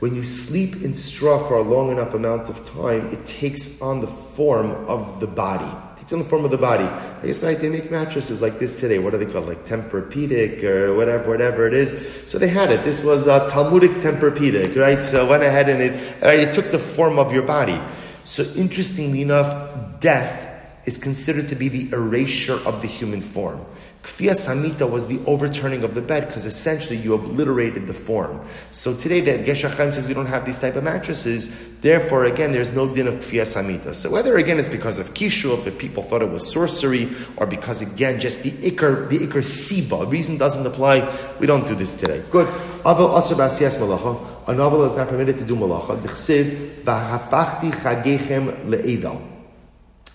When 0.00 0.16
you 0.16 0.26
sleep 0.26 0.82
in 0.82 0.96
straw 0.96 1.46
for 1.46 1.58
a 1.58 1.62
long 1.62 1.92
enough 1.92 2.14
amount 2.14 2.48
of 2.48 2.68
time, 2.68 3.12
it 3.12 3.24
takes 3.24 3.80
on 3.80 4.00
the 4.00 4.08
form 4.08 4.72
of 4.88 5.20
the 5.20 5.28
body. 5.28 5.72
It 6.02 6.12
in 6.12 6.18
the 6.18 6.24
form 6.24 6.44
of 6.44 6.50
the 6.50 6.58
body. 6.58 6.84
I 6.84 7.26
guess 7.26 7.42
like 7.42 7.60
they 7.60 7.68
make 7.68 7.90
mattresses 7.90 8.42
like 8.42 8.58
this 8.58 8.80
today. 8.80 8.98
What 8.98 9.14
are 9.14 9.18
they 9.18 9.26
called? 9.26 9.46
Like 9.46 9.64
Tempur-Pedic 9.66 10.64
or 10.64 10.94
whatever, 10.94 11.30
whatever 11.30 11.66
it 11.68 11.74
is. 11.74 12.22
So 12.26 12.38
they 12.38 12.48
had 12.48 12.72
it. 12.72 12.84
This 12.84 13.04
was 13.04 13.28
a 13.28 13.48
Talmudic 13.50 13.92
Tempur-Pedic, 14.02 14.76
right? 14.76 15.04
So 15.04 15.28
went 15.28 15.44
ahead 15.44 15.68
and 15.68 15.80
it, 15.80 16.20
right, 16.20 16.40
it 16.40 16.52
took 16.52 16.70
the 16.72 16.78
form 16.78 17.18
of 17.18 17.32
your 17.32 17.42
body. 17.42 17.80
So 18.24 18.42
interestingly 18.60 19.22
enough, 19.22 20.00
death 20.00 20.51
is 20.84 20.98
considered 20.98 21.48
to 21.48 21.54
be 21.54 21.68
the 21.68 21.92
erasure 21.92 22.58
of 22.66 22.82
the 22.82 22.88
human 22.88 23.22
form. 23.22 23.64
Kfiyah 24.02 24.32
Samita 24.32 24.90
was 24.90 25.06
the 25.06 25.20
overturning 25.26 25.84
of 25.84 25.94
the 25.94 26.02
bed 26.02 26.26
because 26.26 26.44
essentially 26.44 26.96
you 26.96 27.14
obliterated 27.14 27.86
the 27.86 27.94
form. 27.94 28.40
So 28.72 28.96
today 28.96 29.20
that 29.20 29.46
Gesher 29.46 29.70
Chaim 29.70 29.92
says 29.92 30.08
we 30.08 30.14
don't 30.14 30.26
have 30.26 30.44
these 30.44 30.58
type 30.58 30.74
of 30.74 30.82
mattresses, 30.82 31.78
therefore 31.80 32.24
again 32.24 32.50
there's 32.50 32.72
no 32.72 32.92
din 32.92 33.06
of 33.06 33.14
Kfiyah 33.14 33.42
Samita. 33.42 33.94
So 33.94 34.10
whether 34.10 34.36
again 34.36 34.58
it's 34.58 34.66
because 34.66 34.98
of 34.98 35.14
Kishu, 35.14 35.66
if 35.66 35.78
people 35.78 36.02
thought 36.02 36.20
it 36.20 36.30
was 36.30 36.50
sorcery, 36.50 37.08
or 37.36 37.46
because 37.46 37.80
again 37.80 38.18
just 38.18 38.42
the 38.42 38.50
Iker, 38.50 39.08
the 39.08 39.20
Iker 39.20 39.42
Siba, 39.42 40.10
reason 40.10 40.36
doesn't 40.36 40.66
apply, 40.66 41.08
we 41.38 41.46
don't 41.46 41.66
do 41.66 41.76
this 41.76 41.98
today. 41.98 42.24
Good. 42.32 42.48
Aval 42.82 43.16
Asr 43.16 43.34
Basiyas 43.34 43.78
Malacha, 43.78 44.48
a 44.48 44.52
novel 44.52 44.82
is 44.82 44.96
not 44.96 45.08
permitted 45.08 45.38
to 45.38 45.44
do 45.44 45.54
Malacha. 45.54 45.96
Dichsiv, 46.00 46.82
Vahafachti 46.82 47.70
Chagechem 47.70 48.64
Le'evel. 48.66 49.31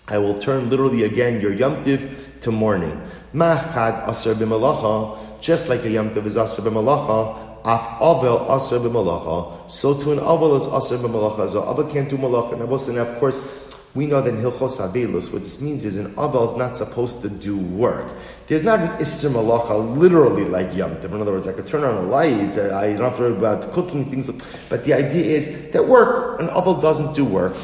I 0.08 0.18
will 0.18 0.38
turn 0.38 0.70
literally 0.70 1.04
again 1.04 1.40
your 1.40 1.52
Yom 1.52 1.82
Tiv 1.82 2.38
to 2.40 2.50
mourning. 2.50 3.00
Ma'chad 3.34 4.08
aser 4.08 4.34
b'malacha, 4.34 5.40
just 5.40 5.68
like 5.68 5.84
a 5.84 5.90
Yom 5.90 6.14
Tiv 6.14 6.26
is 6.26 6.36
aser 6.36 6.62
b'malacha, 6.62 7.60
af 7.64 8.00
avel 8.00 8.48
aser 8.54 8.78
b'malacha, 8.78 9.70
so 9.70 9.92
to 9.98 10.12
an 10.12 10.18
avel 10.18 10.56
is 10.56 10.66
aser 10.66 10.96
b'malacha, 10.96 11.50
so 11.50 11.62
avel 11.62 11.90
can't 11.92 12.08
do 12.08 12.16
malacha. 12.16 12.52
And 12.52 12.98
of 12.98 13.18
course, 13.18 13.68
we 13.94 14.06
know 14.06 14.20
that 14.20 14.32
in 14.32 14.40
Hilchos 14.40 14.78
Abelus, 14.80 15.32
what 15.32 15.42
this 15.42 15.60
means 15.60 15.84
is 15.84 15.96
an 15.96 16.14
Avel 16.14 16.44
is 16.44 16.56
not 16.56 16.76
supposed 16.76 17.22
to 17.22 17.30
do 17.30 17.56
work. 17.56 18.06
There's 18.46 18.62
not 18.62 18.80
an 18.80 18.88
Isser 18.98 19.30
Malacha 19.30 19.96
literally 19.96 20.44
like 20.44 20.74
Yom 20.76 20.96
Tov. 20.96 21.14
In 21.14 21.22
other 21.22 21.32
words, 21.32 21.46
I 21.46 21.52
could 21.54 21.66
turn 21.66 21.84
on 21.84 21.94
a 21.94 22.02
light, 22.02 22.58
I 22.58 22.92
don't 22.92 23.00
have 23.00 23.16
to 23.16 23.22
worry 23.22 23.32
about 23.32 23.72
cooking 23.72 24.04
things. 24.04 24.30
But 24.68 24.84
the 24.84 24.92
idea 24.92 25.24
is 25.24 25.72
that 25.72 25.88
work, 25.88 26.38
an 26.38 26.48
Avel 26.48 26.80
doesn't 26.82 27.14
do 27.14 27.24
work. 27.24 27.56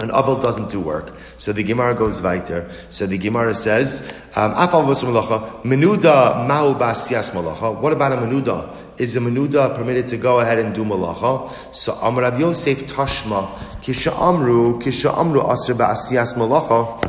An 0.00 0.08
aval 0.08 0.42
doesn't 0.42 0.70
do 0.70 0.80
work. 0.80 1.12
So 1.36 1.52
the 1.52 1.62
Gemara 1.62 1.94
goes 1.94 2.20
weiter. 2.20 2.68
So 2.90 3.06
the 3.06 3.16
Gemara 3.16 3.54
says, 3.54 4.12
um, 4.34 4.52
menuda 4.54 6.46
mau 6.48 6.74
basias 6.74 7.30
malacha. 7.30 7.80
What 7.80 7.92
about 7.92 8.12
a 8.12 8.16
menuda? 8.16 8.74
Is 8.98 9.16
a 9.16 9.20
menuda 9.20 9.76
permitted 9.76 10.08
to 10.08 10.16
go 10.16 10.40
ahead 10.40 10.58
and 10.58 10.74
do 10.74 10.84
malacha? 10.84 11.72
So 11.72 11.92
Amrav 11.92 12.40
Yosef 12.40 12.88
Tashma, 12.92 13.48
kisha 13.82 14.12
amru, 14.20 14.80
kisha 14.80 15.16
amru 15.16 15.40
asr 15.42 15.74
basias 15.74 16.34
malacha. 16.34 17.00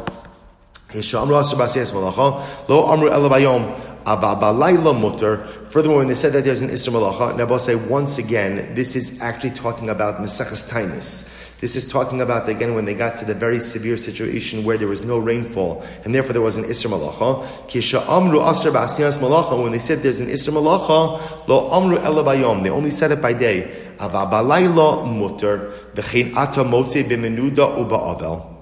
Kisha 0.90 1.22
amru 1.24 1.36
asr 1.36 1.56
basias 1.56 1.92
malacha. 1.92 2.70
Lo 2.70 2.92
amru 2.92 3.10
elabayom. 3.10 3.82
Furthermore, 4.06 5.98
when 5.98 6.08
they 6.08 6.14
said 6.14 6.34
that 6.34 6.44
there's 6.44 6.62
an 6.62 6.70
Isra 6.70 6.94
Malacha, 6.94 7.42
I'll 7.42 7.58
say 7.58 7.74
once 7.74 8.20
again, 8.20 8.76
this 8.76 8.96
is 8.96 9.20
actually 9.20 9.50
talking 9.50 9.90
about 9.90 10.22
Mesechus 10.22 10.70
Tainis. 10.70 11.45
This 11.62 11.76
is 11.76 11.88
talking 11.88 12.20
about 12.20 12.50
again 12.50 12.76
when 12.76 12.86
they 12.86 12.94
got 12.94 13.16
to 13.18 13.26
the 13.26 13.34
very 13.34 13.60
severe 13.60 13.98
situation 13.98 14.66
where 14.66 14.78
there 14.78 14.90
was 14.90 15.04
no 15.04 15.18
rainfall 15.18 15.86
and 16.04 16.14
therefore 16.14 16.34
there 16.34 16.42
was 16.42 16.58
an 16.58 16.66
Isra 16.66 16.92
Malacha. 16.92 17.46
Kisha 17.68 18.06
Amru 18.10 18.40
Asr 18.40 18.72
Ba'asnias 18.72 19.20
Malacha, 19.20 19.62
when 19.62 19.72
they 19.72 19.80
said 19.80 20.04
there's 20.04 20.20
an 20.20 20.28
Isra 20.28 20.54
Malacha, 20.54 21.48
Lo 21.48 21.72
Amru 21.72 21.98
Ela 21.98 22.24
Bayom, 22.24 22.62
they 22.64 22.70
only 22.70 22.92
said 22.92 23.12
it 23.12 23.22
by 23.22 23.32
day. 23.32 23.74
Avabalayla 24.00 25.08
Mutter, 25.18 25.74
V'chein 25.94 26.36
Ata 26.36 26.64
Motze 26.64 27.04
B'menuda 27.04 27.78
Uba 27.78 27.96
Avel. 27.96 28.56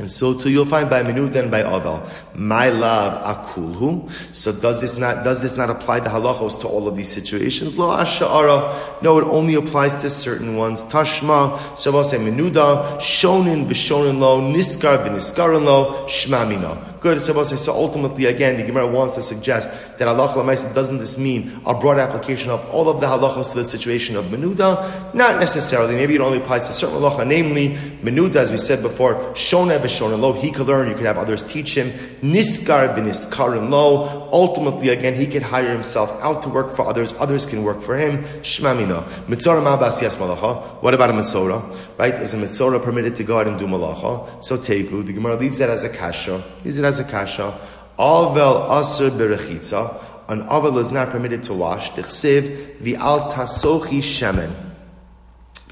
And 0.00 0.10
so 0.10 0.32
too 0.32 0.48
you'll 0.48 0.64
find 0.64 0.88
by 0.88 1.02
Minut 1.02 1.36
and 1.36 1.50
by 1.50 1.62
Avel. 1.62 2.10
My 2.40 2.70
love 2.70 3.22
akulhu. 3.22 4.10
So 4.34 4.50
does 4.50 4.80
this 4.80 4.96
not 4.96 5.24
does 5.24 5.42
this 5.42 5.58
not 5.58 5.68
apply 5.68 6.00
the 6.00 6.08
halachos 6.08 6.58
to 6.62 6.68
all 6.68 6.88
of 6.88 6.96
these 6.96 7.12
situations? 7.12 7.76
Lo 7.76 7.88
asha'ara. 7.88 9.02
No, 9.02 9.18
it 9.18 9.24
only 9.24 9.56
applies 9.56 9.94
to 9.96 10.08
certain 10.08 10.56
ones. 10.56 10.82
Tashma. 10.84 11.76
Say 11.76 11.90
Minuda, 11.90 12.96
Shonin 12.98 13.66
v'shonin 13.66 14.20
lo, 14.20 14.40
Niskar 14.40 15.04
v'niskarin 15.04 15.64
lo, 15.64 16.06
Shmamina. 16.06 16.86
Good. 17.00 17.22
So, 17.22 17.42
so 17.44 17.72
ultimately, 17.72 18.26
again, 18.26 18.58
the 18.58 18.62
Gemara 18.62 18.86
wants 18.86 19.14
to 19.14 19.22
suggest 19.22 19.98
that 19.98 20.06
halacha 20.06 20.34
lemaisa 20.34 20.74
doesn't 20.74 20.98
this 20.98 21.16
mean 21.16 21.60
a 21.64 21.72
broad 21.72 21.98
application 21.98 22.50
of 22.50 22.68
all 22.70 22.90
of 22.90 23.00
the 23.00 23.06
halachos 23.06 23.52
to 23.52 23.58
the 23.58 23.64
situation 23.64 24.16
of 24.16 24.26
menuda? 24.26 25.14
Not 25.14 25.40
necessarily. 25.40 25.94
Maybe 25.94 26.14
it 26.14 26.20
only 26.20 26.38
applies 26.38 26.66
to 26.66 26.74
certain 26.74 26.98
halacha, 26.98 27.26
namely 27.26 27.70
menuda, 28.02 28.36
as 28.36 28.50
we 28.50 28.58
said 28.58 28.82
before, 28.82 29.14
shona 29.32 29.78
v'shona 29.78 30.18
lo. 30.20 30.34
He 30.34 30.50
could 30.50 30.66
learn. 30.66 30.88
You 30.88 30.94
could 30.94 31.06
have 31.06 31.16
others 31.16 31.42
teach 31.42 31.74
him. 31.74 31.90
Niskar 32.30 32.94
v'niskarin 32.94 33.70
lo. 33.70 34.28
Ultimately, 34.32 34.90
again, 34.90 35.14
he 35.14 35.26
could 35.26 35.42
hire 35.42 35.72
himself 35.72 36.10
out 36.22 36.42
to 36.42 36.48
work 36.48 36.70
for 36.72 36.86
others. 36.86 37.12
Others 37.18 37.46
can 37.46 37.62
work 37.62 37.82
for 37.82 37.96
him. 37.96 38.24
Shmamina. 38.42 39.04
Mitzora 39.26 39.62
ma'abas 39.62 40.00
yes 40.00 40.16
malacha. 40.16 40.82
What 40.82 40.94
about 40.94 41.10
a 41.10 41.12
mitzora? 41.12 41.60
Right? 41.98 42.14
Is 42.14 42.34
a 42.34 42.36
mitzora 42.36 42.82
permitted 42.82 43.16
to 43.16 43.24
go 43.24 43.38
out 43.38 43.48
and 43.48 43.58
do 43.58 43.66
malacha? 43.66 44.44
So 44.44 44.56
tegu. 44.56 45.04
The 45.04 45.12
Gemara 45.12 45.36
leaves 45.36 45.58
that 45.58 45.70
as 45.70 45.82
a 45.82 45.88
kasha. 45.88 46.44
Is 46.64 46.78
it 46.78 46.84
as 46.84 46.98
a 46.98 47.04
kasha. 47.04 47.58
Avel 47.98 48.80
aser 48.80 49.10
berechitza. 49.10 50.04
An 50.28 50.42
avel 50.42 50.78
is 50.78 50.92
not 50.92 51.10
permitted 51.10 51.42
to 51.44 51.54
wash. 51.54 51.90
Tichsiv 51.90 52.76
v'al 52.78 53.30
tasochi 53.32 53.98
shemen. 53.98 54.68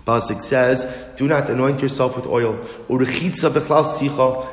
Pasuk 0.08 0.40
says, 0.40 1.07
do 1.18 1.26
not 1.26 1.50
anoint 1.50 1.82
yourself 1.82 2.14
with 2.14 2.26
oil. 2.26 2.54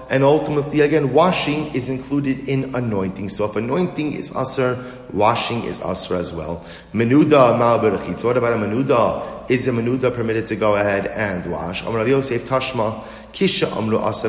And 0.10 0.24
ultimately, 0.24 0.82
again, 0.82 1.14
washing 1.14 1.68
is 1.76 1.90
included 1.90 2.50
in 2.50 2.74
anointing. 2.74 3.30
So 3.30 3.46
if 3.46 3.56
anointing 3.56 4.14
is 4.14 4.36
aser, 4.36 4.84
washing 5.14 5.64
is 5.64 5.80
aser 5.82 6.16
as 6.16 6.34
well. 6.34 6.66
Menuda 6.92 7.56
ma 7.60 7.78
What 7.78 8.38
about 8.38 8.54
a 8.54 8.58
menuda? 8.58 9.35
Is 9.48 9.68
a 9.68 9.72
menuda 9.72 10.12
permitted 10.12 10.48
to 10.48 10.56
go 10.56 10.76
ahead 10.76 11.06
and 11.06 11.46
wash? 11.46 11.86
Amr 11.86 12.08
Yosef 12.08 12.50
Tashma, 12.50 13.04
Kisha 13.32 13.72
Amru 13.78 14.00
asa 14.00 14.28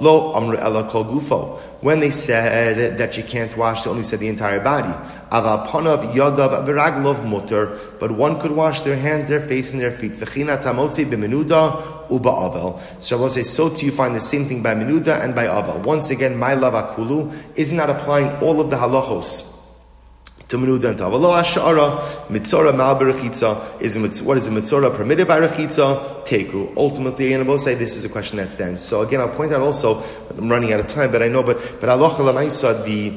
lo 0.00 0.34
Amru 0.36 0.56
kol 0.88 1.04
gufo. 1.04 1.58
When 1.80 1.98
they 1.98 2.12
said 2.12 2.98
that 2.98 3.16
you 3.16 3.24
can't 3.24 3.56
wash, 3.56 3.82
they 3.82 3.90
only 3.90 4.04
said 4.04 4.20
the 4.20 4.28
entire 4.28 4.60
body. 4.60 4.92
Yadav 5.32 6.66
viraglov 6.66 7.26
mutter, 7.26 7.78
but 7.98 8.12
one 8.12 8.38
could 8.38 8.52
wash 8.52 8.80
their 8.82 8.96
hands, 8.96 9.28
their 9.28 9.40
face, 9.40 9.72
and 9.72 9.80
their 9.80 9.90
feet. 9.90 10.12
V'china 10.12 10.62
tamotzi 10.62 11.10
uba 12.10 12.28
avel. 12.30 12.80
So 13.02 13.16
I 13.16 13.20
will 13.20 13.28
say, 13.28 13.42
so 13.42 13.70
too 13.74 13.86
you 13.86 13.92
find 13.92 14.14
the 14.14 14.20
same 14.20 14.44
thing 14.44 14.62
by 14.62 14.74
menuda 14.74 15.24
and 15.24 15.34
by 15.34 15.46
avel. 15.46 15.82
Once 15.84 16.10
again, 16.10 16.36
my 16.36 16.54
love 16.54 16.74
akulu 16.74 17.32
is 17.56 17.72
not 17.72 17.90
applying 17.90 18.30
all 18.40 18.60
of 18.60 18.70
the 18.70 18.76
halachos 18.76 19.49
to 20.50 20.58
menuda 20.58 20.88
and 20.90 20.98
tava. 20.98 21.16
Lo 21.16 21.30
ashara 21.30 22.00
mitzora 22.28 22.76
mal 22.76 22.98
berachitza 22.98 23.80
is 23.80 23.96
a, 23.96 24.24
what 24.24 24.36
is 24.36 24.48
a 24.48 24.50
mitzora 24.50 24.94
permitted 24.94 25.26
by 25.26 25.40
rachitza 25.40 26.24
teku. 26.26 26.76
Ultimately, 26.76 27.26
again, 27.26 27.46
both 27.46 27.60
say 27.60 27.74
this 27.74 27.96
is 27.96 28.04
a 28.04 28.08
question 28.08 28.36
that 28.38 28.50
stands. 28.50 28.82
So 28.82 29.02
again, 29.02 29.20
I'll 29.20 29.28
point 29.28 29.52
out 29.52 29.60
also. 29.60 30.02
I'm 30.36 30.48
running 30.50 30.72
out 30.72 30.80
of 30.80 30.88
time, 30.88 31.12
but 31.12 31.22
I 31.22 31.28
know. 31.28 31.42
But 31.42 31.80
but 31.80 31.88
lamaisa 31.88 32.84
the 32.84 33.12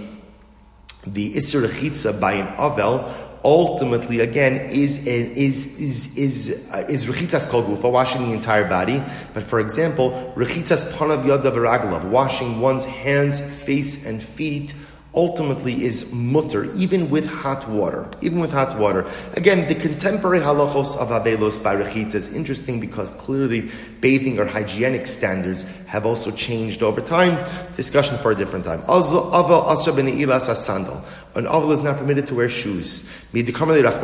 the 1.08 1.34
isur 1.34 1.68
rachitza 1.68 2.20
by 2.20 2.34
an 2.34 2.48
avel 2.56 3.12
ultimately 3.44 4.22
again 4.22 4.70
is 4.70 5.06
is 5.08 5.80
is 5.80 6.18
is 6.18 6.70
uh, 6.72 6.86
is 6.88 7.08
rechitas 7.08 7.50
kol 7.50 7.64
gufa, 7.64 7.92
washing 7.92 8.28
the 8.28 8.34
entire 8.34 8.70
body. 8.70 9.04
But 9.34 9.42
for 9.44 9.60
example, 9.60 10.34
rechitas 10.38 10.92
panav 10.94 11.24
yadav 11.24 12.06
washing 12.06 12.60
one's 12.60 12.86
hands, 12.86 13.42
face, 13.42 14.06
and 14.06 14.22
feet 14.22 14.76
ultimately 15.16 15.84
is 15.84 16.12
mutter, 16.12 16.66
even 16.74 17.10
with 17.10 17.28
hot 17.28 17.70
water. 17.70 18.08
Even 18.22 18.40
with 18.40 18.52
hot 18.52 18.78
water. 18.80 19.06
Again, 19.34 19.68
the 19.68 19.76
contemporary 19.76 20.40
halachos 20.40 20.98
of 20.98 21.10
Avelos 21.10 21.64
by 21.64 21.76
Rechitza 21.76 22.16
is 22.16 22.34
interesting 22.34 22.80
because 22.80 23.12
clearly 23.14 23.70
bathing 24.02 24.40
or 24.40 24.46
hygienic 24.46 25.06
standards 25.06 25.66
have 25.86 26.06
also 26.06 26.32
changed 26.32 26.82
over 26.82 27.02
time. 27.02 27.38
Discussion 27.76 28.18
for 28.18 28.32
a 28.32 28.36
different 28.36 28.66
time. 28.66 28.82
Aval 28.84 29.68
Asra 29.68 29.94
ben 29.94 30.08
Ilas 30.08 30.54
sandal. 30.56 31.04
An 31.36 31.46
aval 31.46 31.74
is 31.74 31.82
not 31.82 31.98
permitted 31.98 32.28
to 32.28 32.36
wear 32.36 32.48
shoes. 32.48 33.10
Since 33.32 33.50
HaKadosh 33.50 34.00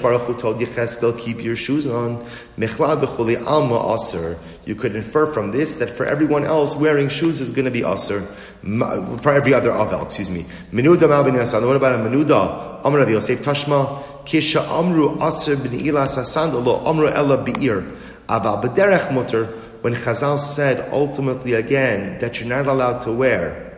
Baruch 0.00 0.22
Hu 0.22 0.36
told 0.36 0.60
Yecheskel, 0.60 1.18
keep 1.18 1.42
your 1.42 1.56
shoes 1.56 1.88
on. 1.88 2.24
You 4.64 4.74
could 4.76 4.94
infer 4.94 5.26
from 5.26 5.50
this 5.50 5.80
that 5.80 5.88
for 5.88 6.06
everyone 6.06 6.44
else, 6.44 6.76
wearing 6.76 7.08
shoes 7.08 7.40
is 7.40 7.50
going 7.50 7.64
to 7.64 7.72
be 7.72 7.82
aser. 7.82 8.20
For 8.20 9.32
every 9.32 9.54
other 9.54 9.70
aval, 9.70 10.04
excuse 10.04 10.30
me. 10.30 10.46
Menuda 10.72 11.08
mal 11.08 11.24
What 11.24 11.76
about 11.76 11.98
a 11.98 12.02
menuda? 12.08 12.84
Amr 12.84 13.10
Yosef 13.10 13.42
Tashma. 13.42 14.04
Kisha 14.24 14.64
amru 14.68 15.20
aser 15.20 15.56
ben 15.56 15.80
ilas 15.80 16.64
lo 16.64 16.80
amru 16.86 17.08
ella 17.08 17.42
be'ir. 17.42 17.82
Aval 18.28 18.62
b'derech 18.62 19.12
mutter. 19.12 19.48
When 19.80 19.94
Chazal 19.94 20.38
said 20.38 20.92
ultimately 20.92 21.54
again 21.54 22.18
that 22.20 22.38
you're 22.38 22.50
not 22.50 22.66
allowed 22.66 23.00
to 23.00 23.12
wear 23.12 23.69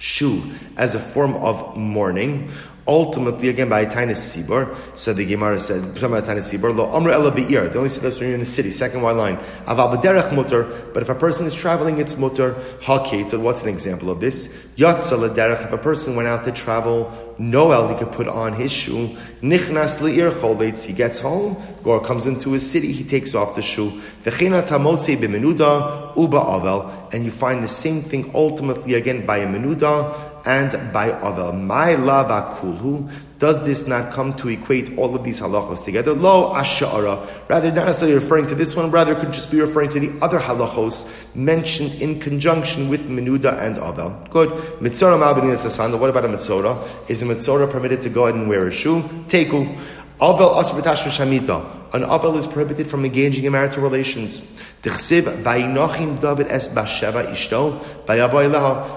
shoe 0.00 0.42
as 0.76 0.94
a 0.96 0.98
form 0.98 1.36
of 1.36 1.76
mourning. 1.76 2.50
Ultimately, 2.86 3.48
again, 3.48 3.68
by 3.68 3.80
a 3.80 3.90
tiny 3.90 4.14
sibor. 4.14 4.76
So 4.94 5.12
the 5.12 5.24
Gemara 5.24 5.60
says, 5.60 5.84
sibor, 5.84 6.74
lo 6.74 6.90
amr 6.92 7.10
ela 7.10 7.30
be'ir. 7.30 7.68
They 7.68 7.76
only 7.76 7.88
say 7.88 8.00
that's 8.00 8.18
when 8.18 8.28
you're 8.28 8.34
in 8.34 8.40
the 8.40 8.46
city. 8.46 8.70
Second 8.70 9.02
white 9.02 9.16
line. 9.16 9.36
Aval 9.66 10.00
b'derech 10.00 10.34
mutter. 10.34 10.64
But 10.92 11.02
if 11.02 11.08
a 11.08 11.14
person 11.14 11.46
is 11.46 11.54
traveling, 11.54 11.98
it's 11.98 12.16
mutter. 12.16 12.54
Hakate. 12.80 13.30
So 13.30 13.40
what's 13.40 13.62
an 13.62 13.68
example 13.68 14.10
of 14.10 14.20
this? 14.20 14.66
Yatza 14.76 15.18
l'derech. 15.18 15.66
If 15.66 15.72
a 15.72 15.78
person 15.78 16.16
went 16.16 16.28
out 16.28 16.44
to 16.44 16.52
travel, 16.52 17.12
Noel, 17.38 17.88
he 17.88 17.94
could 17.96 18.12
put 18.12 18.28
on 18.28 18.52
his 18.54 18.70
shoe. 18.70 19.16
Nichnas 19.42 20.00
le'ir 20.00 20.30
choletz. 20.30 20.84
He 20.84 20.92
gets 20.92 21.20
home, 21.20 21.56
or 21.84 22.00
comes 22.04 22.26
into 22.26 22.52
his 22.52 22.68
city, 22.68 22.92
he 22.92 23.04
takes 23.04 23.34
off 23.34 23.56
the 23.56 23.62
shoe. 23.62 24.00
V'china 24.24 24.66
tamotze 24.66 25.16
b'menuda 25.16 26.16
uba 26.16 26.38
avel. 26.38 27.12
And 27.12 27.24
you 27.24 27.30
find 27.30 27.62
the 27.64 27.68
same 27.68 28.02
thing 28.02 28.30
ultimately 28.34 28.94
again 28.94 29.26
by 29.26 29.38
a 29.38 29.46
menuda 29.46 30.29
and 30.44 30.92
by 30.92 31.10
other. 31.12 31.52
My 31.52 31.94
lava 31.94 32.54
kulhu. 32.56 33.10
Does 33.38 33.64
this 33.64 33.86
not 33.86 34.12
come 34.12 34.34
to 34.34 34.48
equate 34.50 34.98
all 34.98 35.16
of 35.16 35.24
these 35.24 35.40
halachos 35.40 35.82
together? 35.82 36.12
Lo 36.12 36.52
ashara. 36.54 37.26
Rather, 37.48 37.72
not 37.72 37.86
necessarily 37.86 38.14
referring 38.14 38.46
to 38.48 38.54
this 38.54 38.76
one, 38.76 38.90
rather 38.90 39.14
could 39.14 39.32
just 39.32 39.50
be 39.50 39.58
referring 39.58 39.88
to 39.90 39.98
the 39.98 40.12
other 40.20 40.38
halachos 40.38 41.34
mentioned 41.34 41.94
in 42.02 42.20
conjunction 42.20 42.90
with 42.90 43.08
menuda 43.08 43.58
and 43.62 43.78
other. 43.78 44.14
Good. 44.28 44.50
Mitzora 44.80 45.18
malbinin 45.18 45.56
sasanda. 45.56 45.98
What 45.98 46.10
about 46.10 46.26
a 46.26 46.28
mitzora? 46.28 46.86
Is 47.08 47.22
a 47.22 47.24
mitzora 47.24 47.70
permitted 47.70 48.02
to 48.02 48.10
go 48.10 48.26
ahead 48.26 48.34
and 48.34 48.46
wear 48.46 48.66
a 48.66 48.70
shoe? 48.70 49.02
Teku. 49.26 49.74
Avel 50.20 50.62
asvitash 50.62 51.08
shamita. 51.08 51.79
An 51.92 52.02
avel 52.02 52.36
is 52.36 52.46
prohibited 52.46 52.86
from 52.88 53.04
engaging 53.04 53.44
in 53.44 53.52
marital 53.52 53.82
relations. 53.82 54.40
David 54.82 56.46
es 56.48 56.68
ishto 56.68 57.80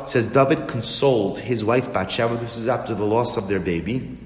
says 0.08 0.28
David 0.28 0.68
consoled 0.68 1.40
his 1.40 1.66
wife 1.66 1.92
Bathsheba. 1.92 2.36
This 2.38 2.56
is 2.58 2.68
after 2.68 2.94
the 2.94 3.06
loss 3.06 3.36
of 3.36 3.48
their 3.48 3.60
baby. 3.60 4.18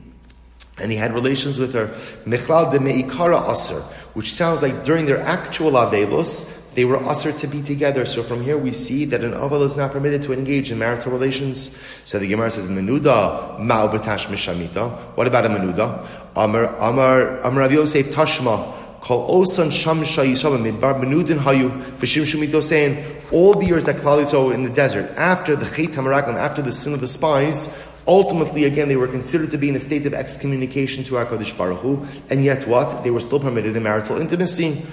And 0.80 0.92
he 0.92 0.98
had 0.98 1.14
relations 1.14 1.58
with 1.58 1.74
her. 1.74 1.88
Meikara 2.26 3.52
aser, 3.52 3.82
which 4.14 4.34
sounds 4.34 4.62
like 4.62 4.84
during 4.84 5.06
their 5.06 5.22
actual 5.22 5.72
avelos, 5.72 6.57
they 6.78 6.86
were 6.86 7.04
usher 7.10 7.32
to 7.32 7.48
be 7.48 7.64
together. 7.64 8.06
So 8.06 8.22
from 8.22 8.44
here 8.44 8.56
we 8.56 8.72
see 8.72 9.06
that 9.06 9.24
an 9.24 9.32
aval 9.32 9.64
is 9.64 9.76
not 9.76 9.92
permitted 9.92 10.22
to 10.22 10.32
engage 10.32 10.72
in 10.72 10.78
marital 10.78 11.12
relations. 11.12 11.76
So 12.04 12.20
the 12.20 12.28
Gemara 12.28 12.52
says, 12.52 12.68
Menuda 12.68 13.58
ma'u 13.58 13.90
b'tash 13.92 14.28
mishamita. 14.28 14.96
What 15.16 15.26
about 15.26 15.48
a 15.48 15.50
menuda? 15.50 16.08
Amar, 16.36 16.66
Amar, 16.76 17.40
Amar 17.40 17.62
Rav 17.62 17.72
Yosef 17.72 18.10
Tashma. 18.12 19.02
Call 19.02 19.44
Osan 19.44 19.72
Shamsha 19.72 20.24
Yisrael 20.24 20.60
Midbar 20.60 21.02
Menudin 21.02 21.40
Hayu 21.40 21.72
V'Shim 21.98 22.22
Shumito 22.24 22.62
saying 22.62 23.24
all 23.32 23.56
the 23.56 23.66
years 23.66 23.86
that 23.86 23.96
Klal 23.96 24.54
in 24.54 24.64
the 24.64 24.70
desert 24.70 25.10
after 25.18 25.56
the 25.56 25.66
Chet 25.66 25.96
HaMeraglim, 25.96 26.36
after 26.36 26.62
the 26.62 26.72
sin 26.72 26.94
of 26.94 27.00
the 27.00 27.08
spies, 27.08 27.88
ultimately 28.08 28.66
again 28.66 28.88
they 28.88 28.96
were 28.96 29.08
considered 29.08 29.50
to 29.50 29.58
be 29.58 29.70
in 29.70 29.76
a 29.76 29.80
state 29.80 30.06
of 30.06 30.14
excommunication 30.14 31.04
to 31.06 31.16
Hakadosh 31.16 31.58
Baruch 31.58 31.80
Hu, 31.80 32.06
and 32.30 32.46
yet 32.46 32.68
what 32.68 33.04
they 33.04 33.10
were 33.10 33.20
still 33.20 33.40
permitted 33.40 33.76
in 33.76 33.82
marital 33.82 34.22
intimacy. 34.22 34.84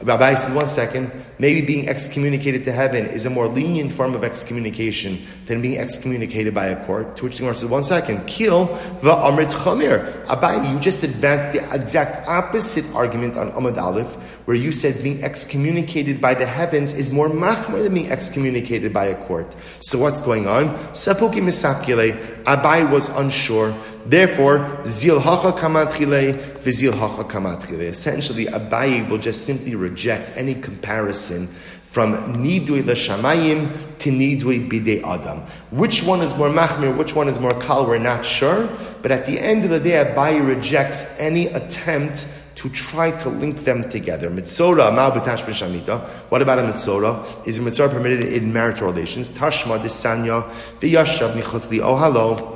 Abaye 0.00 0.36
says, 0.36 0.54
one 0.54 0.68
second, 0.68 1.10
maybe 1.38 1.62
being 1.64 1.88
excommunicated 1.88 2.64
to 2.64 2.72
heaven 2.72 3.06
is 3.06 3.24
a 3.24 3.30
more 3.30 3.46
lenient 3.48 3.90
form 3.90 4.14
of 4.14 4.22
excommunication 4.22 5.24
than 5.46 5.62
being 5.62 5.78
excommunicated 5.78 6.54
by 6.54 6.66
a 6.66 6.84
court. 6.84 7.16
To 7.16 7.24
which 7.24 7.36
the 7.36 7.38
Gemara 7.40 7.54
says, 7.54 7.70
one 7.70 7.84
second, 7.84 8.26
kill 8.26 8.66
the 9.00 9.12
Amrit 9.12 9.52
Chamir. 9.52 10.26
Abaye, 10.26 10.70
you 10.70 10.78
just 10.80 11.02
advanced 11.04 11.52
the 11.52 11.66
exact 11.74 12.28
opposite 12.28 12.84
argument 12.94 13.36
on 13.36 13.50
Amad 13.52 13.78
Aleph, 13.78 14.14
where 14.44 14.56
you 14.56 14.72
said 14.72 15.02
being 15.02 15.22
excommunicated 15.24 16.20
by 16.20 16.34
the 16.34 16.44
heavens 16.44 16.92
is 16.92 17.10
more 17.10 17.30
machmer 17.30 17.82
than 17.82 17.94
being 17.94 18.10
excommunicated 18.12 18.92
by 18.92 19.06
a 19.06 19.14
court. 19.26 19.56
So 19.80 19.98
what's 19.98 20.20
going 20.20 20.46
on? 20.46 20.76
Sapuki 20.92 21.40
Misakile, 21.40 22.44
Abaye 22.44 22.90
was 22.90 23.08
unsure. 23.08 23.74
Therefore, 24.06 24.80
zil 24.84 25.18
hacha 25.18 25.52
kamatchile, 25.52 26.34
vizil 26.58 26.92
hacha 26.92 27.24
kamatchile. 27.24 27.82
Essentially, 27.82 28.46
Abaye 28.46 29.08
will 29.08 29.18
just 29.18 29.46
simply 29.46 29.74
reject 29.74 30.36
any 30.36 30.54
comparison 30.54 31.48
from 31.84 32.34
nidui 32.42 32.84
l'shamayim 32.84 33.98
to 33.98 34.10
nidui 34.10 34.68
bidei 34.68 35.02
adam. 35.04 35.40
Which 35.70 36.02
one 36.02 36.20
is 36.22 36.36
more 36.36 36.50
machmir, 36.50 36.96
which 36.96 37.14
one 37.14 37.28
is 37.28 37.38
more 37.38 37.58
kal, 37.60 37.86
we're 37.86 37.98
not 37.98 38.24
sure. 38.24 38.68
But 39.00 39.12
at 39.12 39.26
the 39.26 39.38
end 39.38 39.64
of 39.64 39.70
the 39.70 39.80
day, 39.80 40.04
Abaye 40.04 40.44
rejects 40.44 41.18
any 41.18 41.46
attempt 41.46 42.26
to 42.56 42.68
try 42.70 43.10
to 43.10 43.28
link 43.28 43.64
them 43.64 43.88
together. 43.88 44.28
Mitzora, 44.30 44.94
ma 44.94 45.10
b'tash 45.10 45.44
b'shamita. 45.44 46.04
What 46.30 46.42
about 46.42 46.58
a 46.58 46.62
mitzora? 46.62 47.46
Is 47.46 47.58
a 47.58 47.62
mitzora 47.62 47.90
permitted 47.90 48.24
in 48.24 48.52
marital 48.52 48.88
relations? 48.88 49.28
Tashma, 49.28 49.80
disanya, 49.80 50.48
v'yashav 50.80 51.34
michutz 51.34 51.70
li 51.70 51.78
ohalo. 51.78 52.53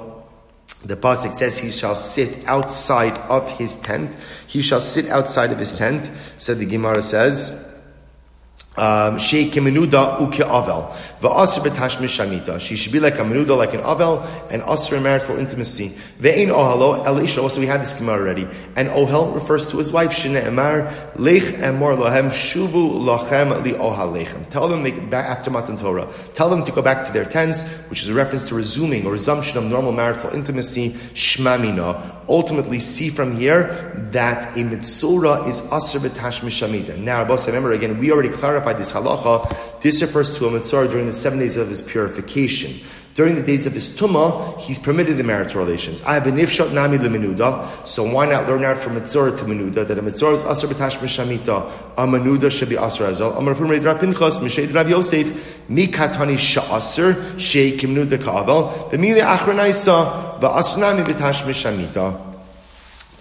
The 0.85 0.97
pasuk 0.97 1.35
says 1.35 1.59
he 1.59 1.71
shall 1.71 1.97
sit 1.97 2.47
outside 2.47 3.15
of 3.29 3.49
his 3.59 3.81
tent. 3.81 4.17
He 4.47 4.63
shall 4.63 4.81
sit 4.81 5.11
outside 5.11 5.51
of 5.51 5.59
his 5.59 5.75
tent. 5.77 6.11
So 6.39 6.55
the 6.55 6.67
Gemara 6.67 7.03
says, 7.03 7.68
Um, 8.79 9.19
she 9.19 9.51
kemenuda 9.51 10.21
uke 10.21 10.47
avel. 10.47 10.95
Va'asr 11.21 11.67
b'tashmish 11.67 12.17
shamita. 12.17 12.61
She 12.61 12.77
should 12.77 12.93
be 12.93 13.01
like 13.01 13.17
a 13.17 13.23
menuda, 13.23 13.57
like 13.57 13.75
an 13.75 13.81
avel, 13.81 14.25
and 14.51 14.63
asr 14.63 15.03
marital 15.03 15.37
intimacy. 15.37 15.89
Ve'ein 16.21 16.49
ohalo 16.49 17.05
elisha. 17.05 17.43
Also, 17.43 17.59
we 17.59 17.67
had 17.67 17.81
this 17.81 17.95
gemara 17.95 18.21
already. 18.21 18.47
And 18.77 18.89
ohel 18.91 19.35
refers 19.35 19.67
to 19.73 19.79
his 19.79 19.91
wife. 19.91 20.13
Shene 20.13 20.41
emar 20.43 20.93
lech 21.17 21.43
emor 21.43 21.99
lohem 21.99 22.29
shuvu 22.29 23.01
lachem 23.01 23.65
li 23.65 23.73
ohalechem. 23.73 24.49
Tell 24.51 24.69
them 24.69 24.85
make 24.85 25.11
back 25.11 25.27
after 25.27 25.51
Matan 25.51 25.77
Torah. 25.77 26.09
Tell 26.35 26.49
them 26.49 26.65
to 26.65 26.71
go 26.71 26.81
back 26.81 27.05
to 27.07 27.13
their 27.13 27.25
tents, 27.25 27.89
which 27.91 28.03
is 28.03 28.09
a 28.09 28.15
reference 28.15 28.47
to 28.49 28.55
resuming 28.55 29.05
or 29.05 29.11
resumption 29.11 29.59
of 29.59 29.65
normal 29.65 29.91
marital 29.91 30.31
intimacy. 30.31 30.91
Shmamina. 31.15 32.18
Ultimately, 32.29 32.79
see 32.79 33.09
from 33.09 33.37
here 33.37 33.93
that 34.11 34.57
a 34.57 34.61
mitzora 34.61 35.49
is 35.49 35.63
asr 35.63 35.99
b'tashmish. 35.99 36.99
Now, 36.99 37.25
remember 37.25 37.73
again, 37.73 37.99
we 37.99 38.13
already 38.13 38.29
clarified 38.29 38.79
this 38.79 38.93
halacha, 38.93 39.81
this 39.81 40.03
refers 40.03 40.37
to 40.39 40.47
a 40.47 40.51
mitzora 40.51 40.91
during 40.91 41.07
the 41.07 41.13
seven 41.13 41.39
days 41.39 41.57
of 41.57 41.69
his 41.69 41.81
purification. 41.81 42.87
During 43.19 43.35
the 43.35 43.43
days 43.43 43.67
of 43.67 43.73
his 43.73 43.89
tumah, 43.89 44.61
he's 44.61 44.79
permitted 44.79 45.19
in 45.19 45.27
marital 45.27 45.59
relations. 45.59 46.01
I 46.03 46.15
have 46.15 46.29
a 46.29 46.31
nifshot 46.31 46.73
nami 46.73 46.99
lemenuda, 46.99 47.85
so 47.85 48.09
why 48.09 48.27
not 48.27 48.47
learn 48.47 48.63
out 48.63 48.79
from 48.79 48.95
mitzora 48.95 49.37
to 49.37 49.45
menuda 49.45 49.85
that 49.89 49.99
a 49.99 50.03
mitzora 50.03 50.37
is 50.37 50.45
asr 50.45 50.69
b'tash 50.69 50.99
mishamita, 50.99 51.69
a 51.97 52.07
menuda 52.07 52.49
should 52.49 52.69
be 52.69 52.77
asr 52.77 53.09
as 53.09 53.19
well. 53.19 53.37
Amar 53.37 53.57
from 53.57 53.71
Rav 53.71 53.99
Pinchas, 53.99 54.41
Mished 54.41 54.73
Rav 54.73 54.89
Yosef, 54.89 55.67
mikatani 55.69 56.39
sha'asr, 56.39 57.41
shei 57.41 57.77
kimnuda 57.77 58.23
ka'avel, 58.23 58.89
b'mili 58.93 59.21
achranaisa, 59.21 60.39
ba'asr 60.39 60.79
nami 60.79 61.03
b'tash. 61.03 62.28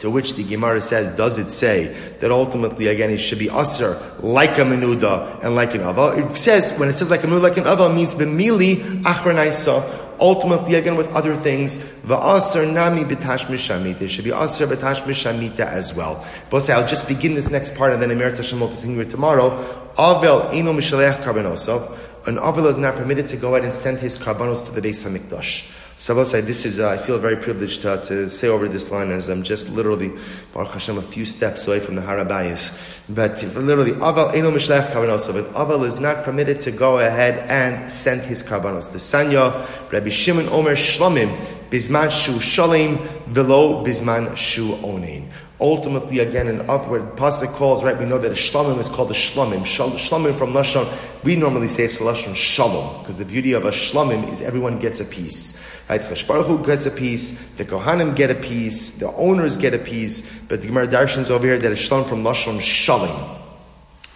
To 0.01 0.11
which 0.11 0.35
the 0.35 0.43
Gemara 0.43 0.79
says, 0.79 1.15
does 1.17 1.39
it 1.39 1.49
say 1.49 1.87
that 2.19 2.29
ultimately, 2.29 2.87
again, 2.87 3.09
it 3.09 3.17
should 3.17 3.39
be 3.39 3.47
usr 3.47 4.21
like 4.21 4.59
a 4.59 4.61
menuda 4.61 5.43
and 5.43 5.55
like 5.55 5.73
an 5.73 5.81
ava? 5.81 6.13
It 6.17 6.37
says, 6.37 6.77
when 6.77 6.87
it 6.87 6.93
says 6.93 7.09
like 7.09 7.23
a 7.23 7.27
menuda, 7.27 7.41
like 7.41 7.57
an 7.57 7.65
ava, 7.65 7.91
means 7.91 8.13
b'mili 8.13 9.01
achranaisa. 9.01 10.03
Ultimately, 10.19 10.75
again, 10.75 10.97
with 10.97 11.07
other 11.09 11.35
things, 11.35 11.77
va'asr 11.77 12.71
nami 12.71 13.05
b'tash 13.05 13.45
mishamita. 13.45 14.01
It 14.01 14.09
should 14.09 14.25
be 14.25 14.31
asr 14.31 14.67
b'tash 14.67 15.01
mishamita 15.01 15.61
as 15.61 15.95
well. 15.95 16.23
But 16.51 16.59
say, 16.59 16.73
I'll 16.73 16.87
just 16.87 17.07
begin 17.07 17.33
this 17.33 17.49
next 17.49 17.75
part 17.75 17.91
and 17.93 18.01
then 18.01 18.11
Emir 18.11 18.29
Tashem 18.29 18.59
will 18.59 18.69
continue 18.69 19.03
tomorrow. 19.03 19.49
Avel 19.97 20.53
eno 20.53 20.73
mishalech 20.73 21.23
karbanosov. 21.23 21.97
An 22.27 22.37
avel 22.37 22.67
is 22.67 22.77
not 22.77 22.95
permitted 22.95 23.27
to 23.29 23.37
go 23.37 23.55
out 23.55 23.63
and 23.63 23.73
send 23.73 23.97
his 23.97 24.17
karbanos 24.17 24.65
to 24.65 24.71
the 24.71 24.81
base 24.81 25.05
of 25.05 25.11
Hamikdash. 25.11 25.71
So 25.99 26.21
I 26.21 26.41
this 26.41 26.63
is, 26.63 26.79
uh, 26.79 26.89
I 26.89 26.97
feel 26.99 27.17
very 27.17 27.35
privileged 27.35 27.81
to, 27.81 27.99
to, 28.05 28.29
say 28.29 28.47
over 28.47 28.67
this 28.67 28.91
line 28.91 29.09
as 29.09 29.29
I'm 29.29 29.41
just 29.41 29.67
literally, 29.69 30.11
Baruch 30.53 30.73
Hashem, 30.73 30.95
a 30.99 31.01
few 31.01 31.25
steps 31.25 31.67
away 31.67 31.79
from 31.79 31.95
the 31.95 32.01
Har 32.01 32.17
HaBayis. 32.17 33.03
But 33.09 33.41
literally, 33.55 33.93
Aval 33.93 34.35
Eno 34.35 34.51
Mishlech 34.51 34.91
Karbanos. 34.91 35.33
But 35.33 35.51
Aval 35.55 35.87
is 35.87 35.99
not 35.99 36.23
permitted 36.23 36.61
to 36.61 36.71
go 36.71 36.99
ahead 36.99 37.39
and 37.49 37.91
send 37.91 38.21
his 38.21 38.43
Karbanos. 38.43 38.91
The 38.91 38.99
Sanya, 38.99 39.67
Rabbi 39.91 40.09
Shimon 40.09 40.47
Omer 40.49 40.75
Shlomim, 40.75 41.35
Bisman 41.71 42.11
Shu 42.11 42.33
Shalim, 42.33 43.03
Velo 43.25 43.83
Bisman 43.83 44.37
Shu 44.37 44.75
Onein. 44.75 45.25
Ultimately, 45.59 46.19
again, 46.19 46.47
in 46.47 46.69
upward 46.69 47.15
pasuk 47.15 47.51
calls, 47.53 47.83
right? 47.83 47.97
We 47.97 48.05
know 48.05 48.19
that 48.19 48.31
a 48.31 48.35
shlomim 48.35 48.77
is 48.77 48.89
called 48.89 49.09
a 49.09 49.15
shlomim. 49.15 49.61
Shlomim 49.61 50.37
from 50.37 50.53
lashon, 50.53 50.87
we 51.23 51.35
normally 51.35 51.67
say 51.67 51.85
it's 51.85 51.97
lashon 51.97 52.35
shalom, 52.35 53.01
because 53.01 53.17
the 53.17 53.25
beauty 53.25 53.53
of 53.53 53.65
a 53.65 53.71
shlomim 53.71 54.31
is 54.31 54.41
everyone 54.43 54.77
gets 54.77 54.99
a 54.99 55.05
piece. 55.05 55.67
Right? 55.89 55.99
Cheshbaruch 55.99 56.63
gets 56.63 56.85
a 56.85 56.91
piece, 56.91 57.55
the 57.55 57.65
kohanim 57.65 58.15
get 58.15 58.29
a 58.29 58.35
piece, 58.35 58.99
the 58.99 59.11
owners 59.13 59.57
get 59.57 59.73
a 59.73 59.79
piece, 59.79 60.43
but 60.43 60.61
the 60.61 60.67
Gemara 60.67 60.87
Darshans 60.87 61.31
over 61.31 61.47
here 61.47 61.57
that 61.57 61.71
a 61.71 61.75
shlom 61.75 62.07
from 62.07 62.23
lashon 62.23 62.61
shalom. 62.61 63.36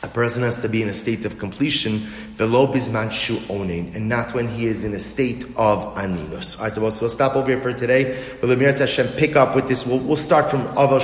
A 0.04 0.08
person 0.08 0.41
has 0.41 0.60
to 0.62 0.68
be 0.68 0.82
in 0.82 0.89
a 0.89 0.95
state 0.95 1.26
of 1.26 1.38
completion, 1.38 1.99
velo 2.34 2.74
shu 3.10 3.38
and 3.49 4.10
not 4.10 4.34
when 4.34 4.47
he 4.47 4.66
is 4.66 4.84
in 4.84 4.95
a 4.95 4.99
state 4.99 5.43
of 5.56 5.95
aninus. 5.95 6.58
All 6.58 6.66
right, 6.66 6.74
so 6.74 6.82
we'll 6.82 7.10
stop 7.10 7.36
over 7.36 7.47
here 7.47 7.60
for 7.60 7.72
today. 7.72 8.20
We'll 8.41 8.52
Emir 8.52 8.74
Hashem 8.74 9.10
pick 9.10 9.36
up 9.36 9.56
with 9.56 9.68
this. 9.68 9.86
We'll, 9.86 9.99
we'll 9.99 10.16
start 10.16 10.49
from 10.49 10.64
Avel 10.70 10.99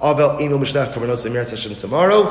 Avel 0.00 0.40
Inu 0.40 0.60
Mishnah 0.60 0.92
Kavanos 0.94 1.24
Emir 1.24 1.44
Hashem 1.44 1.74
tomorrow. 1.76 2.24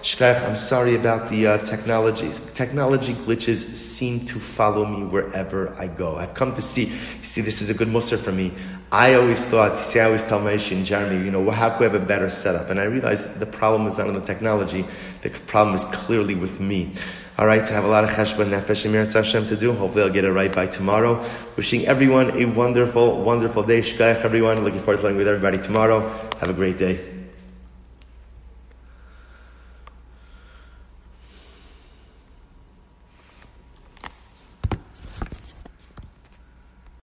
Shkach, 0.00 0.48
I'm 0.48 0.56
sorry 0.56 0.94
about 0.94 1.28
the 1.28 1.46
uh, 1.48 1.58
technologies. 1.66 2.40
Technology 2.54 3.12
glitches 3.12 3.76
seem 3.76 4.24
to 4.26 4.38
follow 4.38 4.86
me 4.86 5.04
wherever 5.04 5.74
I 5.76 5.88
go. 5.88 6.16
I've 6.16 6.32
come 6.32 6.54
to 6.54 6.62
see. 6.62 6.86
See, 7.22 7.42
this 7.42 7.60
is 7.60 7.68
a 7.68 7.74
good 7.74 7.88
musser 7.88 8.16
for 8.16 8.32
me. 8.32 8.52
I 8.92 9.14
always 9.14 9.44
thought, 9.44 9.78
see, 9.78 9.98
I 9.98 10.04
always 10.04 10.22
tell 10.22 10.40
Maishi 10.40 10.76
and 10.76 10.86
Jeremy, 10.86 11.24
you 11.24 11.30
know, 11.30 11.40
well, 11.40 11.56
how 11.56 11.70
could 11.70 11.80
we 11.80 11.84
have 11.86 11.94
a 11.94 12.06
better 12.06 12.30
setup? 12.30 12.70
And 12.70 12.78
I 12.78 12.84
realized 12.84 13.40
the 13.40 13.46
problem 13.46 13.88
is 13.88 13.98
not 13.98 14.06
in 14.06 14.14
the 14.14 14.20
technology, 14.20 14.84
the 15.22 15.30
problem 15.30 15.74
is 15.74 15.84
clearly 15.86 16.36
with 16.36 16.60
me. 16.60 16.92
All 17.38 17.46
right, 17.46 17.66
to 17.66 17.72
have 17.72 17.84
a 17.84 17.88
lot 17.88 18.02
of 18.02 18.10
cheshbon 18.10 18.48
nefesh 18.48 18.86
and 18.86 19.12
Hashem 19.12 19.46
to 19.48 19.56
do. 19.56 19.72
Hopefully, 19.72 20.04
I'll 20.04 20.10
get 20.10 20.24
it 20.24 20.32
right 20.32 20.50
by 20.50 20.66
tomorrow. 20.66 21.22
Wishing 21.56 21.86
everyone 21.86 22.30
a 22.30 22.46
wonderful, 22.46 23.22
wonderful 23.22 23.62
day. 23.62 23.80
Shkayach, 23.80 24.24
everyone. 24.24 24.64
Looking 24.64 24.80
forward 24.80 24.98
to 24.98 25.02
learning 25.02 25.18
with 25.18 25.28
everybody 25.28 25.58
tomorrow. 25.58 26.00
Have 26.40 26.48
a 26.48 26.54
great 26.54 26.78
day. 26.78 27.15